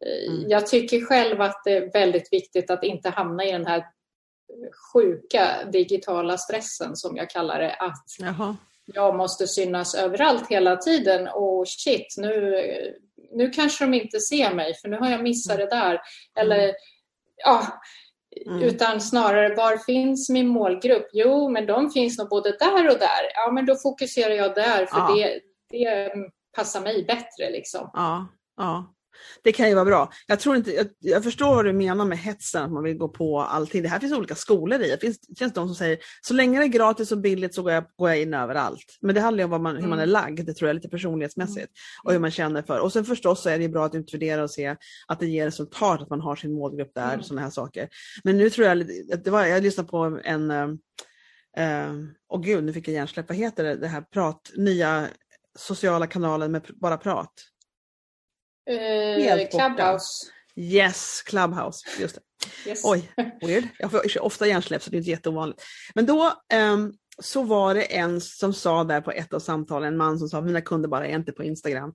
eh, 0.06 0.34
jag 0.48 0.66
tycker 0.66 1.00
själv 1.00 1.40
att 1.40 1.64
det 1.64 1.76
är 1.76 1.92
väldigt 1.92 2.32
viktigt 2.32 2.70
att 2.70 2.84
inte 2.84 3.10
hamna 3.10 3.44
i 3.44 3.52
den 3.52 3.66
här 3.66 3.84
sjuka 4.92 5.64
digitala 5.72 6.38
stressen 6.38 6.96
som 6.96 7.16
jag 7.16 7.30
kallar 7.30 7.58
det. 7.58 7.74
Att 7.74 8.04
Jaha. 8.18 8.56
jag 8.84 9.16
måste 9.16 9.46
synas 9.46 9.94
överallt 9.94 10.50
hela 10.50 10.76
tiden 10.76 11.28
och 11.28 11.68
shit, 11.68 12.14
nu, 12.16 12.62
nu 13.32 13.50
kanske 13.50 13.84
de 13.84 13.94
inte 13.94 14.20
ser 14.20 14.54
mig 14.54 14.74
för 14.74 14.88
nu 14.88 14.96
har 14.96 15.10
jag 15.10 15.22
missat 15.22 15.56
det 15.56 15.70
där. 15.70 16.00
Eller 16.38 16.62
mm. 16.62 16.74
ja, 17.36 17.80
Mm. 18.46 18.62
Utan 18.62 19.00
snarare, 19.00 19.54
var 19.54 19.76
finns 19.76 20.30
min 20.30 20.48
målgrupp? 20.48 21.06
Jo, 21.12 21.48
men 21.48 21.66
de 21.66 21.90
finns 21.90 22.18
nog 22.18 22.28
både 22.28 22.56
där 22.58 22.88
och 22.88 22.98
där. 22.98 23.22
Ja, 23.34 23.52
men 23.52 23.66
då 23.66 23.76
fokuserar 23.76 24.34
jag 24.34 24.54
där 24.54 24.86
för 24.86 24.98
ja. 24.98 25.14
det, 25.14 25.40
det 25.70 26.12
passar 26.56 26.80
mig 26.80 27.04
bättre. 27.04 27.50
Liksom. 27.50 27.90
Ja, 27.92 28.28
ja. 28.56 28.93
Det 29.42 29.52
kan 29.52 29.68
ju 29.68 29.74
vara 29.74 29.84
bra. 29.84 30.12
Jag, 30.26 30.40
tror 30.40 30.56
inte, 30.56 30.72
jag, 30.72 30.86
jag, 30.98 31.24
förstår 31.24 31.54
vad 31.54 31.64
du 31.64 31.72
menar 31.72 32.04
med 32.04 32.18
hetsen, 32.18 32.62
att 32.62 32.72
man 32.72 32.82
vill 32.82 32.96
gå 32.96 33.08
på 33.08 33.40
allting. 33.40 33.82
Det 33.82 33.88
här 33.88 33.98
finns 33.98 34.12
olika 34.12 34.34
skolor 34.34 34.80
i. 34.80 34.90
Det 34.90 35.00
finns, 35.00 35.20
det 35.20 35.38
finns 35.38 35.52
de 35.52 35.68
som 35.68 35.74
säger 35.74 35.98
så 36.22 36.34
länge 36.34 36.58
det 36.58 36.64
är 36.64 36.68
gratis 36.68 37.12
och 37.12 37.18
billigt 37.18 37.54
så 37.54 37.62
går 37.62 37.72
jag, 37.72 37.84
går 37.96 38.08
jag 38.08 38.20
in 38.20 38.34
överallt. 38.34 38.98
Men 39.00 39.14
det 39.14 39.20
handlar 39.20 39.44
om 39.44 39.62
man, 39.62 39.76
hur 39.76 39.88
man 39.88 39.98
är 39.98 40.02
mm. 40.02 40.08
lagd, 40.08 40.46
det 40.46 40.54
tror 40.54 40.68
jag, 40.68 40.74
lite 40.74 40.88
personlighetsmässigt. 40.88 41.56
Mm. 41.56 42.04
Och 42.04 42.12
hur 42.12 42.18
man 42.18 42.30
känner 42.30 42.62
för. 42.62 42.78
Och 42.80 42.92
sen 42.92 43.04
förstås 43.04 43.42
så 43.42 43.48
är 43.48 43.58
det 43.58 43.68
bra 43.68 43.84
att 43.84 43.94
utvärdera 43.94 44.42
och 44.42 44.50
se 44.50 44.76
att 45.06 45.20
det 45.20 45.26
ger 45.26 45.44
resultat, 45.44 46.02
att 46.02 46.10
man 46.10 46.20
har 46.20 46.36
sin 46.36 46.54
målgrupp 46.54 46.94
där, 46.94 47.12
mm. 47.12 47.22
sådana 47.22 47.42
här 47.42 47.50
saker. 47.50 47.88
Men 48.24 48.38
nu 48.38 48.50
tror 48.50 48.66
jag, 48.66 48.86
det 49.24 49.30
var, 49.30 49.44
jag 49.46 49.62
lyssnade 49.62 49.88
på 49.88 50.20
en, 50.24 50.50
eh, 50.50 50.68
åh 52.28 52.40
uh, 52.40 52.44
gud, 52.44 52.64
nu 52.64 52.72
fick 52.72 52.88
jag 52.88 52.94
hjärnsläpp, 52.94 53.28
vad 53.28 53.38
heter 53.38 53.64
det, 53.64 53.74
det 53.74 53.88
här 53.88 54.00
prat, 54.00 54.50
nya 54.56 55.08
sociala 55.58 56.06
kanalen 56.06 56.52
med 56.52 56.62
bara 56.80 56.96
prat. 56.96 57.32
Eh, 58.70 59.48
Clubhouse. 59.50 60.26
Yes, 60.56 61.22
Clubhouse. 61.22 61.86
Just 62.00 62.14
det. 62.14 62.20
Yes. 62.70 62.84
Oj, 62.84 63.10
weird. 63.40 63.64
Jag 63.78 63.90
får 63.90 64.22
ofta 64.22 64.46
hjärnsläpp 64.46 64.82
så 64.82 64.90
det 64.90 64.96
är 64.96 64.98
inte 64.98 65.10
jätteovanligt. 65.10 65.62
Men 65.94 66.06
då 66.06 66.32
um, 66.54 66.94
så 67.18 67.42
var 67.42 67.74
det 67.74 67.82
en 67.82 68.20
som 68.20 68.52
sa 68.52 68.84
där 68.84 69.00
på 69.00 69.10
ett 69.10 69.34
av 69.34 69.38
samtalen, 69.38 69.88
en 69.88 69.96
man 69.96 70.18
som 70.18 70.28
sa 70.28 70.40
mina 70.40 70.60
kunder 70.60 70.88
bara 70.88 71.06
är 71.06 71.14
inte 71.14 71.32
på 71.32 71.44
Instagram. 71.44 71.92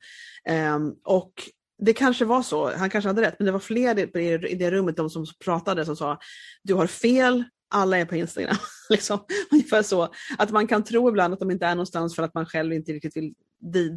Um, 0.75 0.95
och 1.03 1.33
det 1.81 1.93
kanske 1.93 2.25
var 2.25 2.41
så, 2.41 2.71
han 2.75 2.89
kanske 2.89 3.07
hade 3.09 3.21
rätt, 3.21 3.35
men 3.39 3.45
det 3.45 3.51
var 3.51 3.59
fler 3.59 4.15
i 4.45 4.55
det 4.55 4.71
rummet, 4.71 4.97
de 4.97 5.09
som 5.09 5.25
pratade, 5.43 5.85
som 5.85 5.95
sa 5.95 6.19
du 6.63 6.73
har 6.73 6.87
fel, 6.87 7.43
alla 7.69 7.97
är 7.97 8.05
på 8.05 8.15
Instagram. 8.15 8.57
liksom. 8.89 9.19
Ungefär 9.51 9.81
så. 9.81 10.13
Att 10.37 10.51
man 10.51 10.67
kan 10.67 10.83
tro 10.83 11.09
ibland 11.09 11.33
att 11.33 11.39
de 11.39 11.51
inte 11.51 11.65
är 11.65 11.75
någonstans 11.75 12.15
för 12.15 12.23
att 12.23 12.33
man 12.33 12.45
själv 12.45 12.73
inte 12.73 12.91
riktigt 12.91 13.17
vill 13.17 13.33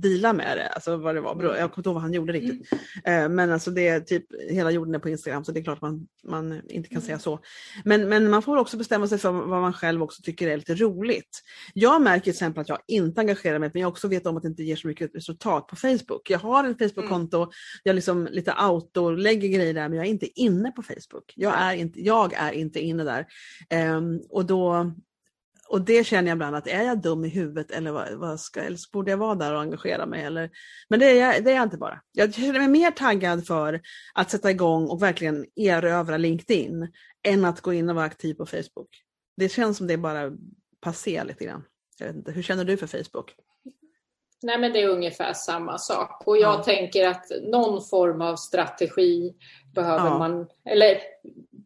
deala 0.02 0.32
med 0.32 0.56
det. 0.56 0.68
Alltså 0.68 0.96
vad 0.96 1.14
det 1.14 1.20
var. 1.20 1.30
Jag 1.42 1.56
kommer 1.56 1.78
inte 1.78 1.88
ihåg 1.88 1.94
vad 1.94 2.02
han 2.02 2.12
gjorde 2.12 2.32
riktigt. 2.32 2.68
Mm. 3.04 3.34
Men 3.34 3.52
alltså 3.52 3.70
det 3.70 3.88
är 3.88 4.00
typ, 4.00 4.24
hela 4.50 4.70
jorden 4.70 4.94
är 4.94 4.98
på 4.98 5.08
Instagram 5.08 5.44
så 5.44 5.52
det 5.52 5.60
är 5.60 5.64
klart 5.64 5.80
man, 5.80 6.06
man 6.24 6.52
inte 6.68 6.88
kan 6.88 6.96
mm. 6.96 7.06
säga 7.06 7.18
så. 7.18 7.40
Men, 7.84 8.08
men 8.08 8.30
man 8.30 8.42
får 8.42 8.56
också 8.56 8.76
bestämma 8.76 9.08
sig 9.08 9.18
för 9.18 9.32
vad 9.32 9.60
man 9.60 9.72
själv 9.72 10.02
också 10.02 10.22
tycker 10.22 10.48
är 10.48 10.56
lite 10.56 10.74
roligt. 10.74 11.42
Jag 11.74 12.02
märker 12.02 12.24
till 12.24 12.30
exempel 12.30 12.60
att 12.60 12.68
jag 12.68 12.78
inte 12.88 13.20
engagerar 13.20 13.58
mig 13.58 13.70
men 13.72 13.82
jag 13.82 13.88
också 13.88 14.08
vet 14.08 14.26
om 14.26 14.36
att 14.36 14.42
det 14.42 14.48
inte 14.48 14.62
ger 14.62 14.76
så 14.76 14.88
mycket 14.88 15.14
resultat 15.14 15.66
på 15.66 15.76
Facebook. 15.76 16.30
Jag 16.30 16.38
har 16.38 16.64
en 16.64 16.78
Facebook-konto, 16.78 17.36
mm. 17.36 17.50
jag 17.82 17.94
liksom 17.94 18.28
lite 18.30 18.52
auto 18.52 19.10
lägger 19.10 19.48
grejer 19.48 19.74
där 19.74 19.88
men 19.88 19.98
jag 19.98 20.06
är 20.06 20.10
inte 20.10 20.40
inne 20.40 20.70
på 20.70 20.82
Facebook. 20.82 21.32
Jag 21.36 21.54
är 21.58 21.74
inte, 21.74 22.00
jag 22.00 22.32
är 22.34 22.52
inte 22.52 22.80
inne 22.80 23.04
där. 23.04 23.26
Um, 23.96 24.20
och 24.30 24.46
då 24.46 24.92
och 25.72 25.80
det 25.80 26.06
känner 26.06 26.28
jag 26.28 26.36
ibland 26.36 26.56
att 26.56 26.66
är 26.66 26.82
jag 26.82 27.02
dum 27.02 27.24
i 27.24 27.28
huvudet 27.28 27.70
eller, 27.70 27.92
vad, 27.92 28.12
vad 28.12 28.40
ska, 28.40 28.60
eller 28.60 28.78
borde 28.92 29.10
jag 29.10 29.18
vara 29.18 29.34
där 29.34 29.54
och 29.54 29.60
engagera 29.60 30.06
mig? 30.06 30.24
Eller, 30.24 30.50
men 30.88 31.00
det 31.00 31.06
är, 31.06 31.20
jag, 31.20 31.44
det 31.44 31.50
är 31.50 31.54
jag 31.54 31.62
inte 31.62 31.76
bara. 31.76 32.00
Jag 32.12 32.34
känner 32.34 32.58
mig 32.58 32.68
mer 32.68 32.90
taggad 32.90 33.46
för 33.46 33.80
att 34.14 34.30
sätta 34.30 34.50
igång 34.50 34.88
och 34.88 35.02
verkligen 35.02 35.46
erövra 35.56 36.16
LinkedIn 36.16 36.92
än 37.22 37.44
att 37.44 37.60
gå 37.60 37.72
in 37.72 37.88
och 37.88 37.94
vara 37.94 38.04
aktiv 38.04 38.34
på 38.34 38.46
Facebook. 38.46 38.88
Det 39.36 39.48
känns 39.48 39.76
som 39.76 39.86
det 39.86 39.96
bara 39.96 40.32
passé 40.80 41.24
lite 41.24 41.44
grann. 41.44 41.64
Inte, 42.02 42.32
hur 42.32 42.42
känner 42.42 42.64
du 42.64 42.76
för 42.76 42.86
Facebook? 42.86 43.34
Nej 44.42 44.58
men 44.58 44.72
det 44.72 44.82
är 44.82 44.88
ungefär 44.88 45.32
samma 45.32 45.78
sak 45.78 46.22
och 46.26 46.36
jag 46.36 46.58
ja. 46.58 46.62
tänker 46.62 47.08
att 47.08 47.26
någon 47.42 47.84
form 47.84 48.20
av 48.20 48.36
strategi 48.36 49.34
behöver 49.74 50.06
ja. 50.06 50.18
man, 50.18 50.46
eller 50.64 50.98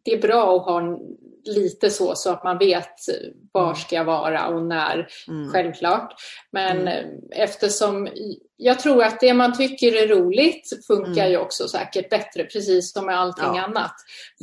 det 0.03 0.13
är 0.13 0.21
bra 0.21 0.57
att 0.57 0.65
ha 0.65 0.81
en 0.81 1.17
lite 1.47 1.89
så, 1.89 2.15
så 2.15 2.31
att 2.31 2.43
man 2.43 2.57
vet 2.57 2.93
var 3.51 3.63
mm. 3.63 3.75
ska 3.75 3.95
jag 3.95 4.05
vara 4.05 4.47
och 4.47 4.65
när, 4.65 5.07
mm. 5.27 5.51
självklart. 5.51 6.13
Men 6.51 6.87
mm. 6.87 7.05
eftersom 7.31 8.09
jag 8.57 8.79
tror 8.79 9.03
att 9.03 9.19
det 9.19 9.33
man 9.33 9.57
tycker 9.57 10.03
är 10.03 10.07
roligt 10.07 10.85
funkar 10.87 11.21
mm. 11.21 11.31
ju 11.31 11.37
också 11.37 11.67
säkert 11.67 12.09
bättre, 12.09 12.43
precis 12.43 12.93
som 12.93 13.05
med 13.05 13.19
allting 13.19 13.55
ja. 13.55 13.61
annat. 13.61 13.93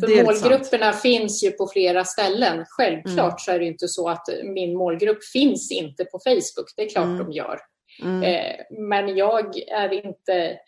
För 0.00 0.24
målgrupperna 0.24 0.92
sant. 0.92 1.02
finns 1.02 1.44
ju 1.44 1.50
på 1.50 1.68
flera 1.72 2.04
ställen. 2.04 2.64
Självklart 2.68 3.18
mm. 3.18 3.38
så 3.38 3.52
är 3.52 3.58
det 3.58 3.66
inte 3.66 3.88
så 3.88 4.08
att 4.08 4.28
min 4.44 4.76
målgrupp 4.76 5.24
finns 5.24 5.72
inte 5.72 6.04
på 6.04 6.18
Facebook, 6.24 6.72
det 6.76 6.82
är 6.82 6.88
klart 6.88 7.04
mm. 7.04 7.18
de 7.18 7.32
gör. 7.32 7.58
Eh, 8.02 8.56
men 8.70 9.16
jag 9.16 9.58
är 9.68 10.06
inte 10.06 10.58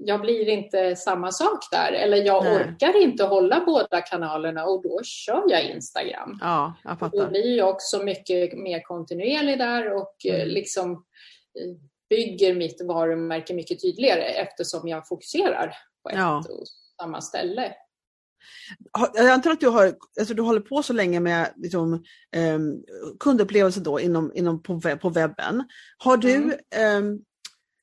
jag 0.00 0.20
blir 0.20 0.48
inte 0.48 0.96
samma 0.96 1.32
sak 1.32 1.58
där. 1.70 1.92
Eller 1.92 2.16
jag 2.16 2.44
Nej. 2.44 2.56
orkar 2.56 3.02
inte 3.02 3.24
hålla 3.24 3.64
båda 3.66 4.00
kanalerna 4.00 4.64
och 4.64 4.82
då 4.82 5.00
kör 5.02 5.44
jag 5.48 5.64
Instagram. 5.64 6.38
Ja, 6.40 6.74
jag 6.84 6.98
fattar. 6.98 7.18
Då 7.18 7.28
blir 7.28 7.56
jag 7.56 7.68
också 7.68 8.02
mycket 8.02 8.58
mer 8.58 8.82
kontinuerlig 8.82 9.58
där 9.58 9.92
och 9.96 10.14
eh, 10.26 10.34
mm. 10.34 10.48
liksom 10.48 10.92
eh, 10.92 11.76
bygger 12.10 12.54
mitt 12.54 12.80
varumärke 12.84 13.54
mycket 13.54 13.82
tydligare 13.82 14.22
eftersom 14.22 14.88
jag 14.88 15.08
fokuserar 15.08 15.74
på 16.02 16.10
ett 16.10 16.16
ja. 16.16 16.38
och 16.38 16.64
samma 17.00 17.20
ställe. 17.20 17.74
Jag 19.14 19.28
antar 19.28 19.50
att 19.50 19.60
du, 19.60 19.68
har, 19.68 19.94
alltså 20.20 20.34
du 20.34 20.42
håller 20.42 20.60
på 20.60 20.82
så 20.82 20.92
länge 20.92 21.20
med 21.20 21.52
liksom, 21.56 21.94
eh, 22.36 22.58
kundupplevelse 23.20 23.80
då 23.80 24.00
inom, 24.00 24.32
inom 24.34 24.62
på, 24.62 24.74
webb, 24.74 25.00
på 25.00 25.08
webben. 25.08 25.64
Har 25.98 26.16
du, 26.16 26.34
mm. 26.34 27.14
eh, 27.14 27.20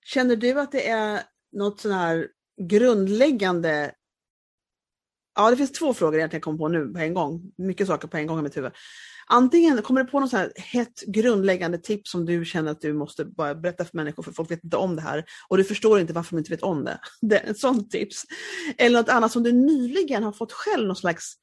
känner 0.06 0.36
du 0.36 0.60
att 0.60 0.72
det 0.72 0.90
är 0.90 1.22
något 1.56 1.80
sån 1.80 1.92
här 1.92 2.28
grundläggande 2.62 3.92
Ja, 5.38 5.50
det 5.50 5.58
finns 5.58 5.72
två 5.72 5.94
frågor 5.94 6.20
jag 6.20 6.42
kommer 6.42 6.58
på 6.58 6.68
nu 6.68 6.88
på 6.88 7.00
en 7.00 7.14
gång. 7.14 7.52
Mycket 7.58 7.88
saker 7.88 8.08
på 8.08 8.18
en 8.18 8.28
gång 8.28 8.40
i 8.40 8.42
mitt 8.42 8.58
huvud. 8.58 8.72
Antingen 9.28 9.82
kommer 9.82 10.04
du 10.04 10.10
på 10.12 10.20
något 10.20 10.30
så 10.30 10.38
här 10.38 10.52
hett 10.56 11.02
grundläggande 11.08 11.78
tips 11.78 12.12
som 12.12 12.26
du 12.26 12.46
känner 12.46 12.72
att 12.72 12.82
du 12.82 12.94
måste 12.94 13.26
bara 13.26 13.56
berätta 13.56 13.86
för 13.86 13.98
människor 13.98 14.24
för 14.24 14.32
folk 14.32 14.52
vet 14.52 14.64
inte 14.64 14.78
om 14.78 14.96
det 14.96 15.02
här 15.02 15.26
och 15.50 15.58
du 15.58 15.64
förstår 15.64 16.00
inte 16.00 16.14
varför 16.14 16.32
de 16.32 16.38
inte 16.38 16.52
vet 16.52 16.64
om 16.64 16.84
det. 16.84 17.00
det 17.22 17.38
är 17.38 17.50
ett 17.52 17.60
sånt 17.60 17.92
tips. 17.92 18.24
Eller 18.78 19.00
något 19.00 19.10
annat 19.10 19.32
som 19.32 19.44
du 19.44 19.52
nyligen 19.52 20.24
har 20.24 20.32
fått 20.32 20.52
själv 20.52 20.88
någon 20.88 20.96
slags, 20.96 21.34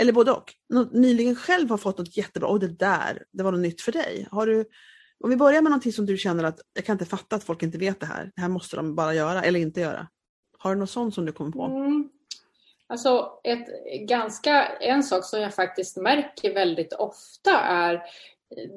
eller 0.00 0.12
både 0.12 0.32
och, 0.32 0.54
något, 0.72 0.92
nyligen 0.92 1.36
själv 1.36 1.70
har 1.70 1.78
fått 1.78 1.98
något 1.98 2.16
jättebra, 2.16 2.48
och 2.48 2.60
det 2.60 2.78
där, 2.78 3.22
det 3.32 3.42
var 3.42 3.52
något 3.52 3.60
nytt 3.60 3.80
för 3.80 3.92
dig. 3.92 4.28
Har 4.30 4.46
du, 4.46 4.64
om 5.24 5.30
vi 5.30 5.36
börjar 5.36 5.62
med 5.62 5.70
någonting 5.70 5.92
som 5.92 6.06
du 6.06 6.16
känner 6.16 6.44
att 6.44 6.60
jag 6.74 6.84
kan 6.84 6.94
inte 6.94 7.04
fatta 7.04 7.36
att 7.36 7.44
folk 7.44 7.62
inte 7.62 7.78
vet 7.78 8.00
det 8.00 8.06
här. 8.06 8.32
Det 8.34 8.40
här 8.40 8.48
måste 8.48 8.76
de 8.76 8.94
bara 8.94 9.14
göra 9.14 9.42
eller 9.42 9.60
inte 9.60 9.80
göra. 9.80 10.08
Har 10.58 10.74
du 10.74 10.80
något 10.80 10.90
sånt 10.90 11.14
som 11.14 11.24
du 11.26 11.32
kommer 11.32 11.50
på? 11.50 11.64
Mm. 11.64 12.10
Alltså 12.88 13.40
ett 13.44 13.66
ganska, 14.08 14.66
en 14.66 15.02
sak 15.02 15.24
som 15.24 15.40
jag 15.40 15.54
faktiskt 15.54 15.96
märker 15.96 16.54
väldigt 16.54 16.92
ofta 16.92 17.60
är 17.60 18.02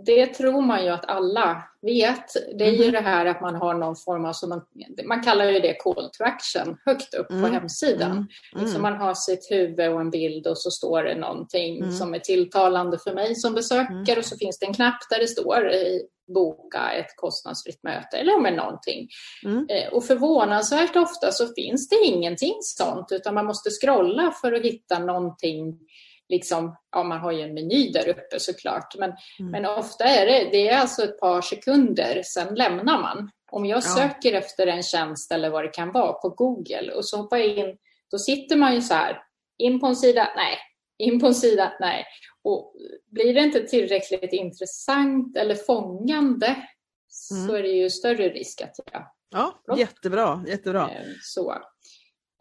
det 0.05 0.25
tror 0.25 0.62
man 0.62 0.84
ju 0.84 0.89
att 0.89 1.05
alla 1.05 1.63
vet. 1.82 2.34
Det 2.34 2.63
är 2.63 2.69
mm. 2.69 2.82
ju 2.82 2.86
mhm. 2.86 2.91
det 2.91 2.99
här 2.99 3.25
att 3.25 3.41
man 3.41 3.55
har 3.55 3.73
någon 3.73 3.95
form 3.95 4.25
av, 4.25 4.34
man, 4.47 4.62
man 5.05 5.23
kallar 5.23 5.45
ju 5.45 5.60
det 5.60 5.73
call 5.73 6.10
to 6.13 6.23
action, 6.23 6.77
högt 6.86 7.13
upp 7.13 7.32
mm. 7.32 7.43
på 7.43 7.47
hemsidan. 7.47 8.12
Mm. 8.12 8.27
Liksom 8.55 8.82
man 8.82 8.95
har 8.95 9.13
sitt 9.13 9.51
huvud 9.51 9.89
och 9.89 10.01
en 10.01 10.10
bild 10.12 10.47
och 10.47 10.58
så 10.58 10.71
står 10.71 11.03
det 11.03 11.15
någonting 11.15 11.77
mm. 11.77 11.91
som 11.91 12.13
är 12.13 12.19
tilltalande 12.19 12.99
för 12.99 13.13
mig 13.13 13.36
som 13.36 13.53
besökare 13.53 14.12
mm. 14.12 14.17
och 14.17 14.25
så 14.25 14.38
finns 14.38 14.60
det 14.60 14.65
en 14.65 14.73
knapp 14.73 14.99
där 15.10 15.19
det 15.19 15.27
står 15.27 15.71
boka 16.34 16.91
ett 16.91 17.15
kostnadsfritt 17.15 17.84
möte 17.84 18.17
eller 18.17 18.41
med 18.41 18.53
någonting. 18.53 19.08
Mm. 19.45 19.67
Eh, 19.69 19.93
och 19.93 20.05
förvånansvärt 20.05 20.95
ofta 20.95 21.32
så 21.32 21.53
finns 21.53 21.89
det 21.89 21.95
ingenting 22.05 22.58
sånt 22.62 23.08
utan 23.12 23.34
man 23.34 23.45
måste 23.45 23.69
scrolla 23.69 24.34
för 24.41 24.53
att 24.53 24.62
hitta 24.62 24.99
någonting 24.99 25.79
liksom, 26.29 26.75
ja 26.91 27.03
man 27.03 27.19
har 27.19 27.31
ju 27.31 27.41
en 27.41 27.53
meny 27.53 27.91
där 27.91 28.07
uppe 28.07 28.39
såklart, 28.39 28.95
men, 28.97 29.13
mm. 29.39 29.51
men 29.51 29.65
ofta 29.65 30.03
är 30.03 30.25
det, 30.25 30.49
det 30.51 30.69
är 30.69 30.77
alltså 30.77 31.03
ett 31.03 31.19
par 31.19 31.41
sekunder, 31.41 32.21
sen 32.25 32.55
lämnar 32.55 33.01
man. 33.01 33.31
Om 33.51 33.65
jag 33.65 33.77
ja. 33.77 33.81
söker 33.81 34.33
efter 34.33 34.67
en 34.67 34.83
tjänst 34.83 35.31
eller 35.31 35.49
vad 35.49 35.63
det 35.63 35.69
kan 35.69 35.91
vara 35.91 36.13
på 36.13 36.29
Google 36.29 36.91
och 36.93 37.05
så 37.05 37.17
hoppar 37.17 37.37
jag 37.37 37.47
in, 37.47 37.77
då 38.11 38.17
sitter 38.17 38.55
man 38.55 38.75
ju 38.75 38.81
så 38.81 38.93
här, 38.93 39.23
in 39.57 39.79
på 39.79 39.87
en 39.87 39.95
sida, 39.95 40.29
nej, 40.35 40.57
in 40.97 41.19
på 41.19 41.27
en 41.27 41.35
sida, 41.35 41.73
nej. 41.79 42.05
Och 42.43 42.75
blir 43.11 43.33
det 43.33 43.41
inte 43.41 43.59
tillräckligt 43.59 44.33
intressant 44.33 45.37
eller 45.37 45.55
fångande 45.55 46.47
mm. 46.47 47.47
så 47.47 47.55
är 47.55 47.63
det 47.63 47.69
ju 47.69 47.89
större 47.89 48.29
risk 48.29 48.61
att 48.61 48.75
jag... 48.91 49.07
Ja, 49.31 49.59
jättebra, 49.77 50.43
jättebra. 50.47 50.89
Eh, 50.89 51.05
så. 51.21 51.55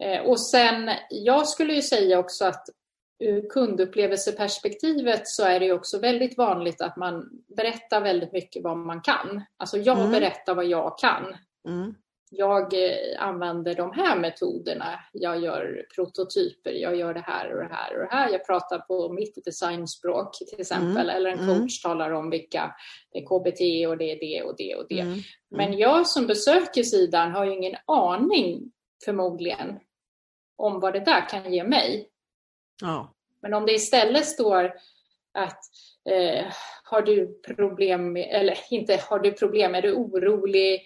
Eh, 0.03 0.21
och 0.21 0.41
sen, 0.41 0.91
jag 1.09 1.47
skulle 1.47 1.73
ju 1.73 1.81
säga 1.81 2.19
också 2.19 2.45
att 2.45 2.65
ur 3.19 3.49
kundupplevelseperspektivet 3.49 5.27
så 5.27 5.43
är 5.43 5.59
det 5.59 5.71
också 5.71 5.99
väldigt 5.99 6.37
vanligt 6.37 6.81
att 6.81 6.97
man 6.97 7.29
berättar 7.57 8.01
väldigt 8.01 8.33
mycket 8.33 8.63
vad 8.63 8.77
man 8.77 9.01
kan. 9.01 9.43
Alltså 9.57 9.77
jag 9.77 9.99
mm. 9.99 10.11
berättar 10.11 10.55
vad 10.55 10.65
jag 10.65 10.97
kan. 10.97 11.35
Mm. 11.67 11.95
Jag 12.31 12.73
eh, 12.73 13.23
använder 13.23 13.75
de 13.75 13.91
här 13.91 14.19
metoderna. 14.19 14.99
Jag 15.13 15.39
gör 15.39 15.85
prototyper, 15.95 16.71
jag 16.71 16.95
gör 16.95 17.13
det 17.13 17.23
här 17.25 17.53
och 17.53 17.63
det 17.63 17.75
här 17.75 17.93
och 17.93 17.99
det 17.99 18.15
här. 18.15 18.29
Jag 18.29 18.45
pratar 18.45 18.79
på 18.79 19.13
mitt 19.13 19.45
designspråk 19.45 20.37
till 20.49 20.59
exempel. 20.59 21.09
Mm. 21.09 21.09
Eller 21.09 21.29
en 21.29 21.39
mm. 21.39 21.59
coach 21.59 21.81
talar 21.81 22.11
om 22.11 22.29
vilka 22.29 22.75
det 23.11 23.19
är 23.19 23.25
KBT 23.25 23.87
och 23.87 23.97
det 23.97 24.11
är 24.11 24.19
det 24.19 24.43
och 24.43 24.55
det 24.57 24.75
och 24.75 24.85
det. 24.89 24.99
Mm. 24.99 25.19
Men 25.49 25.77
jag 25.77 26.07
som 26.07 26.27
besöker 26.27 26.83
sidan 26.83 27.31
har 27.31 27.45
ju 27.45 27.53
ingen 27.53 27.75
aning 27.85 28.71
förmodligen 29.05 29.79
om 30.57 30.79
vad 30.79 30.93
det 30.93 30.99
där 30.99 31.29
kan 31.29 31.53
ge 31.53 31.63
mig. 31.63 32.08
Ja. 32.81 33.13
Men 33.41 33.53
om 33.53 33.65
det 33.65 33.73
istället 33.73 34.25
står 34.25 34.73
att 35.33 35.59
eh, 36.09 36.45
har 36.83 37.01
du 37.01 37.41
problem 37.45 38.13
med, 38.13 38.27
eller 38.31 38.57
inte 38.69 39.01
har 39.09 39.19
du 39.19 39.31
problem, 39.31 39.75
är 39.75 39.81
du 39.81 39.93
orolig 39.93 40.81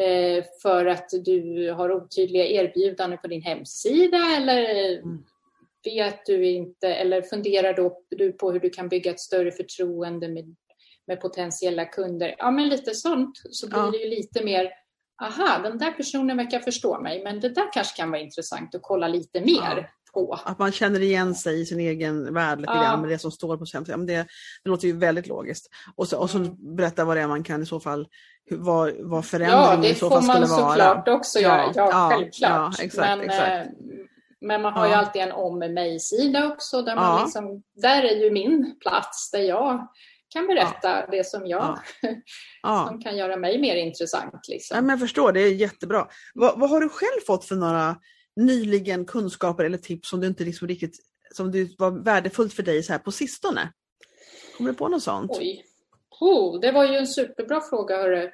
eh, 0.00 0.44
för 0.62 0.86
att 0.86 1.08
du 1.24 1.70
har 1.70 1.92
otydliga 1.92 2.46
erbjudanden 2.46 3.18
på 3.18 3.26
din 3.26 3.42
hemsida 3.42 4.18
eller 4.36 4.92
mm. 4.98 5.24
vet 5.84 6.26
du 6.26 6.46
inte 6.46 6.94
eller 6.94 7.22
funderar 7.22 7.72
då 7.74 8.02
du 8.10 8.32
på 8.32 8.52
hur 8.52 8.60
du 8.60 8.70
kan 8.70 8.88
bygga 8.88 9.10
ett 9.10 9.20
större 9.20 9.52
förtroende 9.52 10.28
med, 10.28 10.56
med 11.06 11.20
potentiella 11.20 11.84
kunder? 11.84 12.34
Ja, 12.38 12.50
men 12.50 12.68
lite 12.68 12.94
sånt 12.94 13.40
så 13.50 13.68
blir 13.68 13.78
ja. 13.78 13.90
det 13.90 13.98
ju 13.98 14.10
lite 14.10 14.44
mer 14.44 14.70
aha, 15.22 15.58
den 15.62 15.78
där 15.78 15.90
personen 15.90 16.36
verkar 16.36 16.60
förstå 16.60 17.00
mig, 17.00 17.22
men 17.24 17.40
det 17.40 17.48
där 17.48 17.72
kanske 17.72 17.96
kan 17.96 18.10
vara 18.10 18.20
intressant 18.20 18.74
att 18.74 18.82
kolla 18.82 19.08
lite 19.08 19.40
mer. 19.40 19.76
Ja 19.76 19.84
på. 20.16 20.40
Att 20.44 20.58
man 20.58 20.72
känner 20.72 21.00
igen 21.00 21.34
sig 21.34 21.60
i 21.60 21.66
sin 21.66 21.80
egen 21.80 22.34
värld 22.34 22.60
lite 22.60 22.72
ja. 22.72 22.82
grann 22.82 23.00
med 23.00 23.10
det 23.10 23.18
som 23.18 23.30
står 23.30 23.56
på 23.56 23.64
hemsidan. 23.72 24.06
Det, 24.06 24.26
det 24.62 24.70
låter 24.70 24.86
ju 24.86 24.96
väldigt 24.96 25.26
logiskt. 25.26 25.70
Och 25.96 26.08
så, 26.08 26.18
och 26.18 26.30
så 26.30 26.38
mm. 26.38 26.76
berätta 26.76 27.04
vad 27.04 27.16
det 27.16 27.20
är 27.20 27.26
man 27.26 27.42
kan 27.42 27.62
i 27.62 27.66
så 27.66 27.80
fall, 27.80 28.06
vad, 28.50 28.92
vad 28.98 29.26
förändringen 29.26 29.82
ja, 29.82 29.88
i 29.88 29.94
så 29.94 30.10
fall 30.10 30.22
skulle 30.22 30.46
vara. 30.46 30.48
Ja, 30.48 30.48
det 30.48 30.48
får 30.48 30.62
man 30.62 30.70
såklart 30.70 31.08
också 31.08 31.38
göra. 31.38 31.72
Ja, 31.74 31.90
ja, 31.90 32.10
självklart. 32.12 32.74
Ja, 32.78 32.84
exakt, 32.84 33.08
men, 33.08 33.20
exakt. 33.20 33.48
Eh, 33.48 33.72
men 34.40 34.62
man 34.62 34.72
har 34.72 34.86
ju 34.86 34.92
alltid 34.92 35.22
en 35.22 35.32
om 35.32 35.58
mig-sida 35.58 36.46
också. 36.46 36.82
Där, 36.82 36.96
man 36.96 37.22
liksom, 37.22 37.62
där 37.74 38.02
är 38.02 38.24
ju 38.24 38.30
min 38.30 38.76
plats 38.80 39.30
där 39.30 39.40
jag 39.40 39.88
kan 40.28 40.46
berätta 40.46 41.06
det 41.06 41.26
som 41.26 41.46
jag 41.46 41.78
som 42.88 43.02
kan 43.02 43.16
göra 43.16 43.36
mig 43.36 43.60
mer 43.60 43.76
intressant. 43.76 44.48
Liksom. 44.48 44.74
Ja, 44.74 44.80
men 44.80 44.90
jag 44.90 45.00
förstår, 45.00 45.32
det 45.32 45.40
är 45.40 45.54
jättebra. 45.54 46.06
Vad, 46.34 46.60
vad 46.60 46.70
har 46.70 46.80
du 46.80 46.88
själv 46.88 47.20
fått 47.26 47.44
för 47.44 47.56
några 47.56 47.96
nyligen 48.36 49.04
kunskaper 49.04 49.64
eller 49.64 49.78
tips 49.78 50.08
som 50.08 50.20
du 50.20 50.26
inte 50.26 50.44
liksom 50.44 50.68
riktigt 50.68 50.98
som 51.34 51.50
du 51.52 51.74
var 51.78 51.90
värdefullt 51.90 52.52
för 52.52 52.62
dig 52.62 52.82
så 52.82 52.92
här 52.92 52.98
på 52.98 53.12
sistone? 53.12 53.72
Kommer 54.56 54.70
du 54.70 54.76
på 54.76 54.88
något 54.88 55.02
sånt? 55.02 55.30
Oj. 55.34 55.64
Oh, 56.20 56.60
det 56.60 56.72
var 56.72 56.84
ju 56.84 56.96
en 56.96 57.06
superbra 57.06 57.60
fråga 57.60 57.96
hörru. 57.96 58.30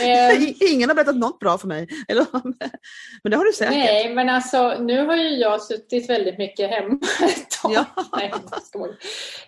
Ingen 0.70 0.88
har 0.88 0.94
berättat 0.94 1.16
något 1.16 1.38
bra 1.38 1.58
för 1.58 1.68
mig. 1.68 1.88
men 3.22 3.30
det 3.30 3.36
har 3.36 3.44
du 3.44 3.52
säkert. 3.52 3.74
Nej, 3.74 4.14
men 4.14 4.28
alltså 4.28 4.78
nu 4.80 5.06
har 5.06 5.16
ju 5.16 5.28
jag 5.28 5.62
suttit 5.62 6.10
väldigt 6.10 6.38
mycket 6.38 6.70
hemma 6.70 6.98
ett 7.22 7.50
tag. 7.50 7.72
Ja. 7.72 7.84
Nej, 8.16 8.32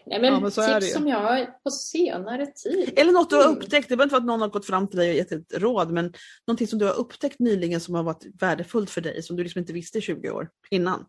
Nej, 0.06 0.20
men, 0.20 0.32
ja, 0.32 0.40
men 0.40 0.80
tips 0.80 0.92
som 0.92 1.08
jag 1.08 1.20
har 1.20 1.44
på 1.64 1.70
senare 1.70 2.46
tid. 2.46 2.92
Eller 2.96 3.12
något 3.12 3.30
du 3.30 3.36
har 3.36 3.44
mm. 3.44 3.56
upptäckt. 3.56 3.88
Det 3.88 3.96
behöver 3.96 4.04
inte 4.04 4.14
vara 4.14 4.22
att 4.22 4.26
någon 4.26 4.40
har 4.40 4.48
gått 4.48 4.66
fram 4.66 4.88
till 4.88 4.98
dig 4.98 5.10
och 5.10 5.16
gett 5.16 5.32
ett 5.32 5.54
råd, 5.54 5.90
men 5.90 6.12
någonting 6.46 6.66
som 6.66 6.78
du 6.78 6.84
har 6.84 6.94
upptäckt 6.94 7.38
nyligen 7.38 7.80
som 7.80 7.94
har 7.94 8.02
varit 8.02 8.26
värdefullt 8.40 8.90
för 8.90 9.00
dig, 9.00 9.22
som 9.22 9.36
du 9.36 9.42
liksom 9.42 9.58
inte 9.58 9.72
visste 9.72 9.98
i 9.98 10.00
20 10.00 10.30
år 10.30 10.48
innan. 10.70 11.04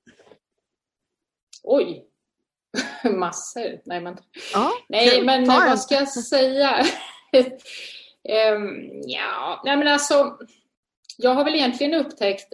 Oj, 1.64 2.06
Massor. 3.04 3.82
Nej, 3.86 4.02
men, 4.02 4.18
ja, 4.54 4.72
Nej, 4.90 5.22
men 5.24 5.48
vad 5.48 5.80
ska 5.80 5.96
jag 5.96 6.10
säga? 6.10 6.86
um, 8.54 9.02
ja, 9.06 9.62
nej 9.66 9.78
men 9.78 9.88
alltså. 9.88 10.38
Jag 11.22 11.34
har 11.34 11.44
väl 11.44 11.56
egentligen 11.56 11.94
upptäckt 11.94 12.54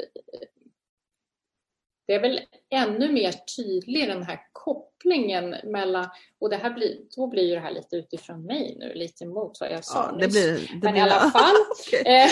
det 2.08 2.14
är 2.14 2.20
väl 2.20 2.42
ännu 2.70 3.12
mer 3.12 3.32
tydlig 3.32 4.08
den 4.08 4.24
här 4.24 4.39
kopplingen 4.52 5.56
mellan, 5.64 6.10
och 6.39 6.50
det 6.50 6.56
här 6.56 6.74
blir, 6.74 6.98
då 7.16 7.28
blir 7.28 7.44
ju 7.44 7.56
det 7.56 7.60
här 7.60 7.72
lite 7.72 7.96
utifrån 7.96 8.46
mig 8.46 8.76
nu, 8.80 8.94
lite 8.94 9.24
emot 9.24 9.58
vad 9.60 9.72
jag 9.72 9.86
sa 9.86 10.10
ja, 10.12 10.18
det 10.18 10.28
blir, 10.28 10.52
det 10.52 10.80
Men 10.82 10.94
blir, 10.94 10.96
i 10.96 11.00
alla 11.00 11.32
fall, 11.32 11.56
okay. 11.88 12.14
eh, 12.14 12.30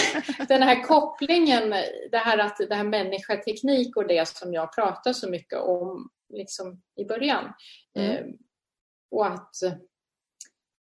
den 0.48 0.64
här 0.64 0.84
kopplingen, 0.84 1.70
det 2.12 2.18
här 2.18 2.38
att 2.38 2.58
det 2.70 2.76
här 2.76 2.84
människa-teknik 2.84 3.98
och 3.98 4.08
det 4.08 4.28
som 4.28 4.54
jag 4.54 4.76
pratar 4.76 5.14
så 5.14 5.30
mycket 5.30 5.60
om 5.60 6.10
liksom 6.34 6.82
i 6.96 7.06
början. 7.06 7.54
Mm. 7.96 8.12
Eh, 8.12 8.26
och 9.12 9.28
att 9.28 9.56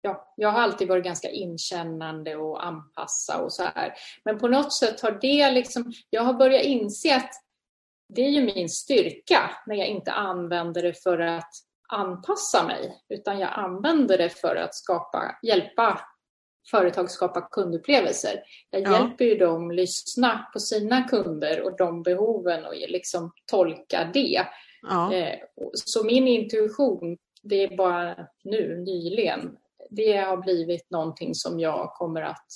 ja, 0.01 0.35
jag 0.37 0.49
har 0.49 0.61
alltid 0.61 0.89
varit 0.89 1.05
ganska 1.05 1.31
inkännande 1.31 2.37
och 2.37 2.67
anpassa 2.67 3.43
och 3.43 3.53
så 3.53 3.63
här. 3.63 3.95
Men 4.25 4.39
på 4.39 4.49
något 4.49 4.73
sätt 4.73 5.01
har 5.01 5.19
det 5.21 5.51
liksom, 5.51 5.93
jag 6.11 6.23
har 6.23 6.35
börjat 6.35 6.65
inse 6.65 7.17
att 7.17 7.31
det 8.15 8.23
är 8.23 8.31
ju 8.31 8.45
min 8.55 8.69
styrka 8.69 9.51
när 9.67 9.77
jag 9.77 9.87
inte 9.87 10.13
använder 10.13 10.83
det 10.83 11.03
för 11.03 11.19
att 11.19 11.53
anpassa 11.89 12.67
mig, 12.67 13.03
utan 13.09 13.39
jag 13.39 13.51
använder 13.53 14.19
det 14.19 14.29
för 14.29 14.57
att 14.57 14.75
skapa, 14.75 15.39
hjälpa 15.43 16.01
företag 16.71 17.11
skapa 17.11 17.41
kundupplevelser. 17.41 18.43
Jag 18.71 18.83
ja. 18.83 18.93
hjälper 18.93 19.25
ju 19.25 19.35
dem 19.35 19.71
lyssna 19.71 20.49
på 20.53 20.61
sina 20.61 21.03
kunder 21.03 21.63
och 21.63 21.77
de 21.77 22.03
behoven 22.03 22.65
och 22.65 22.75
liksom 22.75 23.33
tolka 23.47 24.11
det. 24.15 24.47
Ja. 24.83 25.15
Eh, 25.15 25.39
så 25.73 26.05
min 26.05 26.29
intuition, 26.29 27.17
det 27.43 27.63
är 27.63 27.77
bara 27.77 28.17
nu 28.45 28.77
nyligen, 28.77 29.57
det 29.91 30.17
har 30.17 30.37
blivit 30.37 30.91
någonting 30.91 31.35
som 31.35 31.61
jag 31.61 31.93
kommer 31.95 32.23
att 32.23 32.47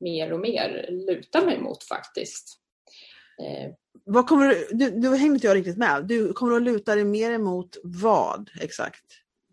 mer 0.00 0.32
och 0.32 0.40
mer 0.40 0.86
luta 0.90 1.44
mig 1.44 1.60
mot 1.60 1.84
faktiskt. 1.84 2.58
Eh, 3.42 3.72
vad 4.04 4.28
kommer 4.28 4.48
du, 4.48 4.68
du, 4.70 4.90
du 4.90 5.16
hängde 5.16 5.34
inte 5.34 5.46
jag 5.46 5.56
riktigt 5.56 5.76
med. 5.76 6.04
Du 6.04 6.32
kommer 6.32 6.56
att 6.56 6.62
luta 6.62 6.94
dig 6.94 7.04
mer 7.04 7.30
emot 7.30 7.76
vad 7.82 8.50
exakt? 8.60 9.04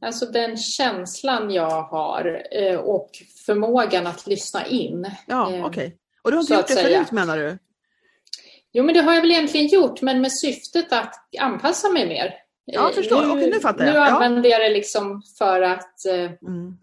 Alltså 0.02 0.26
den 0.26 0.58
känslan 0.58 1.52
jag 1.52 1.84
har 1.84 2.48
eh, 2.52 2.80
och 2.80 3.10
förmågan 3.46 4.08
att 4.08 4.28
lyssna 4.28 4.68
in. 4.68 5.12
Ja, 5.28 5.48
okej. 5.48 5.64
Okay. 5.64 5.92
Och 6.24 6.32
du 6.32 6.38
har 6.38 6.42
inte 6.42 6.54
gjort 6.54 6.68
det 6.68 6.76
förut 6.76 7.12
menar 7.12 7.38
du? 7.38 7.58
Jo, 8.74 8.84
men 8.84 8.96
det 8.96 9.02
har 9.02 9.14
jag 9.14 9.22
väl 9.22 9.32
egentligen 9.32 9.68
gjort, 9.68 10.02
men 10.02 10.22
med 10.22 10.32
syftet 10.32 10.94
att 10.94 11.16
anpassa 11.40 11.90
mig 11.90 12.08
mer. 12.08 12.34
Ja, 12.66 12.82
jag 12.82 12.96
förstår. 12.96 13.22
Nu, 13.22 13.32
Okej, 13.32 13.50
nu 13.50 13.60
fattar 13.60 13.86
jag. 13.86 13.94
Nu 13.94 14.00
använder 14.00 14.50
jag 14.50 14.62
det 14.62 14.70
liksom 14.70 15.22
för 15.38 15.62
att 15.62 16.06
mm 16.42 16.78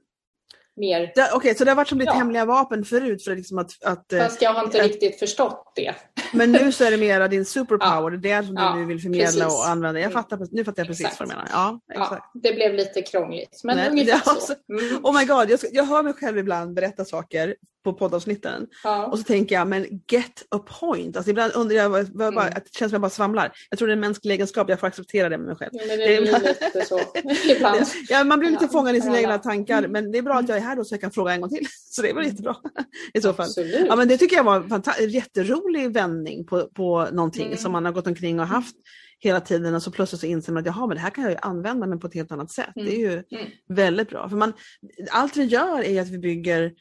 mer... 0.80 1.12
Okej, 1.12 1.36
okay, 1.36 1.54
så 1.54 1.64
det 1.64 1.70
har 1.70 1.76
varit 1.76 1.88
som 1.88 1.98
ditt 1.98 2.06
ja. 2.06 2.12
hemliga 2.12 2.44
vapen 2.44 2.84
förut? 2.84 3.24
För 3.24 3.36
liksom 3.36 3.58
att, 3.58 3.84
att, 3.84 4.12
eh, 4.12 4.18
Fast 4.18 4.42
jag 4.42 4.54
har 4.54 4.64
inte 4.64 4.80
att, 4.80 4.86
riktigt 4.86 5.18
förstått 5.18 5.72
det. 5.76 5.94
Men 6.32 6.52
nu 6.52 6.72
så 6.72 6.84
är 6.84 6.90
det 6.90 6.96
mera 6.96 7.28
din 7.28 7.44
superpower, 7.44 8.10
ja. 8.10 8.16
det 8.16 8.30
är 8.30 8.42
som 8.42 8.78
du 8.78 8.84
vill 8.84 9.00
förmedla 9.00 9.26
precis. 9.26 9.58
och 9.58 9.68
använda. 9.68 10.00
Jag 10.00 10.12
fattar, 10.12 10.46
nu 10.50 10.64
fattar 10.64 10.80
jag 10.80 10.86
precis 10.86 11.06
exakt. 11.06 11.20
vad 11.20 11.28
du 11.28 11.34
menar. 11.34 11.48
Ja, 11.52 11.80
exakt. 11.92 12.30
Det 12.34 12.52
blev 12.52 12.74
lite 12.74 13.02
krångligt, 13.02 13.60
men 13.64 13.76
Nej, 13.76 13.90
ungefär 13.90 14.40
så. 14.40 14.54
Mm. 14.68 15.04
Oh 15.04 15.18
my 15.18 15.24
god, 15.24 15.50
jag, 15.50 15.60
jag 15.72 15.84
hör 15.84 16.02
mig 16.02 16.12
själv 16.12 16.38
ibland 16.38 16.74
berätta 16.74 17.04
saker 17.04 17.54
på 17.84 17.92
poddavsnitten. 17.92 18.66
Ja. 18.84 19.06
Och 19.06 19.18
så 19.18 19.24
tänker 19.24 19.54
jag, 19.54 19.68
men 19.68 19.86
get 20.08 20.46
a 20.48 20.58
point. 20.80 21.16
Alltså 21.16 21.30
ibland 21.30 21.52
undrar 21.54 21.76
jag, 21.76 21.98
jag 21.98 22.06
bara, 22.14 22.28
mm. 22.28 22.54
det 22.54 22.78
känns 22.78 22.90
som 22.90 22.94
jag 22.94 23.00
bara 23.00 23.10
svamlar. 23.10 23.52
Jag 23.70 23.78
tror 23.78 23.88
det 23.88 23.92
är 23.92 23.96
en 23.96 24.00
mänsklig 24.00 24.34
egenskap, 24.34 24.68
jag 24.68 24.80
får 24.80 24.86
acceptera 24.86 25.28
det 25.28 25.38
med 25.38 25.46
mig 25.46 25.56
själv. 25.56 25.70
Ja, 25.72 25.82
men 25.88 25.98
det 25.98 26.20
blir 26.20 26.20
lite 26.20 26.86
så 26.86 27.00
ibland. 27.56 27.86
Ja, 28.08 28.24
man 28.24 28.38
blir 28.38 28.50
lite 28.50 28.64
ja. 28.64 28.68
fångad 28.72 28.96
i 28.96 29.00
sina 29.00 29.18
egna 29.18 29.38
tankar, 29.38 29.78
mm. 29.78 29.92
men 29.92 30.12
det 30.12 30.18
är 30.18 30.22
bra 30.22 30.34
att 30.34 30.48
jag 30.48 30.58
är 30.58 30.62
här 30.62 30.76
då 30.76 30.84
så 30.84 30.94
jag 30.94 31.00
kan 31.00 31.10
fråga 31.10 31.32
en 31.32 31.40
gång 31.40 31.50
till. 31.50 31.66
Så 31.92 32.02
det 32.02 32.10
är 32.10 32.14
väl 32.14 32.24
jättebra 32.24 32.56
i 33.14 33.20
så 33.20 33.32
fall. 33.32 33.46
Absolut. 33.46 33.86
Ja, 33.86 33.96
men 33.96 34.08
det 34.08 34.16
tycker 34.16 34.36
jag 34.36 34.44
var 34.44 34.82
en 35.00 35.10
jätterolig 35.10 35.92
vändning 35.92 36.46
på, 36.46 36.68
på 36.68 37.08
någonting 37.12 37.46
mm. 37.46 37.58
som 37.58 37.72
man 37.72 37.84
har 37.84 37.92
gått 37.92 38.06
omkring 38.06 38.40
och 38.40 38.46
haft 38.46 38.76
hela 39.20 39.40
tiden 39.40 39.74
och 39.74 39.82
så 39.82 39.90
plötsligt 39.90 40.20
så 40.20 40.26
inser 40.26 40.52
man 40.52 40.60
att 40.60 40.66
jaha, 40.66 40.86
men 40.86 40.96
det 40.96 41.02
här 41.02 41.10
kan 41.10 41.24
jag 41.24 41.32
ju 41.32 41.38
använda 41.42 41.86
men 41.86 42.00
på 42.00 42.06
ett 42.06 42.14
helt 42.14 42.32
annat 42.32 42.50
sätt. 42.50 42.76
Mm. 42.76 42.88
Det 42.88 42.96
är 42.96 42.98
ju 42.98 43.12
mm. 43.12 43.50
väldigt 43.68 44.10
bra. 44.10 44.28
För 44.28 44.36
man, 44.36 44.52
allt 45.10 45.36
vi 45.36 45.44
gör 45.44 45.82
är 45.82 46.02
att 46.02 46.08
vi 46.08 46.18
bygger 46.18 46.72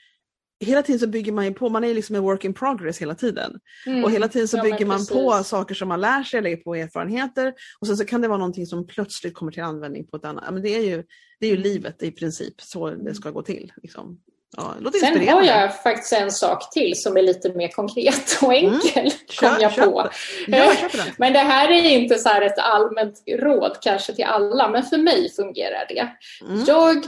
hela 0.60 0.84
tiden 0.84 0.99
så 0.99 1.07
bygger 1.07 1.32
man 1.32 1.45
ju 1.45 1.53
på, 1.53 1.70
man 1.70 1.84
är 1.84 1.93
liksom 1.93 2.16
en 2.16 2.22
work 2.22 2.45
in 2.45 2.53
progress 2.53 3.01
hela 3.01 3.16
tiden. 3.16 3.60
Mm. 3.86 4.03
Och 4.03 4.12
hela 4.12 4.28
tiden 4.28 4.47
så 4.47 4.57
ja, 4.57 4.64
bygger 4.64 4.86
man 4.86 5.05
på 5.05 5.43
saker 5.43 5.76
som 5.76 5.88
man 5.88 6.01
lär 6.01 6.24
sig, 6.24 6.41
lägger 6.41 6.57
på 6.57 6.76
erfarenheter 6.76 7.53
och 7.80 7.88
sen 7.88 7.97
så 7.97 8.05
kan 8.05 8.22
det 8.22 8.28
vara 8.28 8.38
någonting 8.38 8.66
som 8.66 8.88
plötsligt 8.88 9.34
kommer 9.34 9.51
till 9.51 9.64
användning 9.64 10.07
på 10.07 10.18
ett 10.18 10.26
annat, 10.26 10.53
men 10.53 10.62
det 10.62 10.76
är 10.76 10.84
ju, 10.84 11.03
det 11.39 11.47
är 11.47 11.51
ju 11.51 11.57
livet 11.57 12.03
i 12.03 12.12
princip, 12.12 12.62
så 12.62 12.89
det 12.89 13.16
ska 13.16 13.32
gå 13.32 13.41
till. 13.41 13.72
Liksom. 13.82 14.20
Ja, 14.57 14.91
Sen 14.99 15.28
har 15.28 15.43
jag 15.43 15.84
faktiskt 15.84 16.14
en 16.14 16.32
sak 16.32 16.72
till 16.72 17.01
som 17.01 17.18
är 17.18 17.22
lite 17.22 17.53
mer 17.53 17.68
konkret 17.68 18.39
och 18.41 18.53
mm. 18.53 18.74
enkel, 18.74 19.01
mm. 19.01 19.12
kom 19.39 19.57
jag 19.60 19.76
på. 19.76 20.10
Ja, 20.47 20.74
men 21.18 21.34
det 21.34 21.39
här 21.39 21.72
är 21.72 21.89
inte 21.89 22.16
så 22.16 22.30
ett 22.30 22.57
allmänt 22.60 23.24
råd 23.28 23.78
kanske 23.82 24.14
till 24.14 24.26
alla, 24.26 24.70
men 24.70 24.84
för 24.84 24.97
mig 24.97 25.32
fungerar 25.36 25.86
det. 25.89 26.10
Mm. 26.49 26.64
Jag 26.68 27.05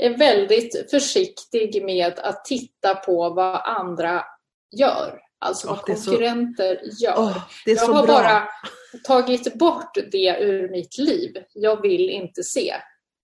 är 0.00 0.16
väldigt 0.18 0.90
försiktig 0.90 1.84
med 1.84 2.18
att 2.18 2.44
titta 2.44 2.94
på 2.94 3.30
vad 3.30 3.60
andra 3.64 4.24
gör. 4.76 5.20
Alltså 5.38 5.68
vad 5.68 5.78
oh, 5.78 5.82
konkurrenter 5.82 6.80
så... 6.84 7.04
gör. 7.04 7.16
Oh, 7.16 7.38
jag 7.66 7.86
har 7.86 8.06
bra. 8.06 8.14
bara 8.16 8.48
tagit 9.04 9.54
bort 9.54 9.98
det 10.12 10.36
ur 10.40 10.68
mitt 10.68 10.98
liv. 10.98 11.32
Jag 11.54 11.82
vill 11.82 12.10
inte 12.10 12.42
se. 12.42 12.74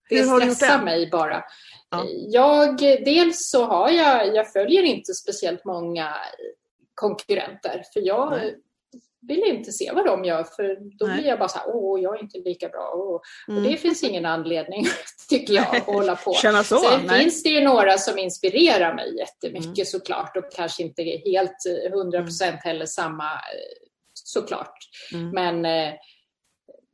Det 0.09 0.23
stressar 0.23 0.83
mig 0.83 1.09
bara. 1.11 1.43
Ja. 1.89 2.05
Jag, 2.09 2.77
dels 2.79 3.49
så 3.49 3.65
har 3.65 3.89
jag, 3.89 4.35
jag 4.35 4.51
följer 4.53 4.83
inte 4.83 5.13
speciellt 5.13 5.65
många 5.65 6.15
konkurrenter 6.95 7.83
för 7.93 8.01
jag 8.07 8.31
Nej 8.31 8.55
vill 9.21 9.43
inte 9.43 9.71
se 9.71 9.91
vad 9.91 10.05
de 10.05 10.25
gör 10.25 10.43
för 10.43 10.77
då 10.99 11.05
Nej. 11.05 11.17
blir 11.17 11.27
jag 11.27 11.39
bara 11.39 11.49
så 11.49 11.57
här, 11.59 11.67
åh, 11.67 12.01
jag 12.01 12.17
är 12.17 12.21
inte 12.21 12.37
lika 12.37 12.69
bra. 12.69 12.87
Och, 12.87 13.21
mm. 13.47 13.63
och 13.63 13.69
det 13.69 13.77
finns 13.77 14.03
ingen 14.03 14.25
anledning, 14.25 14.85
tycker 15.29 15.53
jag, 15.53 15.75
att 15.75 15.83
hålla 15.83 16.15
på. 16.15 16.33
Känna 16.41 16.63
så? 16.63 16.79
Sen 16.79 17.01
Nej. 17.05 17.19
finns 17.19 17.43
det 17.43 17.49
ju 17.49 17.61
några 17.61 17.97
som 17.97 18.17
inspirerar 18.17 18.95
mig 18.95 19.17
jättemycket 19.17 19.77
mm. 19.77 19.85
såklart 19.85 20.37
och 20.37 20.51
kanske 20.55 20.83
inte 20.83 21.03
helt 21.03 21.65
100 21.87 22.23
procent 22.23 22.51
mm. 22.53 22.61
heller 22.63 22.85
samma 22.85 23.29
såklart. 24.13 24.77
Mm. 25.13 25.29
Men 25.29 25.65
eh, 25.65 25.93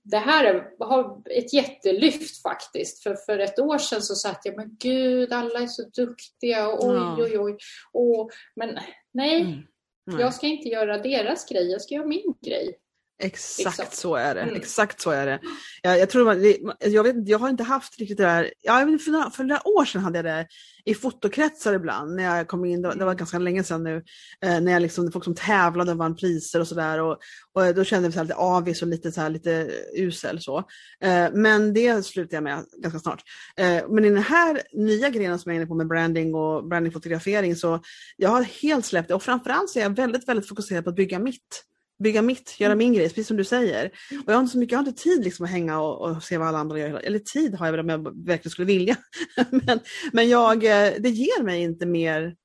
det 0.04 0.18
här 0.18 0.64
har 0.80 1.22
ett 1.30 1.54
jättelyft 1.54 2.42
faktiskt. 2.42 3.04
För, 3.04 3.16
för 3.16 3.40
ett 3.40 3.60
år 3.60 3.78
sedan 3.78 4.02
så 4.02 4.16
satt 4.16 4.42
jag, 4.44 4.56
men 4.56 4.78
gud, 4.80 5.34
alla 5.34 5.60
är 5.60 5.68
så 5.68 5.84
duktiga 5.84 6.68
och 6.68 6.86
oj, 6.86 6.96
ja. 6.96 7.16
oj, 7.20 7.40
oj. 7.40 7.58
Och, 7.94 8.30
men 8.56 8.80
nej, 9.14 9.42
mm. 9.42 9.60
Nej. 10.06 10.22
Jag 10.22 10.34
ska 10.34 10.48
inte 10.48 10.70
göra 10.70 10.98
deras 10.98 11.50
grej, 11.50 11.72
jag 11.72 11.82
ska 11.82 11.96
göra 11.96 12.08
min 12.08 12.34
grej. 12.42 12.78
Exakt 13.24 13.80
liksom. 13.80 13.86
så 13.92 14.16
är 14.16 14.36
det. 14.36 14.42
Mm. 14.42 14.56
Exakt 14.56 15.02
så 15.02 15.12
är 15.12 15.26
det. 15.26 15.40
Jag, 15.82 16.00
jag, 16.00 16.10
tror 16.10 16.26
man, 16.26 16.54
jag, 16.92 17.04
vet, 17.04 17.28
jag 17.28 17.40
har 17.40 17.50
inte 17.50 17.64
haft 17.64 18.00
riktigt 18.00 18.18
det 18.18 18.24
där, 18.24 18.54
ja, 18.62 18.80
för, 18.80 19.12
några, 19.12 19.30
för 19.30 19.44
några 19.44 19.68
år 19.68 19.86
sedan 19.86 20.02
hade 20.02 20.18
jag 20.18 20.26
det 20.26 20.48
i 20.86 20.94
fotokretsar 20.94 21.74
ibland 21.74 22.16
när 22.16 22.38
jag 22.38 22.48
kom 22.48 22.66
in, 22.66 22.82
det 22.82 22.88
var, 22.88 22.96
det 22.96 23.06
var 23.06 23.14
ganska 23.14 23.40
länge 23.40 23.64
sedan 23.64 23.84
nu, 23.84 24.04
eh, 24.42 24.62
när 24.62 24.72
jag 24.72 24.82
liksom, 24.82 25.12
folk 25.12 25.24
som 25.24 25.36
tävlade 25.36 25.92
och 25.92 25.98
vann 25.98 26.16
priser 26.16 26.60
och 26.60 26.68
sådär 26.68 27.02
och, 27.02 27.18
och 27.54 27.76
då 27.76 27.84
kände 27.84 28.08
jag 28.08 28.16
mig 28.16 28.24
lite 28.24 28.36
avis 28.36 28.82
och 28.82 28.88
lite, 28.88 29.12
så 29.12 29.22
här, 29.22 29.30
lite 29.30 29.72
usel 29.98 30.42
så. 30.42 30.58
Eh, 31.04 31.28
men 31.34 31.74
det 31.74 32.06
slutade 32.06 32.36
jag 32.36 32.44
med 32.44 32.66
ganska 32.78 33.00
snart. 33.00 33.24
Eh, 33.58 33.84
men 33.90 34.06
i 34.06 34.10
den 34.10 34.24
här 34.24 34.62
nya 34.74 35.10
grejen 35.10 35.40
som 35.40 35.52
jag 35.52 35.56
är 35.56 35.62
inne 35.62 35.68
på 35.68 35.76
med 35.76 35.88
branding 35.88 36.36
och 36.36 36.68
brandingfotografering 36.68 37.56
så 37.56 37.80
jag 38.18 38.30
har 38.30 38.44
helt 38.44 38.86
släppt 38.86 39.08
det 39.08 39.16
och 39.16 39.24
framförallt 39.24 39.70
så 39.70 39.80
är 39.80 39.84
jag 39.84 39.96
väldigt, 39.96 40.28
väldigt 40.28 40.50
fokuserad 40.50 40.84
på 40.84 40.90
att 40.90 40.96
bygga 40.96 41.20
mitt 41.20 41.64
bygga 42.00 42.22
mitt, 42.22 42.60
göra 42.60 42.72
mm. 42.72 42.78
min 42.78 42.94
grej, 42.94 43.10
precis 43.10 43.28
som 43.28 43.38
du 43.38 43.44
säger. 43.44 43.86
Och 44.12 44.24
jag 44.26 44.34
har 44.34 44.40
inte 44.40 44.52
så 44.52 44.58
mycket, 44.58 44.72
jag 44.72 44.80
har 44.80 44.88
inte 44.88 45.04
tid 45.04 45.24
liksom 45.24 45.46
att 45.46 45.52
hänga 45.52 45.82
och, 45.82 46.02
och 46.02 46.24
se 46.24 46.38
vad 46.38 46.48
alla 46.48 46.58
andra 46.58 46.80
gör. 46.80 47.00
Eller 47.00 47.20
tid 47.20 47.56
har 47.56 47.66
jag 47.66 47.74
väl 47.74 47.80
om 47.80 47.90
jag 47.90 48.26
verkligen 48.26 48.52
skulle 48.52 48.66
vilja. 48.66 48.96
men 49.50 49.80
men 50.14 50.30
jag, 50.30 50.56
eh, 50.64 50.94
det 51.00 51.10
ger 51.10 51.44
mig 51.44 51.62
inte 51.62 51.86
mer 51.86 52.36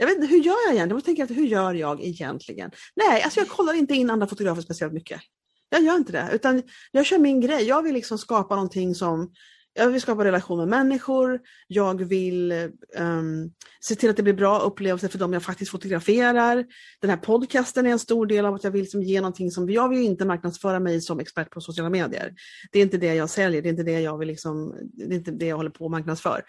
jag 0.00 0.06
vet 0.06 0.16
inte, 0.16 0.26
hur 0.26 0.38
gör 0.42 0.56
jag 0.66 0.74
egentligen? 0.74 0.96
Jag 0.96 1.04
tänka 1.04 1.22
efter, 1.22 1.34
hur 1.34 1.46
gör 1.46 1.74
jag 1.74 2.00
egentligen? 2.00 2.70
Nej, 2.96 3.22
alltså 3.22 3.40
jag 3.40 3.48
kollar 3.48 3.74
inte 3.74 3.94
in 3.94 4.10
andra 4.10 4.26
fotografer 4.26 4.62
speciellt 4.62 4.92
mycket. 4.92 5.20
Jag 5.68 5.82
gör 5.82 5.96
inte 5.96 6.12
det, 6.12 6.28
utan 6.32 6.62
jag 6.90 7.06
kör 7.06 7.18
min 7.18 7.40
grej. 7.40 7.64
Jag 7.64 7.82
vill 7.82 7.94
liksom 7.94 8.18
skapa 8.18 8.54
någonting 8.54 8.94
som 8.94 9.32
jag 9.80 9.90
vill 9.90 10.00
skapa 10.00 10.24
relation 10.24 10.58
med 10.58 10.68
människor, 10.68 11.40
jag 11.66 12.02
vill 12.02 12.52
um, 12.98 13.52
se 13.80 13.94
till 13.94 14.10
att 14.10 14.16
det 14.16 14.22
blir 14.22 14.34
bra 14.34 14.58
upplevelser 14.58 15.08
för 15.08 15.18
dem 15.18 15.32
jag 15.32 15.42
faktiskt 15.42 15.70
fotograferar. 15.70 16.64
Den 17.00 17.10
här 17.10 17.16
podcasten 17.16 17.86
är 17.86 17.90
en 17.90 17.98
stor 17.98 18.26
del 18.26 18.46
av 18.46 18.54
att 18.54 18.64
jag 18.64 18.70
vill 18.70 18.80
liksom 18.80 19.02
ge 19.02 19.20
någonting 19.20 19.50
som, 19.50 19.70
jag 19.70 19.88
vill 19.88 20.02
inte 20.02 20.24
marknadsföra 20.24 20.80
mig 20.80 21.00
som 21.00 21.20
expert 21.20 21.50
på 21.50 21.60
sociala 21.60 21.90
medier. 21.90 22.34
Det 22.72 22.78
är 22.78 22.82
inte 22.82 22.96
det 22.96 23.14
jag 23.14 23.30
säljer, 23.30 23.62
det 23.62 23.68
är 23.68 23.70
inte 23.70 23.82
det 23.82 24.00
jag 24.00 24.18
vill 24.18 24.28
liksom, 24.28 24.74
det 24.92 25.14
är 25.14 25.18
inte 25.18 25.30
det 25.30 25.46
jag 25.46 25.56
håller 25.56 25.70
på 25.70 25.84
att 25.84 25.90
marknadsför. 25.90 26.44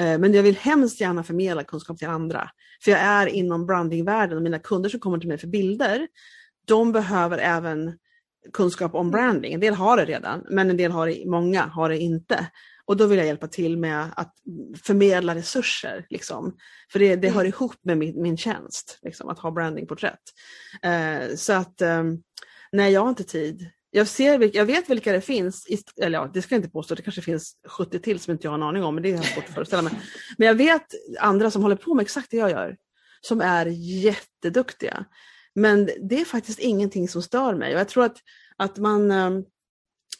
Uh, 0.00 0.06
eh, 0.06 0.18
men 0.18 0.34
jag 0.34 0.42
vill 0.42 0.56
hemskt 0.56 1.00
gärna 1.00 1.24
förmedla 1.24 1.64
kunskap 1.64 1.98
till 1.98 2.08
andra. 2.08 2.50
För 2.84 2.90
jag 2.90 3.00
är 3.00 3.26
inom 3.26 3.66
brandingvärlden 3.66 4.36
och 4.36 4.42
mina 4.42 4.58
kunder 4.58 4.90
som 4.90 5.00
kommer 5.00 5.18
till 5.18 5.28
mig 5.28 5.38
för 5.38 5.46
bilder, 5.46 6.08
de 6.66 6.92
behöver 6.92 7.38
även 7.38 7.92
kunskap 8.52 8.94
om 8.94 9.10
branding. 9.10 9.54
En 9.54 9.60
del 9.60 9.74
har 9.74 9.96
det 9.96 10.04
redan, 10.04 10.44
men 10.50 10.70
en 10.70 10.76
del 10.76 10.92
har 10.92 11.06
det, 11.06 11.22
många 11.26 11.62
har 11.62 11.88
det 11.88 11.98
inte. 11.98 12.46
Och 12.86 12.96
då 12.96 13.06
vill 13.06 13.18
jag 13.18 13.26
hjälpa 13.26 13.46
till 13.46 13.78
med 13.78 14.08
att 14.16 14.34
förmedla 14.82 15.34
resurser. 15.34 16.06
Liksom. 16.10 16.56
För 16.92 16.98
det, 16.98 17.16
det 17.16 17.28
hör 17.28 17.40
mm. 17.40 17.48
ihop 17.48 17.76
med 17.82 17.98
min, 17.98 18.22
min 18.22 18.36
tjänst, 18.36 18.98
liksom, 19.02 19.28
att 19.28 19.38
ha 19.38 19.50
brandingporträtt. 19.50 20.22
Eh, 20.82 21.36
så 21.36 21.52
att, 21.52 21.80
eh, 21.80 22.04
nej 22.72 22.92
jag 22.92 23.00
har 23.00 23.08
inte 23.08 23.24
tid. 23.24 23.70
Jag, 23.90 24.08
ser, 24.08 24.56
jag 24.56 24.64
vet 24.64 24.90
vilka 24.90 25.12
det 25.12 25.20
finns, 25.20 25.66
eller 26.02 26.18
ja, 26.18 26.30
det 26.34 26.42
ska 26.42 26.54
jag 26.54 26.58
inte 26.58 26.70
påstå, 26.70 26.94
det 26.94 27.02
kanske 27.02 27.22
finns 27.22 27.52
70 27.68 27.98
till 27.98 28.20
som 28.20 28.32
inte 28.32 28.46
jag 28.46 28.50
har 28.50 28.58
en 28.58 28.62
aning 28.62 28.84
om, 28.84 28.94
men 28.94 29.02
det 29.02 29.12
är 29.12 29.22
svårt 29.22 29.44
att 29.48 29.54
föreställa 29.54 29.82
mig. 29.82 29.92
Men 30.38 30.48
jag 30.48 30.54
vet 30.54 30.86
andra 31.20 31.50
som 31.50 31.62
håller 31.62 31.76
på 31.76 31.94
med 31.94 32.02
exakt 32.02 32.30
det 32.30 32.36
jag 32.36 32.50
gör, 32.50 32.76
som 33.20 33.40
är 33.40 33.66
jätteduktiga. 33.66 35.04
Men 35.54 35.90
det 36.00 36.20
är 36.20 36.24
faktiskt 36.24 36.58
ingenting 36.58 37.08
som 37.08 37.22
stör 37.22 37.54
mig 37.54 37.74
och 37.74 37.80
jag 37.80 37.88
tror 37.88 38.04
att, 38.04 38.16
att 38.56 38.78
man 38.78 39.10
ehm, 39.10 39.44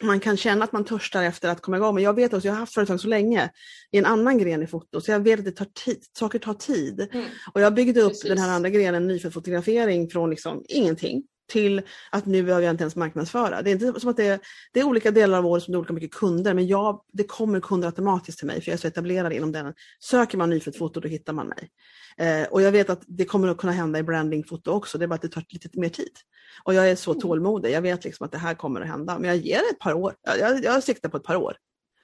man 0.03 0.21
kan 0.21 0.37
känna 0.37 0.65
att 0.65 0.73
man 0.73 0.85
törstar 0.85 1.23
efter 1.23 1.49
att 1.49 1.61
komma 1.61 1.77
igång. 1.77 1.95
Men 1.95 2.05
jag 2.05 2.15
vet 2.15 2.35
också, 2.35 2.49
jag 2.49 2.53
har 2.55 2.61
haft 2.61 2.75
företag 2.75 3.01
så 3.01 3.09
länge 3.09 3.51
i 3.93 3.99
en 3.99 4.07
annan 4.07 4.39
gren 4.39 4.63
i 4.63 4.67
foto, 4.67 5.01
så 5.01 5.11
jag 5.11 5.21
vet 5.21 5.39
att 5.39 5.45
det 5.45 5.53
tar 5.53 5.69
tid, 5.85 6.05
saker 6.19 6.39
tar 6.39 6.55
tid. 6.55 7.09
Mm. 7.13 7.27
Och 7.53 7.61
jag 7.61 7.75
byggde 7.75 8.01
upp 8.01 8.11
Precis. 8.11 8.29
den 8.29 8.39
här 8.39 8.51
andra 8.51 8.71
grenen, 8.71 9.07
nyfödd 9.07 9.33
fotografering, 9.33 10.11
från 10.11 10.31
liksom 10.31 10.65
ingenting 10.69 11.23
till 11.47 11.83
att 12.11 12.27
nu 12.27 12.43
behöver 12.43 12.65
jag 12.65 12.73
inte 12.73 12.83
ens 12.83 12.97
marknadsföra. 12.97 13.63
Det 13.63 13.71
är 13.71 13.73
inte 13.73 14.01
som 14.01 14.11
att 14.11 14.17
det 14.17 14.27
är, 14.27 14.41
det 14.73 14.81
är 14.81 14.85
olika 14.85 15.11
delar 15.11 15.39
av 15.39 15.47
året 15.47 15.63
som 15.63 15.73
det 15.73 15.77
är 15.77 15.79
olika 15.79 15.93
mycket 15.93 16.15
kunder, 16.15 16.55
men 16.55 16.67
jag, 16.67 17.03
det 17.13 17.25
kommer 17.25 17.61
kunder 17.61 17.89
automatiskt 17.89 18.39
till 18.39 18.47
mig 18.47 18.61
för 18.61 18.71
jag 18.71 18.75
är 18.75 18.79
så 18.79 18.89
etablerad 18.89 19.33
inom 19.33 19.53
den. 19.53 19.75
Söker 20.01 20.39
man 20.39 20.51
nyfött 20.51 20.77
foto 20.77 21.01
då 21.01 21.09
hittar 21.09 21.33
man 21.33 21.49
mig. 21.49 21.71
Eh, 22.19 22.49
och 22.49 22.63
jag 22.63 22.73
vet 22.73 22.91
att 22.91 23.03
det 23.07 23.25
kommer 23.25 23.49
att 23.49 23.59
kunna 23.59 23.73
hända 23.73 23.99
i 23.99 24.03
brandingfoto 24.03 24.71
också, 24.71 24.99
det 24.99 25.05
är 25.05 25.07
bara 25.07 25.15
att 25.15 25.23
det 25.23 25.29
tar 25.29 25.45
lite 25.49 25.81
mer 25.81 25.89
tid. 25.89 26.13
Och 26.63 26.75
jag 26.75 26.91
är 26.91 26.97
så 26.97 27.11
mm. 27.11 27.21
tålmodig, 27.21 27.71
jag 27.71 27.83
vet 27.83 28.05
liksom 28.05 28.25
att 28.25 28.33
det 28.33 28.39
här 28.39 28.55
kommer 28.55 28.81
att 28.81 28.87
hända, 28.87 29.19
men 29.19 29.29
jag 29.29 29.37
ger 29.37 29.59
det 29.59 29.71
ett 29.71 29.79
par 29.79 29.93
år. 29.93 30.15
Jag, 30.23 30.39
jag, 30.39 30.65
jag 30.65 30.83
siktar 30.83 31.09
på 31.09 31.17
ett 31.17 31.23
par 31.23 31.37
år. 31.37 31.57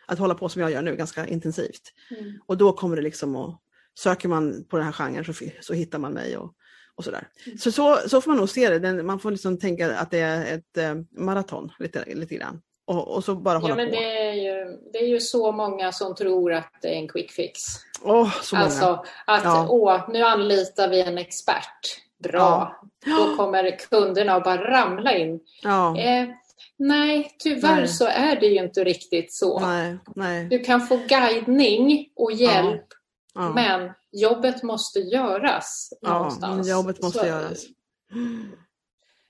Att 0.07 0.18
hålla 0.18 0.34
på 0.34 0.49
som 0.49 0.62
jag 0.62 0.70
gör 0.70 0.82
nu, 0.82 0.97
ganska 0.97 1.26
intensivt. 1.26 1.93
Mm. 2.11 2.38
Och 2.47 2.57
då 2.57 2.72
kommer 2.72 2.97
det 2.97 3.03
liksom 3.03 3.36
att, 3.36 3.61
söker 3.99 4.28
man 4.28 4.64
på 4.68 4.76
den 4.76 4.86
här 4.86 4.93
genren 4.93 5.24
så, 5.24 5.32
så 5.61 5.74
hittar 5.74 5.99
man 5.99 6.12
mig. 6.12 6.36
Och, 6.36 6.55
och 6.97 7.05
sådär. 7.05 7.28
Mm. 7.47 7.59
Så, 7.59 7.72
så, 7.72 7.99
så 8.07 8.20
får 8.20 8.30
man 8.30 8.38
nog 8.38 8.49
se 8.49 8.78
det, 8.78 9.03
man 9.03 9.18
får 9.18 9.30
liksom 9.30 9.59
tänka 9.59 9.97
att 9.97 10.11
det 10.11 10.18
är 10.18 10.55
ett 10.55 10.76
eh, 10.76 10.95
maraton 11.24 11.72
lite, 11.78 12.05
lite 12.14 12.34
grann. 12.34 12.61
Och, 12.86 13.09
och, 13.09 13.24
så 13.24 13.34
bara 13.34 13.59
hålla 13.59 13.72
ja, 13.72 13.76
men 13.76 13.88
på. 13.88 13.97
Det 13.97 14.28
är, 14.28 14.32
ju, 14.32 14.78
det 14.93 14.99
är 14.99 15.07
ju 15.07 15.20
så 15.20 15.53
många 15.53 15.93
som 15.93 16.14
tror 16.14 16.53
att 16.53 16.72
det 16.82 16.88
är 16.88 16.99
en 16.99 17.09
quick 17.09 17.30
fix. 17.30 17.61
Oh, 18.03 18.40
så 18.43 18.57
många. 18.57 18.64
Alltså 18.64 19.05
att 19.26 19.45
ja. 19.45 19.66
åh, 19.70 20.11
nu 20.11 20.22
anlitar 20.22 20.88
vi 20.88 21.01
en 21.01 21.18
expert. 21.18 22.01
Bra. 22.22 22.76
Ja. 23.07 23.16
Då 23.16 23.36
kommer 23.36 23.76
kunderna 23.90 24.34
att 24.34 24.45
bara 24.45 24.70
ramla 24.70 25.16
in. 25.16 25.40
Ja. 25.62 25.99
Eh, 25.99 26.28
nej, 26.76 27.36
tyvärr 27.38 27.76
nej. 27.76 27.88
så 27.88 28.07
är 28.07 28.40
det 28.40 28.47
ju 28.47 28.59
inte 28.59 28.84
riktigt 28.84 29.34
så. 29.34 29.61
Nej, 29.61 29.99
nej. 30.14 30.45
Du 30.45 30.59
kan 30.59 30.86
få 30.86 30.97
guidning 31.09 32.09
och 32.16 32.32
hjälp 32.32 32.86
men 33.55 33.90
jobbet 34.12 34.62
måste 34.62 34.98
göras 34.98 35.92
någonstans. 36.02 36.68
Ja, 36.68 36.76
jobbet 36.76 37.02
måste 37.02 37.18
så, 37.18 37.26
göras. 37.26 37.64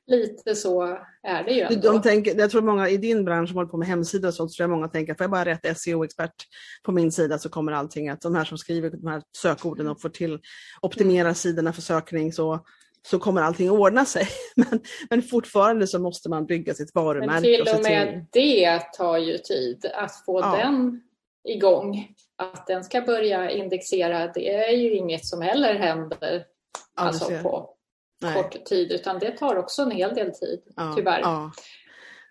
Lite 0.07 0.55
så 0.55 0.99
är 1.23 1.45
det 1.45 1.53
ju 1.53 1.61
ändå. 1.61 1.93
De 1.93 2.03
tänker, 2.03 2.39
jag 2.39 2.51
tror 2.51 2.63
många 2.63 2.89
i 2.89 2.97
din 2.97 3.25
bransch 3.25 3.49
som 3.49 3.57
håller 3.57 3.71
på 3.71 3.77
med 3.77 3.89
hemsidor 3.89 4.29
och 4.29 4.35
sånt, 4.35 4.53
tror 4.53 4.71
jag 4.71 4.77
många 4.77 4.89
tänker, 4.89 5.15
får 5.15 5.25
jag 5.25 5.31
bara 5.31 5.45
rätt 5.45 5.79
SEO-expert 5.79 6.35
på 6.83 6.93
min 6.93 7.13
sida 7.13 7.39
så 7.39 7.49
kommer 7.49 7.73
allting 7.73 8.09
att, 8.09 8.21
de 8.21 8.35
här 8.35 8.45
som 8.45 8.59
skriver 8.59 8.91
de 8.91 9.07
här 9.07 9.23
sökorden 9.37 9.89
och 9.89 10.01
får 10.01 10.09
till 10.09 10.41
optimera 10.83 11.21
mm. 11.21 11.35
sidorna 11.35 11.73
för 11.73 11.83
sökning 11.83 12.33
så 12.33 12.65
så 13.07 13.19
kommer 13.19 13.43
allting 13.43 13.71
ordna 13.71 14.05
sig. 14.05 14.29
Men, 14.57 14.81
men 15.11 15.23
fortfarande 15.23 15.87
så 15.87 15.99
måste 15.99 16.29
man 16.29 16.47
bygga 16.47 16.75
sitt 16.75 16.95
varumärke. 16.95 17.33
Men 17.33 17.43
till 17.43 17.63
och, 17.63 17.77
och 17.77 17.83
med 17.83 18.27
det 18.33 18.81
tar 18.97 19.19
ju 19.19 19.39
tid 19.39 19.87
att 19.95 20.25
få 20.25 20.41
ja. 20.41 20.57
den 20.57 21.01
igång. 21.49 22.15
Att 22.37 22.67
den 22.67 22.85
ska 22.85 23.01
börja 23.01 23.51
indexera, 23.51 24.33
det 24.33 24.55
är 24.55 24.73
ju 24.73 24.97
inget 24.97 25.27
som 25.27 25.43
heller 25.43 25.75
händer 25.75 26.45
alltså 26.97 27.31
på 27.43 27.71
Nej. 28.21 28.35
kort 28.35 28.65
tid, 28.65 28.93
utan 28.93 29.19
det 29.19 29.31
tar 29.31 29.57
också 29.57 29.83
en 29.83 29.91
hel 29.91 30.15
del 30.15 30.33
tid, 30.33 30.61
ja, 30.77 30.95
tyvärr. 30.97 31.21
Ja. 31.21 31.53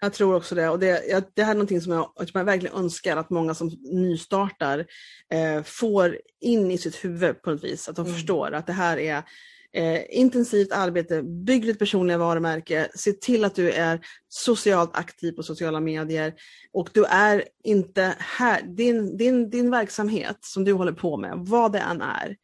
Jag 0.03 0.13
tror 0.13 0.35
också 0.35 0.55
det. 0.55 0.69
Och 0.69 0.79
det, 0.79 1.25
det 1.35 1.43
här 1.43 1.51
är 1.51 1.55
någonting 1.55 1.81
som 1.81 1.91
jag, 1.91 2.11
jag 2.33 2.43
verkligen 2.43 2.75
önskar 2.75 3.17
att 3.17 3.29
många 3.29 3.53
som 3.53 3.71
nystartar 3.81 4.85
eh, 5.33 5.63
får 5.63 6.17
in 6.39 6.71
i 6.71 6.77
sitt 6.77 7.05
huvud 7.05 7.41
på 7.41 7.51
något 7.51 7.63
vis. 7.63 7.89
Att 7.89 7.95
de 7.95 8.01
mm. 8.01 8.13
förstår 8.13 8.53
att 8.53 8.67
det 8.67 8.73
här 8.73 8.97
är 8.97 9.23
Eh, 9.73 10.01
intensivt 10.09 10.71
arbete, 10.71 11.23
bygg 11.23 11.65
ditt 11.65 11.79
personliga 11.79 12.17
varumärke, 12.17 12.87
se 12.95 13.11
till 13.11 13.43
att 13.45 13.55
du 13.55 13.71
är 13.71 13.99
socialt 14.29 14.97
aktiv 14.97 15.31
på 15.31 15.43
sociala 15.43 15.79
medier 15.79 16.33
och 16.73 16.89
du 16.93 17.05
är 17.05 17.43
inte 17.63 18.15
här, 18.19 18.61
din, 18.61 19.17
din, 19.17 19.49
din 19.49 19.71
verksamhet 19.71 20.37
som 20.41 20.63
du 20.63 20.73
håller 20.73 20.91
på 20.91 21.17
med, 21.17 21.33
vad 21.37 21.71
det 21.71 21.79
än 21.79 22.01
är, 22.01 22.35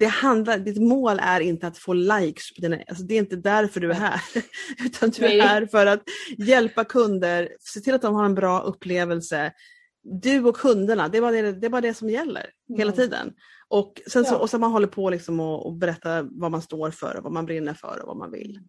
det 0.00 0.06
handlar, 0.06 0.58
ditt 0.58 0.82
mål 0.82 1.20
är 1.22 1.40
inte 1.40 1.66
att 1.66 1.78
få 1.78 1.92
likes, 1.92 2.54
på 2.54 2.60
dina, 2.60 2.78
alltså 2.88 3.04
det 3.04 3.14
är 3.14 3.18
inte 3.18 3.36
därför 3.36 3.80
du 3.80 3.90
är 3.90 3.94
här. 3.94 4.20
Utan 4.84 5.10
du 5.10 5.24
är 5.24 5.42
här 5.42 5.66
för 5.66 5.86
att 5.86 6.02
hjälpa 6.38 6.84
kunder, 6.84 7.48
se 7.60 7.80
till 7.80 7.94
att 7.94 8.02
de 8.02 8.14
har 8.14 8.24
en 8.24 8.34
bra 8.34 8.60
upplevelse. 8.60 9.52
Du 10.02 10.44
och 10.44 10.56
kunderna, 10.56 11.08
det 11.08 11.18
är 11.18 11.22
bara 11.22 11.30
det, 11.30 11.52
det, 11.52 11.66
är 11.66 11.70
bara 11.70 11.80
det 11.80 11.94
som 11.94 12.10
gäller 12.10 12.50
mm. 12.68 12.78
hela 12.78 12.92
tiden. 12.92 13.32
Och 13.68 14.00
sen 14.06 14.24
så, 14.24 14.34
ja. 14.34 14.38
och 14.38 14.50
så 14.50 14.58
man 14.58 14.72
håller 14.72 14.86
på 14.86 15.10
liksom 15.10 15.40
och, 15.40 15.66
och 15.66 15.72
berätta 15.72 16.22
vad 16.22 16.50
man 16.50 16.62
står 16.62 16.90
för 16.90 17.16
och 17.16 17.22
vad 17.22 17.32
man 17.32 17.46
brinner 17.46 17.74
för 17.74 18.00
och 18.02 18.06
vad 18.06 18.16
man 18.16 18.30
vill. 18.30 18.60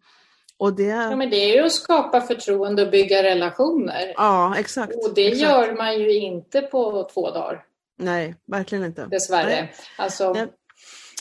Och 0.58 0.76
det... 0.76 0.84
Ja, 0.84 1.16
men 1.16 1.30
det 1.30 1.36
är 1.36 1.56
ju 1.56 1.66
att 1.66 1.72
skapa 1.72 2.22
förtroende 2.22 2.86
och 2.86 2.92
bygga 2.92 3.24
relationer. 3.24 4.14
Ja, 4.16 4.56
exakt. 4.58 4.96
Och 4.96 5.14
det 5.16 5.28
exakt. 5.28 5.42
gör 5.42 5.76
man 5.76 6.00
ju 6.00 6.14
inte 6.14 6.62
på 6.62 7.10
två 7.14 7.32
dagar. 7.32 7.64
Nej, 7.98 8.36
verkligen 8.48 8.86
inte. 8.86 9.06
Dessvärre. 9.06 9.50
Nej. 9.50 9.74
Alltså... 9.98 10.34
Nej. 10.34 10.48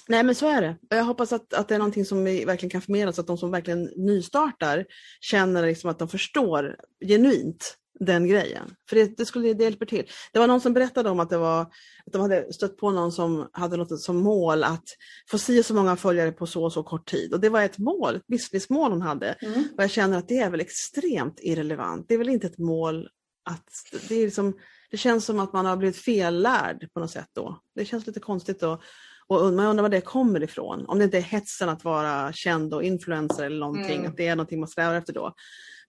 Nej 0.09 0.23
men 0.23 0.35
så 0.35 0.49
är 0.49 0.63
det. 0.63 0.77
Jag 0.89 1.05
hoppas 1.05 1.33
att, 1.33 1.55
att 1.55 1.69
det 1.69 1.75
är 1.75 1.79
någonting 1.79 2.05
som 2.05 2.25
vi 2.25 2.45
verkligen 2.45 2.71
kan 2.71 2.83
förmedla 2.83 3.13
så 3.13 3.21
att 3.21 3.27
de 3.27 3.39
som 3.39 3.51
verkligen 3.51 3.85
nystartar 3.97 4.87
känner 5.21 5.67
liksom 5.67 5.91
att 5.91 5.99
de 5.99 6.09
förstår 6.09 6.77
genuint 7.07 7.77
den 8.01 8.29
grejen. 8.29 8.75
För 8.89 8.97
det, 8.97 9.17
det, 9.17 9.27
skulle, 9.27 9.55
det 9.55 9.65
hjälper 9.65 9.87
till. 9.87 10.07
Det 10.33 10.39
var 10.39 10.47
någon 10.47 10.61
som 10.61 10.73
berättade 10.73 11.11
om 11.11 11.21
att, 11.21 11.31
det 11.31 11.39
var, 11.39 11.61
att 12.07 12.13
de 12.13 12.23
hade 12.23 12.53
stött 12.53 12.77
på 12.77 12.91
någon 12.91 13.13
som 13.13 13.49
hade 13.53 13.77
något 13.77 14.01
som 14.01 14.17
mål 14.17 14.65
att 14.65 14.85
få 15.31 15.39
si 15.39 15.63
så 15.63 15.75
många 15.75 15.97
följare 15.97 16.33
på 16.33 16.47
så 16.47 16.65
och 16.65 16.73
så 16.73 16.83
kort 16.83 17.11
tid. 17.11 17.35
Och 17.35 17.41
det 17.41 17.49
var 17.49 17.63
ett 17.63 17.79
mål, 17.79 18.17
ett 18.17 18.27
businessmål 18.27 18.91
hon 18.91 19.03
hade. 19.03 19.33
Mm. 19.33 19.65
Och 19.77 19.83
jag 19.83 19.91
känner 19.91 20.19
att 20.19 20.29
det 20.29 20.39
är 20.39 20.51
väl 20.51 20.61
extremt 20.61 21.39
irrelevant. 21.43 22.09
Det 22.09 22.15
är 22.15 22.19
väl 22.19 22.29
inte 22.29 22.47
ett 22.47 22.59
mål 22.59 23.09
att... 23.45 23.69
Det, 24.09 24.15
är 24.15 24.25
liksom, 24.25 24.59
det 24.91 24.97
känns 24.97 25.25
som 25.25 25.41
att 25.41 25.53
man 25.53 25.67
har 25.67 25.77
blivit 25.77 25.97
fellärd 25.97 26.89
på 26.95 27.01
något 27.01 27.11
sätt 27.11 27.29
då. 27.33 27.61
Det 27.75 27.85
känns 27.85 28.07
lite 28.07 28.21
konstigt 28.21 28.61
då. 28.61 28.81
Och 29.27 29.53
man 29.53 29.67
undrar 29.67 29.83
var 29.83 29.89
det 29.89 30.01
kommer 30.01 30.43
ifrån. 30.43 30.87
Om 30.87 30.99
det 30.99 31.05
inte 31.05 31.19
är 31.19 31.23
hetsen 31.23 31.69
att 31.69 31.85
vara 31.85 32.33
känd 32.33 32.75
och 32.75 32.83
influencer 32.83 33.47
eller 33.47 33.59
någonting, 33.61 33.99
mm. 33.99 34.11
att 34.11 34.17
det 34.17 34.27
är 34.27 34.37
någonting 34.37 34.61
man 34.61 34.69
strävar 34.69 34.95
efter 34.95 35.13
då. 35.13 35.35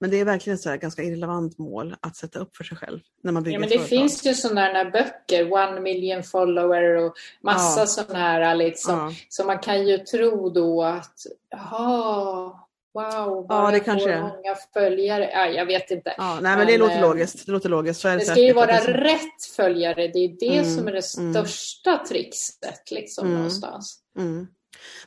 Men 0.02 0.10
det 0.10 0.20
är 0.20 0.26
verkligen 0.26 0.60
ett 0.60 0.82
ganska 0.82 1.04
irrelevant 1.04 1.58
mål 1.58 1.96
att 2.02 2.16
sätta 2.16 2.40
upp 2.40 2.56
för 2.56 2.64
sig 2.64 2.78
själv. 2.78 3.00
När 3.24 3.32
man 3.32 3.44
bygger 3.44 3.56
ja, 3.56 3.60
men 3.60 3.70
det 3.70 3.76
företag. 3.76 3.90
finns 3.90 4.26
ju 4.26 4.34
sådana 4.34 4.86
böcker, 4.86 5.54
One 5.54 5.80
million 5.80 6.24
follower 6.24 6.96
och 6.96 7.14
massa 7.44 7.80
ja. 7.80 7.86
sådana 7.86 8.20
här 8.20 8.56
liksom. 8.56 9.00
Ja. 9.00 9.14
Så 9.30 9.46
man 9.46 9.60
kan 9.60 9.88
ju 9.88 9.98
tro 9.98 10.50
då 10.50 10.84
att, 10.84 11.16
jaha, 11.50 12.54
Wow, 12.94 13.48
bara 13.48 13.66
ja, 13.66 13.72
det 13.72 13.80
kanske 13.80 14.20
många 14.22 14.56
följare. 14.74 15.30
Ja, 15.34 15.46
jag 15.48 15.66
vet 15.66 15.92
inte. 15.92 16.14
Ja, 16.18 16.34
nej, 16.34 16.42
men, 16.42 16.58
men 16.58 16.68
det 16.68 16.78
låter 16.78 16.96
eh, 16.96 17.02
logiskt. 17.02 17.46
Det, 17.46 17.52
låter 17.52 17.70
logiskt. 17.70 18.04
det, 18.04 18.16
det 18.16 18.26
ska 18.26 18.40
ju 18.40 18.54
vara 18.54 18.78
som... 18.78 18.94
rätt 18.94 19.44
följare. 19.56 20.08
Det 20.08 20.20
är 20.20 20.40
det 20.40 20.58
mm, 20.58 20.78
som 20.78 20.88
är 20.88 20.92
det 20.92 21.18
mm. 21.18 21.46
största 21.46 21.92
mm. 21.92 22.06
trixet 22.06 22.92
liksom, 22.92 23.26
mm, 23.26 23.38
någonstans. 23.38 24.00
Mm. 24.18 24.48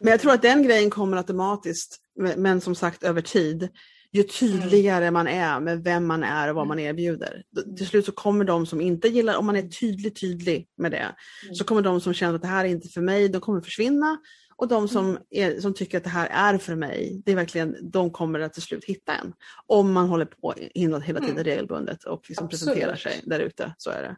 Men 0.01 0.11
jag 0.11 0.20
tror 0.20 0.32
att 0.32 0.42
den 0.42 0.62
grejen 0.62 0.90
kommer 0.90 1.16
automatiskt, 1.16 2.01
men 2.36 2.61
som 2.61 2.74
sagt 2.74 3.03
över 3.03 3.20
tid 3.20 3.68
ju 4.14 4.22
tydligare 4.22 5.10
man 5.10 5.28
är 5.28 5.60
med 5.60 5.84
vem 5.84 6.06
man 6.06 6.24
är 6.24 6.48
och 6.48 6.54
vad 6.54 6.66
man 6.66 6.78
erbjuder. 6.78 7.42
Till 7.76 7.86
slut 7.86 8.06
så 8.06 8.12
kommer 8.12 8.44
de 8.44 8.66
som 8.66 8.80
inte 8.80 9.08
gillar, 9.08 9.36
om 9.36 9.46
man 9.46 9.56
är 9.56 9.62
tydlig 9.62 10.20
tydlig 10.20 10.68
med 10.76 10.90
det, 10.90 11.14
så 11.52 11.64
kommer 11.64 11.82
de 11.82 12.00
som 12.00 12.14
känner 12.14 12.34
att 12.34 12.42
det 12.42 12.48
här 12.48 12.64
är 12.64 12.68
inte 12.68 12.88
för 12.88 13.00
mig, 13.00 13.28
de 13.28 13.40
kommer 13.40 13.60
försvinna. 13.60 14.18
Och 14.56 14.68
de 14.68 14.88
som, 14.88 15.18
är, 15.30 15.60
som 15.60 15.74
tycker 15.74 15.98
att 15.98 16.04
det 16.04 16.10
här 16.10 16.28
är 16.30 16.58
för 16.58 16.74
mig, 16.74 17.22
det 17.24 17.32
är 17.32 17.36
verkligen, 17.36 17.90
de 17.90 18.10
kommer 18.10 18.40
att 18.40 18.52
till 18.52 18.62
slut 18.62 18.84
hitta 18.84 19.12
en. 19.12 19.32
Om 19.66 19.92
man 19.92 20.08
håller 20.08 20.24
på 20.24 20.54
hela, 20.74 20.98
hela 20.98 21.20
tiden 21.20 21.34
mm. 21.34 21.44
regelbundet 21.44 22.04
och 22.04 22.24
liksom 22.28 22.48
presenterar 22.48 22.96
sig 22.96 23.20
där 23.24 23.40
ute. 23.40 23.74
Så 23.78 23.90
är 23.90 24.02
det. 24.02 24.16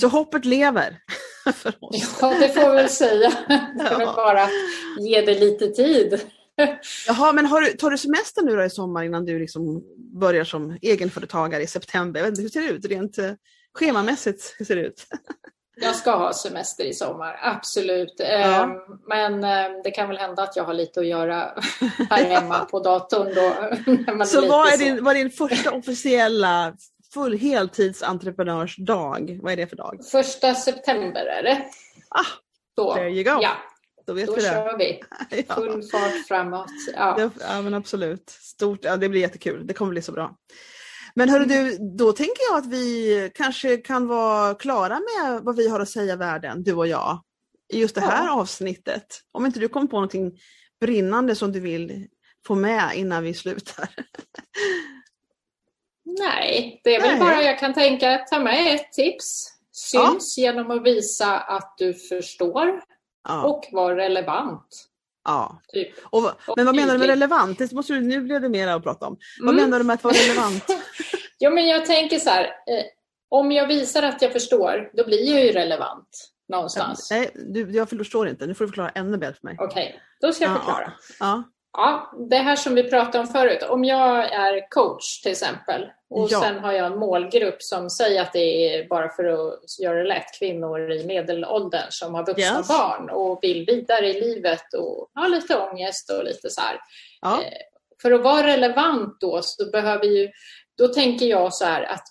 Så 0.00 0.08
hoppet 0.08 0.44
lever 0.44 0.98
för 1.54 1.74
oss. 1.80 2.18
Ja, 2.20 2.36
det 2.40 2.48
får 2.48 2.70
vi 2.70 2.76
väl 2.76 2.88
säga. 2.88 3.30
För 3.88 4.02
att 4.02 4.16
bara 4.16 4.48
ge 5.00 5.20
det 5.20 5.40
lite 5.40 5.68
tid. 5.68 6.20
Jaha, 7.06 7.32
men 7.32 7.46
har 7.46 7.60
du, 7.60 7.72
tar 7.72 7.90
du 7.90 7.98
semester 7.98 8.42
nu 8.42 8.56
då 8.56 8.64
i 8.64 8.70
sommar 8.70 9.02
innan 9.02 9.24
du 9.24 9.38
liksom 9.38 9.82
börjar 9.96 10.44
som 10.44 10.78
egenföretagare 10.82 11.62
i 11.62 11.66
september? 11.66 12.20
Jag 12.20 12.24
vet 12.24 12.38
inte, 12.38 12.42
hur 12.42 12.48
ser 12.48 12.60
det 12.60 12.78
ut 12.78 12.84
rent 12.84 13.18
eh, 13.18 13.32
schemamässigt? 13.78 14.54
Hur 14.58 14.64
ser 14.64 14.76
det 14.76 14.82
ut? 14.82 15.06
Jag 15.76 15.94
ska 15.94 16.16
ha 16.16 16.32
semester 16.32 16.84
i 16.84 16.94
sommar, 16.94 17.38
absolut. 17.42 18.14
Ja. 18.18 18.26
Ehm, 18.26 18.70
men 19.08 19.44
ehm, 19.44 19.82
det 19.84 19.90
kan 19.90 20.08
väl 20.08 20.18
hända 20.18 20.42
att 20.42 20.56
jag 20.56 20.64
har 20.64 20.74
lite 20.74 21.00
att 21.00 21.06
göra 21.06 21.52
här 22.10 22.24
hemma 22.24 22.64
på 22.64 22.80
datorn. 22.80 23.34
Då, 23.34 23.54
så 24.26 24.48
vad 24.48 24.72
är 24.72 24.78
din, 24.78 25.04
vad 25.04 25.16
är 25.16 25.18
din 25.18 25.30
första 25.30 25.70
officiella 25.70 26.74
full 27.14 27.38
heltidsentreprenörsdag? 27.38 29.38
Vad 29.42 29.52
är 29.52 29.56
det 29.56 29.66
för 29.66 29.76
dag? 29.76 30.00
Första 30.12 30.54
september 30.54 31.26
är 31.26 31.42
det. 31.42 31.64
Ah, 32.08 32.24
så, 32.74 32.94
there 32.94 33.10
you 33.10 33.24
go. 33.24 33.38
Ja, 33.42 33.56
då 34.06 34.12
vet 34.12 34.26
Då 34.26 34.34
vi 34.34 34.42
det. 34.42 34.48
kör 34.48 34.78
vi. 34.78 35.00
Full 35.54 35.82
ja. 35.82 35.98
fart 35.98 36.26
framåt. 36.28 36.70
Ja. 36.94 37.30
ja, 37.40 37.62
men 37.62 37.74
absolut. 37.74 38.30
Stort, 38.30 38.84
ja, 38.84 38.96
det 38.96 39.08
blir 39.08 39.20
jättekul. 39.20 39.66
Det 39.66 39.74
kommer 39.74 39.90
bli 39.90 40.02
så 40.02 40.12
bra. 40.12 40.36
Men 41.14 41.28
hörru 41.28 41.44
du, 41.44 41.78
då 41.96 42.12
tänker 42.12 42.42
jag 42.50 42.58
att 42.58 42.66
vi 42.66 43.30
kanske 43.34 43.76
kan 43.76 44.08
vara 44.08 44.54
klara 44.54 45.00
med 45.00 45.40
vad 45.42 45.56
vi 45.56 45.68
har 45.68 45.80
att 45.80 45.88
säga 45.88 46.16
världen, 46.16 46.62
du 46.62 46.72
och 46.72 46.86
jag, 46.86 47.22
i 47.72 47.80
just 47.80 47.94
det 47.94 48.00
här 48.00 48.24
ja. 48.24 48.40
avsnittet. 48.40 49.06
Om 49.32 49.46
inte 49.46 49.60
du 49.60 49.68
kommer 49.68 49.86
på 49.86 49.96
någonting 49.96 50.32
brinnande 50.80 51.34
som 51.34 51.52
du 51.52 51.60
vill 51.60 52.06
få 52.46 52.54
med 52.54 52.90
innan 52.94 53.22
vi 53.22 53.34
slutar. 53.34 53.88
Nej, 56.04 56.80
det 56.84 56.94
är 56.94 57.00
väl 57.00 57.10
Nej. 57.10 57.20
bara 57.20 57.42
jag 57.42 57.58
kan 57.58 57.74
tänka 57.74 58.10
att 58.10 58.26
ta 58.26 58.38
med 58.40 58.74
ett 58.74 58.92
tips. 58.92 59.50
Syns 59.72 60.38
ja. 60.38 60.42
genom 60.42 60.70
att 60.70 60.86
visa 60.86 61.38
att 61.38 61.74
du 61.78 61.94
förstår 61.94 62.80
ja. 63.28 63.42
och 63.42 63.68
vara 63.72 63.96
relevant. 63.96 64.88
Ja. 65.24 65.60
Typ. 65.68 65.94
Och, 66.04 66.22
men 66.56 66.66
vad 66.66 66.76
menar 66.76 66.92
du 66.92 66.98
med 66.98 67.08
relevant? 67.08 67.58
Det 67.58 67.72
måste 67.72 67.92
du, 67.92 68.00
nu 68.00 68.20
blev 68.20 68.40
det 68.40 68.48
mer 68.48 68.68
att 68.68 68.82
prata 68.82 69.06
om. 69.06 69.16
Vad 69.40 69.54
mm. 69.54 69.64
menar 69.64 69.78
du 69.78 69.84
med 69.84 69.94
att 69.94 70.04
vara 70.04 70.14
relevant? 70.14 70.64
jo, 71.38 71.50
men 71.50 71.68
jag 71.68 71.86
tänker 71.86 72.18
så 72.18 72.30
här. 72.30 72.44
Eh, 72.44 72.84
om 73.28 73.52
jag 73.52 73.66
visar 73.66 74.02
att 74.02 74.22
jag 74.22 74.32
förstår, 74.32 74.90
då 74.94 75.04
blir 75.04 75.32
jag 75.32 75.44
ju 75.44 75.52
relevant 75.52 76.30
någonstans. 76.48 77.10
Nej, 77.10 77.30
du, 77.34 77.70
jag 77.70 77.88
förstår 77.88 78.28
inte. 78.28 78.46
Nu 78.46 78.54
får 78.54 78.64
du 78.64 78.68
förklara 78.68 78.90
ännu 78.90 79.18
bättre 79.18 79.34
för 79.40 79.46
mig. 79.46 79.56
Okej, 79.60 79.86
okay, 79.88 80.00
då 80.20 80.32
ska 80.32 80.44
jag 80.44 80.56
förklara. 80.56 80.92
Ja. 81.20 81.42
Ja, 81.76 82.12
det 82.28 82.36
här 82.36 82.56
som 82.56 82.74
vi 82.74 82.90
pratade 82.90 83.18
om 83.18 83.26
förut. 83.26 83.62
Om 83.62 83.84
jag 83.84 84.32
är 84.32 84.70
coach 84.70 85.20
till 85.20 85.32
exempel 85.32 85.90
och 86.10 86.28
ja. 86.30 86.40
sen 86.40 86.58
har 86.58 86.72
jag 86.72 86.86
en 86.86 86.98
målgrupp 86.98 87.62
som 87.62 87.90
säger 87.90 88.22
att 88.22 88.32
det 88.32 88.74
är 88.74 88.88
bara 88.88 89.08
för 89.08 89.24
att 89.24 89.78
göra 89.80 89.98
det 89.98 90.04
lätt 90.04 90.38
kvinnor 90.38 90.90
i 90.90 91.06
medelåldern 91.06 91.86
som 91.90 92.14
har 92.14 92.26
vuxna 92.26 92.58
yes. 92.58 92.68
barn 92.68 93.10
och 93.10 93.38
vill 93.42 93.66
vidare 93.66 94.08
i 94.08 94.20
livet 94.20 94.74
och 94.74 95.10
har 95.14 95.28
lite 95.28 95.58
ångest 95.58 96.10
och 96.10 96.24
lite 96.24 96.50
så 96.50 96.60
här. 96.60 96.80
Ja. 97.20 97.42
Eh, 97.42 97.52
för 98.02 98.12
att 98.12 98.22
vara 98.22 98.46
relevant 98.46 99.20
då 99.20 99.42
så 99.42 99.70
behöver 99.70 100.04
ju, 100.04 100.30
då 100.78 100.88
tänker 100.88 101.26
jag 101.26 101.54
så 101.54 101.64
här 101.64 101.82
att 101.82 102.04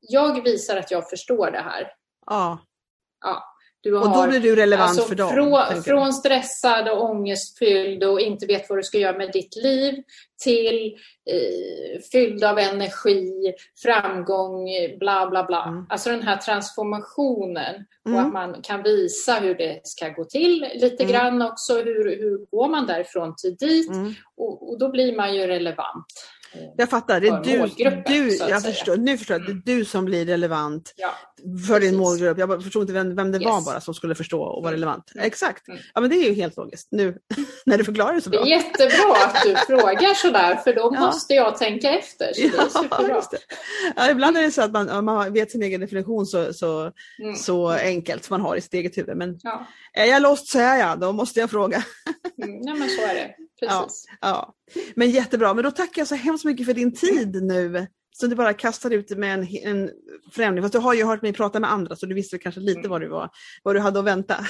jag 0.00 0.44
visar 0.44 0.76
att 0.76 0.90
jag 0.90 1.10
förstår 1.10 1.50
det 1.50 1.62
här. 1.62 1.92
Ja. 2.26 2.58
Ja. 3.24 3.49
Du 3.82 3.94
har, 3.94 4.02
och 4.02 4.14
då 4.14 4.26
blir 4.26 4.40
du 4.40 4.56
relevant 4.56 4.90
alltså, 4.90 5.06
för 5.06 5.14
dem? 5.14 5.30
Från, 5.30 5.82
från 5.82 6.12
stressad 6.12 6.88
och 6.88 7.10
ångestfylld 7.10 8.04
och 8.04 8.20
inte 8.20 8.46
vet 8.46 8.68
vad 8.68 8.78
du 8.78 8.82
ska 8.82 8.98
göra 8.98 9.18
med 9.18 9.32
ditt 9.32 9.56
liv 9.56 9.94
till 10.44 10.94
eh, 11.30 12.00
fylld 12.12 12.44
av 12.44 12.58
energi, 12.58 13.54
framgång, 13.82 14.68
bla 14.98 15.30
bla 15.30 15.44
bla. 15.44 15.64
Mm. 15.68 15.86
Alltså 15.88 16.10
den 16.10 16.22
här 16.22 16.36
transformationen 16.36 17.74
mm. 18.06 18.18
och 18.18 18.26
att 18.26 18.32
man 18.32 18.62
kan 18.62 18.82
visa 18.82 19.34
hur 19.34 19.54
det 19.54 19.80
ska 19.84 20.08
gå 20.08 20.24
till 20.24 20.66
lite 20.74 21.04
mm. 21.04 21.12
grann 21.12 21.42
också. 21.42 21.74
Hur, 21.74 22.04
hur 22.04 22.50
går 22.50 22.68
man 22.68 22.86
därifrån 22.86 23.34
till 23.36 23.56
dit? 23.56 23.90
Mm. 23.90 24.14
Och, 24.36 24.70
och 24.70 24.78
då 24.78 24.88
blir 24.88 25.16
man 25.16 25.34
ju 25.34 25.46
relevant. 25.46 26.06
Jag 26.76 26.90
fattar, 26.90 27.20
det 27.20 27.28
är 27.28 27.42
du, 27.42 27.66
du 28.06 28.36
jag 28.36 28.62
förstår, 28.62 28.96
nu 28.96 29.18
förstår 29.18 29.34
jag, 29.34 29.44
mm. 29.44 29.62
det 29.64 29.72
är 29.72 29.76
du 29.76 29.84
som 29.84 30.04
blir 30.04 30.26
relevant 30.26 30.94
ja, 30.96 31.08
för 31.66 31.74
precis. 31.74 31.90
din 31.90 31.98
målgrupp. 31.98 32.38
Jag 32.38 32.62
förstod 32.62 32.82
inte 32.82 32.92
vem, 32.92 33.16
vem 33.16 33.32
det 33.32 33.38
yes. 33.38 33.46
var 33.46 33.64
bara 33.64 33.80
som 33.80 33.94
skulle 33.94 34.14
förstå 34.14 34.42
och 34.42 34.62
vara 34.62 34.74
mm. 34.74 34.80
relevant. 34.80 35.14
Mm. 35.14 35.26
Exakt, 35.26 35.68
mm. 35.68 35.80
ja 35.94 36.00
men 36.00 36.10
det 36.10 36.16
är 36.16 36.28
ju 36.28 36.34
helt 36.34 36.56
logiskt 36.56 36.88
nu 36.90 37.18
när 37.66 37.78
du 37.78 37.84
förklarar 37.84 38.14
det 38.14 38.20
så 38.20 38.30
bra. 38.30 38.44
Det 38.44 38.52
är 38.52 38.56
jättebra 38.56 39.16
att 39.26 39.42
du 39.44 39.56
frågar 39.66 40.14
sådär 40.14 40.56
för 40.56 40.74
då 40.74 40.90
ja. 40.94 41.00
måste 41.00 41.34
jag 41.34 41.58
tänka 41.58 41.90
efter. 41.90 42.32
Så 42.32 42.42
ja, 42.42 42.98
det 42.98 43.04
är 43.04 43.30
det. 43.30 43.38
Ja, 43.96 44.10
ibland 44.10 44.36
är 44.36 44.42
det 44.42 44.50
så 44.50 44.62
att 44.62 44.72
man, 44.72 45.04
man 45.04 45.32
vet 45.32 45.50
sin 45.50 45.62
egen 45.62 45.80
definition 45.80 46.26
så, 46.26 46.52
så, 46.52 46.92
mm. 47.22 47.36
så 47.36 47.68
enkelt 47.68 48.24
som 48.24 48.34
man 48.34 48.40
har 48.40 48.56
i 48.56 48.60
sitt 48.60 48.74
eget 48.74 48.98
huvud. 48.98 49.16
Men 49.16 49.38
ja. 49.42 49.66
är 49.92 50.04
jag 50.04 50.22
lost 50.22 50.48
så 50.48 50.58
är 50.58 50.78
jag, 50.78 51.00
då 51.00 51.12
måste 51.12 51.40
jag 51.40 51.50
fråga. 51.50 51.84
mm, 52.42 52.60
nej 52.60 52.74
men 52.74 52.88
så 52.88 53.02
är 53.02 53.14
det. 53.14 53.34
Precis. 53.60 54.04
Ja, 54.08 54.16
ja. 54.20 54.54
Men 54.94 55.10
jättebra, 55.10 55.54
men 55.54 55.64
då 55.64 55.70
tackar 55.70 56.00
jag 56.00 56.08
så 56.08 56.14
hemskt 56.14 56.44
mycket 56.44 56.66
för 56.66 56.74
din 56.74 56.94
tid 56.94 57.42
nu. 57.42 57.86
Så 58.12 58.26
du 58.26 58.36
bara 58.36 58.54
kastar 58.54 58.90
ut 58.90 59.10
med 59.10 59.34
en, 59.34 59.48
en 59.62 59.90
förändring. 60.32 60.62
Fast 60.62 60.72
du 60.72 60.78
har 60.78 60.94
ju 60.94 61.04
hört 61.04 61.22
mig 61.22 61.32
prata 61.32 61.60
med 61.60 61.72
andra 61.72 61.96
så 61.96 62.06
du 62.06 62.14
visste 62.14 62.38
kanske 62.38 62.60
lite 62.60 62.78
mm. 62.78 62.90
vad, 62.90 63.00
du 63.00 63.08
var, 63.08 63.30
vad 63.62 63.74
du 63.76 63.80
hade 63.80 63.98
att 63.98 64.04
vänta. 64.04 64.46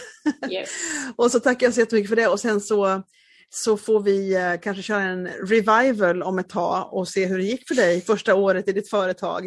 Yes. 0.50 0.68
och 1.16 1.30
så 1.30 1.40
tackar 1.40 1.66
jag 1.66 1.74
så 1.74 1.80
jättemycket 1.80 2.08
för 2.08 2.16
det 2.16 2.26
och 2.26 2.40
sen 2.40 2.60
så, 2.60 3.02
så 3.50 3.76
får 3.76 4.00
vi 4.00 4.34
eh, 4.34 4.60
kanske 4.62 4.82
köra 4.82 5.02
en 5.02 5.26
revival 5.26 6.22
om 6.22 6.38
ett 6.38 6.48
tag 6.48 6.94
och 6.94 7.08
se 7.08 7.26
hur 7.26 7.38
det 7.38 7.44
gick 7.44 7.68
för 7.68 7.74
dig 7.74 8.00
första 8.00 8.34
året 8.34 8.68
i 8.68 8.72
ditt 8.72 8.90
företag. 8.90 9.46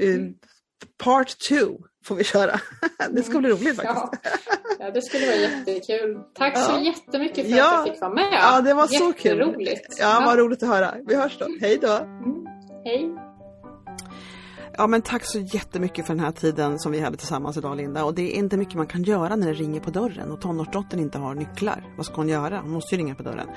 Eh, 0.00 0.14
mm. 0.14 0.34
Part 0.98 1.38
2 1.38 1.56
får 2.04 2.14
vi 2.14 2.24
köra. 2.24 2.60
det 3.10 3.22
ska 3.22 3.38
bli 3.38 3.50
roligt 3.50 3.76
faktiskt. 3.76 4.08
Ja. 4.22 4.30
ja, 4.78 4.90
det 4.90 5.02
skulle 5.02 5.26
vara 5.26 5.36
jättekul. 5.36 6.18
Tack 6.34 6.52
ja. 6.56 6.60
så 6.60 6.84
jättemycket 6.84 7.50
för 7.50 7.56
ja. 7.56 7.80
att 7.80 7.86
jag 7.86 7.94
fick 7.94 8.00
vara 8.00 8.14
med. 8.14 8.28
Ja, 8.32 8.60
det 8.60 8.74
var 8.74 8.86
så 8.86 9.12
kul. 9.12 9.38
Jätteroligt. 9.38 9.96
Ja, 9.98 10.22
vad 10.26 10.38
roligt 10.38 10.62
att 10.62 10.68
höra. 10.68 10.94
Vi 11.06 11.14
hörs 11.14 11.38
då. 11.38 11.46
Hej 11.60 11.78
då. 11.82 11.92
Mm. 11.92 12.46
Hej. 12.84 13.23
Ja 14.76 14.86
men 14.86 15.02
tack 15.02 15.24
så 15.24 15.38
jättemycket 15.38 16.06
för 16.06 16.14
den 16.14 16.24
här 16.24 16.32
tiden 16.32 16.78
som 16.78 16.92
vi 16.92 17.00
hade 17.00 17.16
tillsammans 17.16 17.56
idag 17.56 17.76
Linda. 17.76 18.04
Och 18.04 18.14
det 18.14 18.36
är 18.36 18.38
inte 18.38 18.56
mycket 18.56 18.74
man 18.74 18.86
kan 18.86 19.02
göra 19.02 19.36
när 19.36 19.46
det 19.46 19.52
ringer 19.52 19.80
på 19.80 19.90
dörren 19.90 20.32
och 20.32 20.40
tonårsdottern 20.40 21.00
inte 21.00 21.18
har 21.18 21.34
nycklar. 21.34 21.84
Vad 21.96 22.06
ska 22.06 22.14
hon 22.14 22.28
göra? 22.28 22.60
Hon 22.60 22.70
måste 22.70 22.94
ju 22.94 22.98
ringa 22.98 23.14
på 23.14 23.22
dörren. 23.22 23.48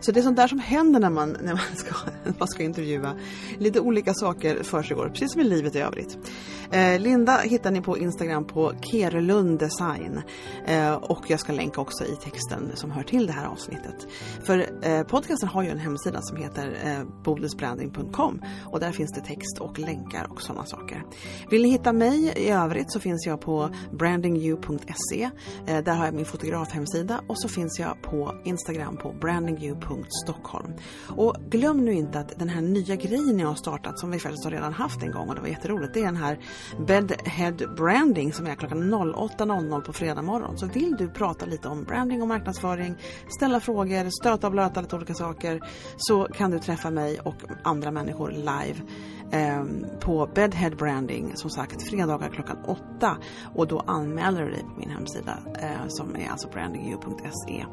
Så 0.00 0.12
det 0.12 0.20
är 0.20 0.22
sånt 0.22 0.36
där 0.36 0.48
som 0.48 0.58
händer 0.58 1.00
när 1.00 1.10
man, 1.10 1.36
när 1.42 1.52
man, 1.52 1.76
ska, 1.76 1.94
man 2.38 2.48
ska 2.48 2.62
intervjua. 2.62 3.14
Lite 3.58 3.80
olika 3.80 4.14
saker 4.14 4.62
försiggår, 4.62 5.08
precis 5.08 5.32
som 5.32 5.40
i 5.40 5.44
livet 5.44 5.76
i 5.76 5.78
övrigt. 5.78 6.18
Eh, 6.70 7.00
Linda 7.00 7.38
hittar 7.38 7.70
ni 7.70 7.80
på 7.80 7.98
Instagram 7.98 8.44
på 8.44 8.72
Kerlund 8.82 9.58
Design. 9.58 10.22
Eh, 10.66 10.94
och 10.94 11.30
jag 11.30 11.40
ska 11.40 11.52
länka 11.52 11.80
också 11.80 12.04
i 12.04 12.16
texten 12.16 12.70
som 12.74 12.90
hör 12.90 13.02
till 13.02 13.26
det 13.26 13.32
här 13.32 13.46
avsnittet. 13.46 14.06
För 14.44 14.66
eh, 14.82 15.02
podcasten 15.02 15.48
har 15.48 15.62
ju 15.62 15.68
en 15.68 15.78
hemsida 15.78 16.22
som 16.22 16.36
heter 16.36 16.76
eh, 16.84 17.22
bodelsbranding.com 17.24 18.42
och 18.64 18.80
där 18.80 18.92
finns 18.92 19.12
det 19.12 19.20
text 19.20 19.58
och 19.60 19.78
länkar 19.78 20.26
och 20.30 20.42
sådana 20.42 20.59
saker. 20.64 21.04
Vill 21.50 21.62
ni 21.62 21.70
hitta 21.70 21.92
mig 21.92 22.32
i 22.36 22.50
övrigt 22.50 22.92
så 22.92 23.00
finns 23.00 23.26
jag 23.26 23.40
på 23.40 23.70
brandingyou.se. 23.92 25.30
Eh, 25.66 25.84
där 25.84 25.94
har 25.94 26.04
jag 26.04 26.14
min 26.14 26.24
fotografhemsida 26.24 27.20
och 27.26 27.40
så 27.40 27.48
finns 27.48 27.78
jag 27.78 28.02
på 28.02 28.34
Instagram 28.44 28.96
på 28.96 29.12
brandingyou.stockholm. 29.12 30.72
Och 31.08 31.36
glöm 31.50 31.84
nu 31.84 31.92
inte 31.92 32.18
att 32.18 32.38
den 32.38 32.48
här 32.48 32.60
nya 32.60 32.96
grejen 32.96 33.38
jag 33.38 33.48
har 33.48 33.54
startat 33.54 33.98
som 33.98 34.10
vi 34.10 34.18
faktiskt 34.18 34.44
har 34.44 34.50
redan 34.50 34.72
haft 34.72 35.02
en 35.02 35.12
gång 35.12 35.28
och 35.28 35.34
det 35.34 35.40
var 35.40 35.48
jätteroligt. 35.48 35.94
Det 35.94 36.00
är 36.00 36.04
den 36.04 36.16
här 36.16 36.38
Bedhead 36.86 37.74
Branding 37.76 38.32
som 38.32 38.46
är 38.46 38.54
klockan 38.54 38.94
08.00 38.94 39.80
på 39.80 39.92
fredag 39.92 40.22
morgon. 40.22 40.58
Så 40.58 40.66
vill 40.66 40.96
du 40.98 41.08
prata 41.08 41.46
lite 41.46 41.68
om 41.68 41.84
branding 41.84 42.22
och 42.22 42.28
marknadsföring, 42.28 42.94
ställa 43.28 43.60
frågor, 43.60 44.10
stöta 44.10 44.46
och 44.46 44.52
blöta 44.52 44.80
lite 44.80 44.96
olika 44.96 45.14
saker 45.14 45.60
så 45.96 46.24
kan 46.24 46.50
du 46.50 46.58
träffa 46.58 46.90
mig 46.90 47.20
och 47.20 47.34
andra 47.62 47.90
människor 47.90 48.30
live 48.30 48.80
eh, 49.32 49.64
på 50.00 50.26
Redhead 50.50 50.76
Branding, 50.76 51.36
som 51.36 51.50
sagt 51.50 51.90
fredagar 51.90 52.28
klockan 52.28 52.64
åtta 52.64 53.16
och 53.54 53.68
då 53.68 53.80
anmäler 53.80 54.44
du 54.44 54.50
dig 54.50 54.62
på 54.62 54.80
min 54.80 54.90
hemsida 54.90 55.38
eh, 55.60 55.88
som 55.88 56.16
är 56.16 56.28
alltså 56.30 56.48
brandingu.se. 56.48 57.64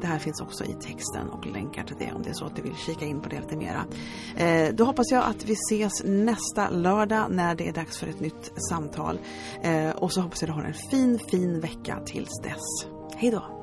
Det 0.00 0.06
här 0.06 0.18
finns 0.18 0.40
också 0.40 0.64
i 0.64 0.72
texten 0.72 1.28
och 1.30 1.46
länkar 1.46 1.84
till 1.84 1.96
det 1.98 2.12
om 2.12 2.22
det 2.22 2.30
är 2.30 2.34
så 2.34 2.44
att 2.44 2.56
du 2.56 2.62
vill 2.62 2.74
kika 2.74 3.04
in 3.04 3.20
på 3.20 3.28
det 3.28 3.40
lite 3.40 3.56
mera. 3.56 3.84
Eh, 4.36 4.74
då 4.74 4.84
hoppas 4.84 5.10
jag 5.10 5.24
att 5.24 5.44
vi 5.44 5.52
ses 5.52 6.04
nästa 6.04 6.70
lördag 6.70 7.26
när 7.30 7.54
det 7.54 7.68
är 7.68 7.72
dags 7.72 7.98
för 7.98 8.06
ett 8.06 8.20
nytt 8.20 8.52
samtal 8.70 9.18
eh, 9.62 9.90
och 9.90 10.12
så 10.12 10.20
hoppas 10.20 10.42
jag 10.42 10.50
att 10.50 10.56
du 10.56 10.62
har 10.62 10.68
en 10.68 10.90
fin, 10.90 11.18
fin 11.30 11.60
vecka 11.60 12.00
tills 12.06 12.40
dess. 12.42 12.90
Hej 13.16 13.30
då! 13.30 13.55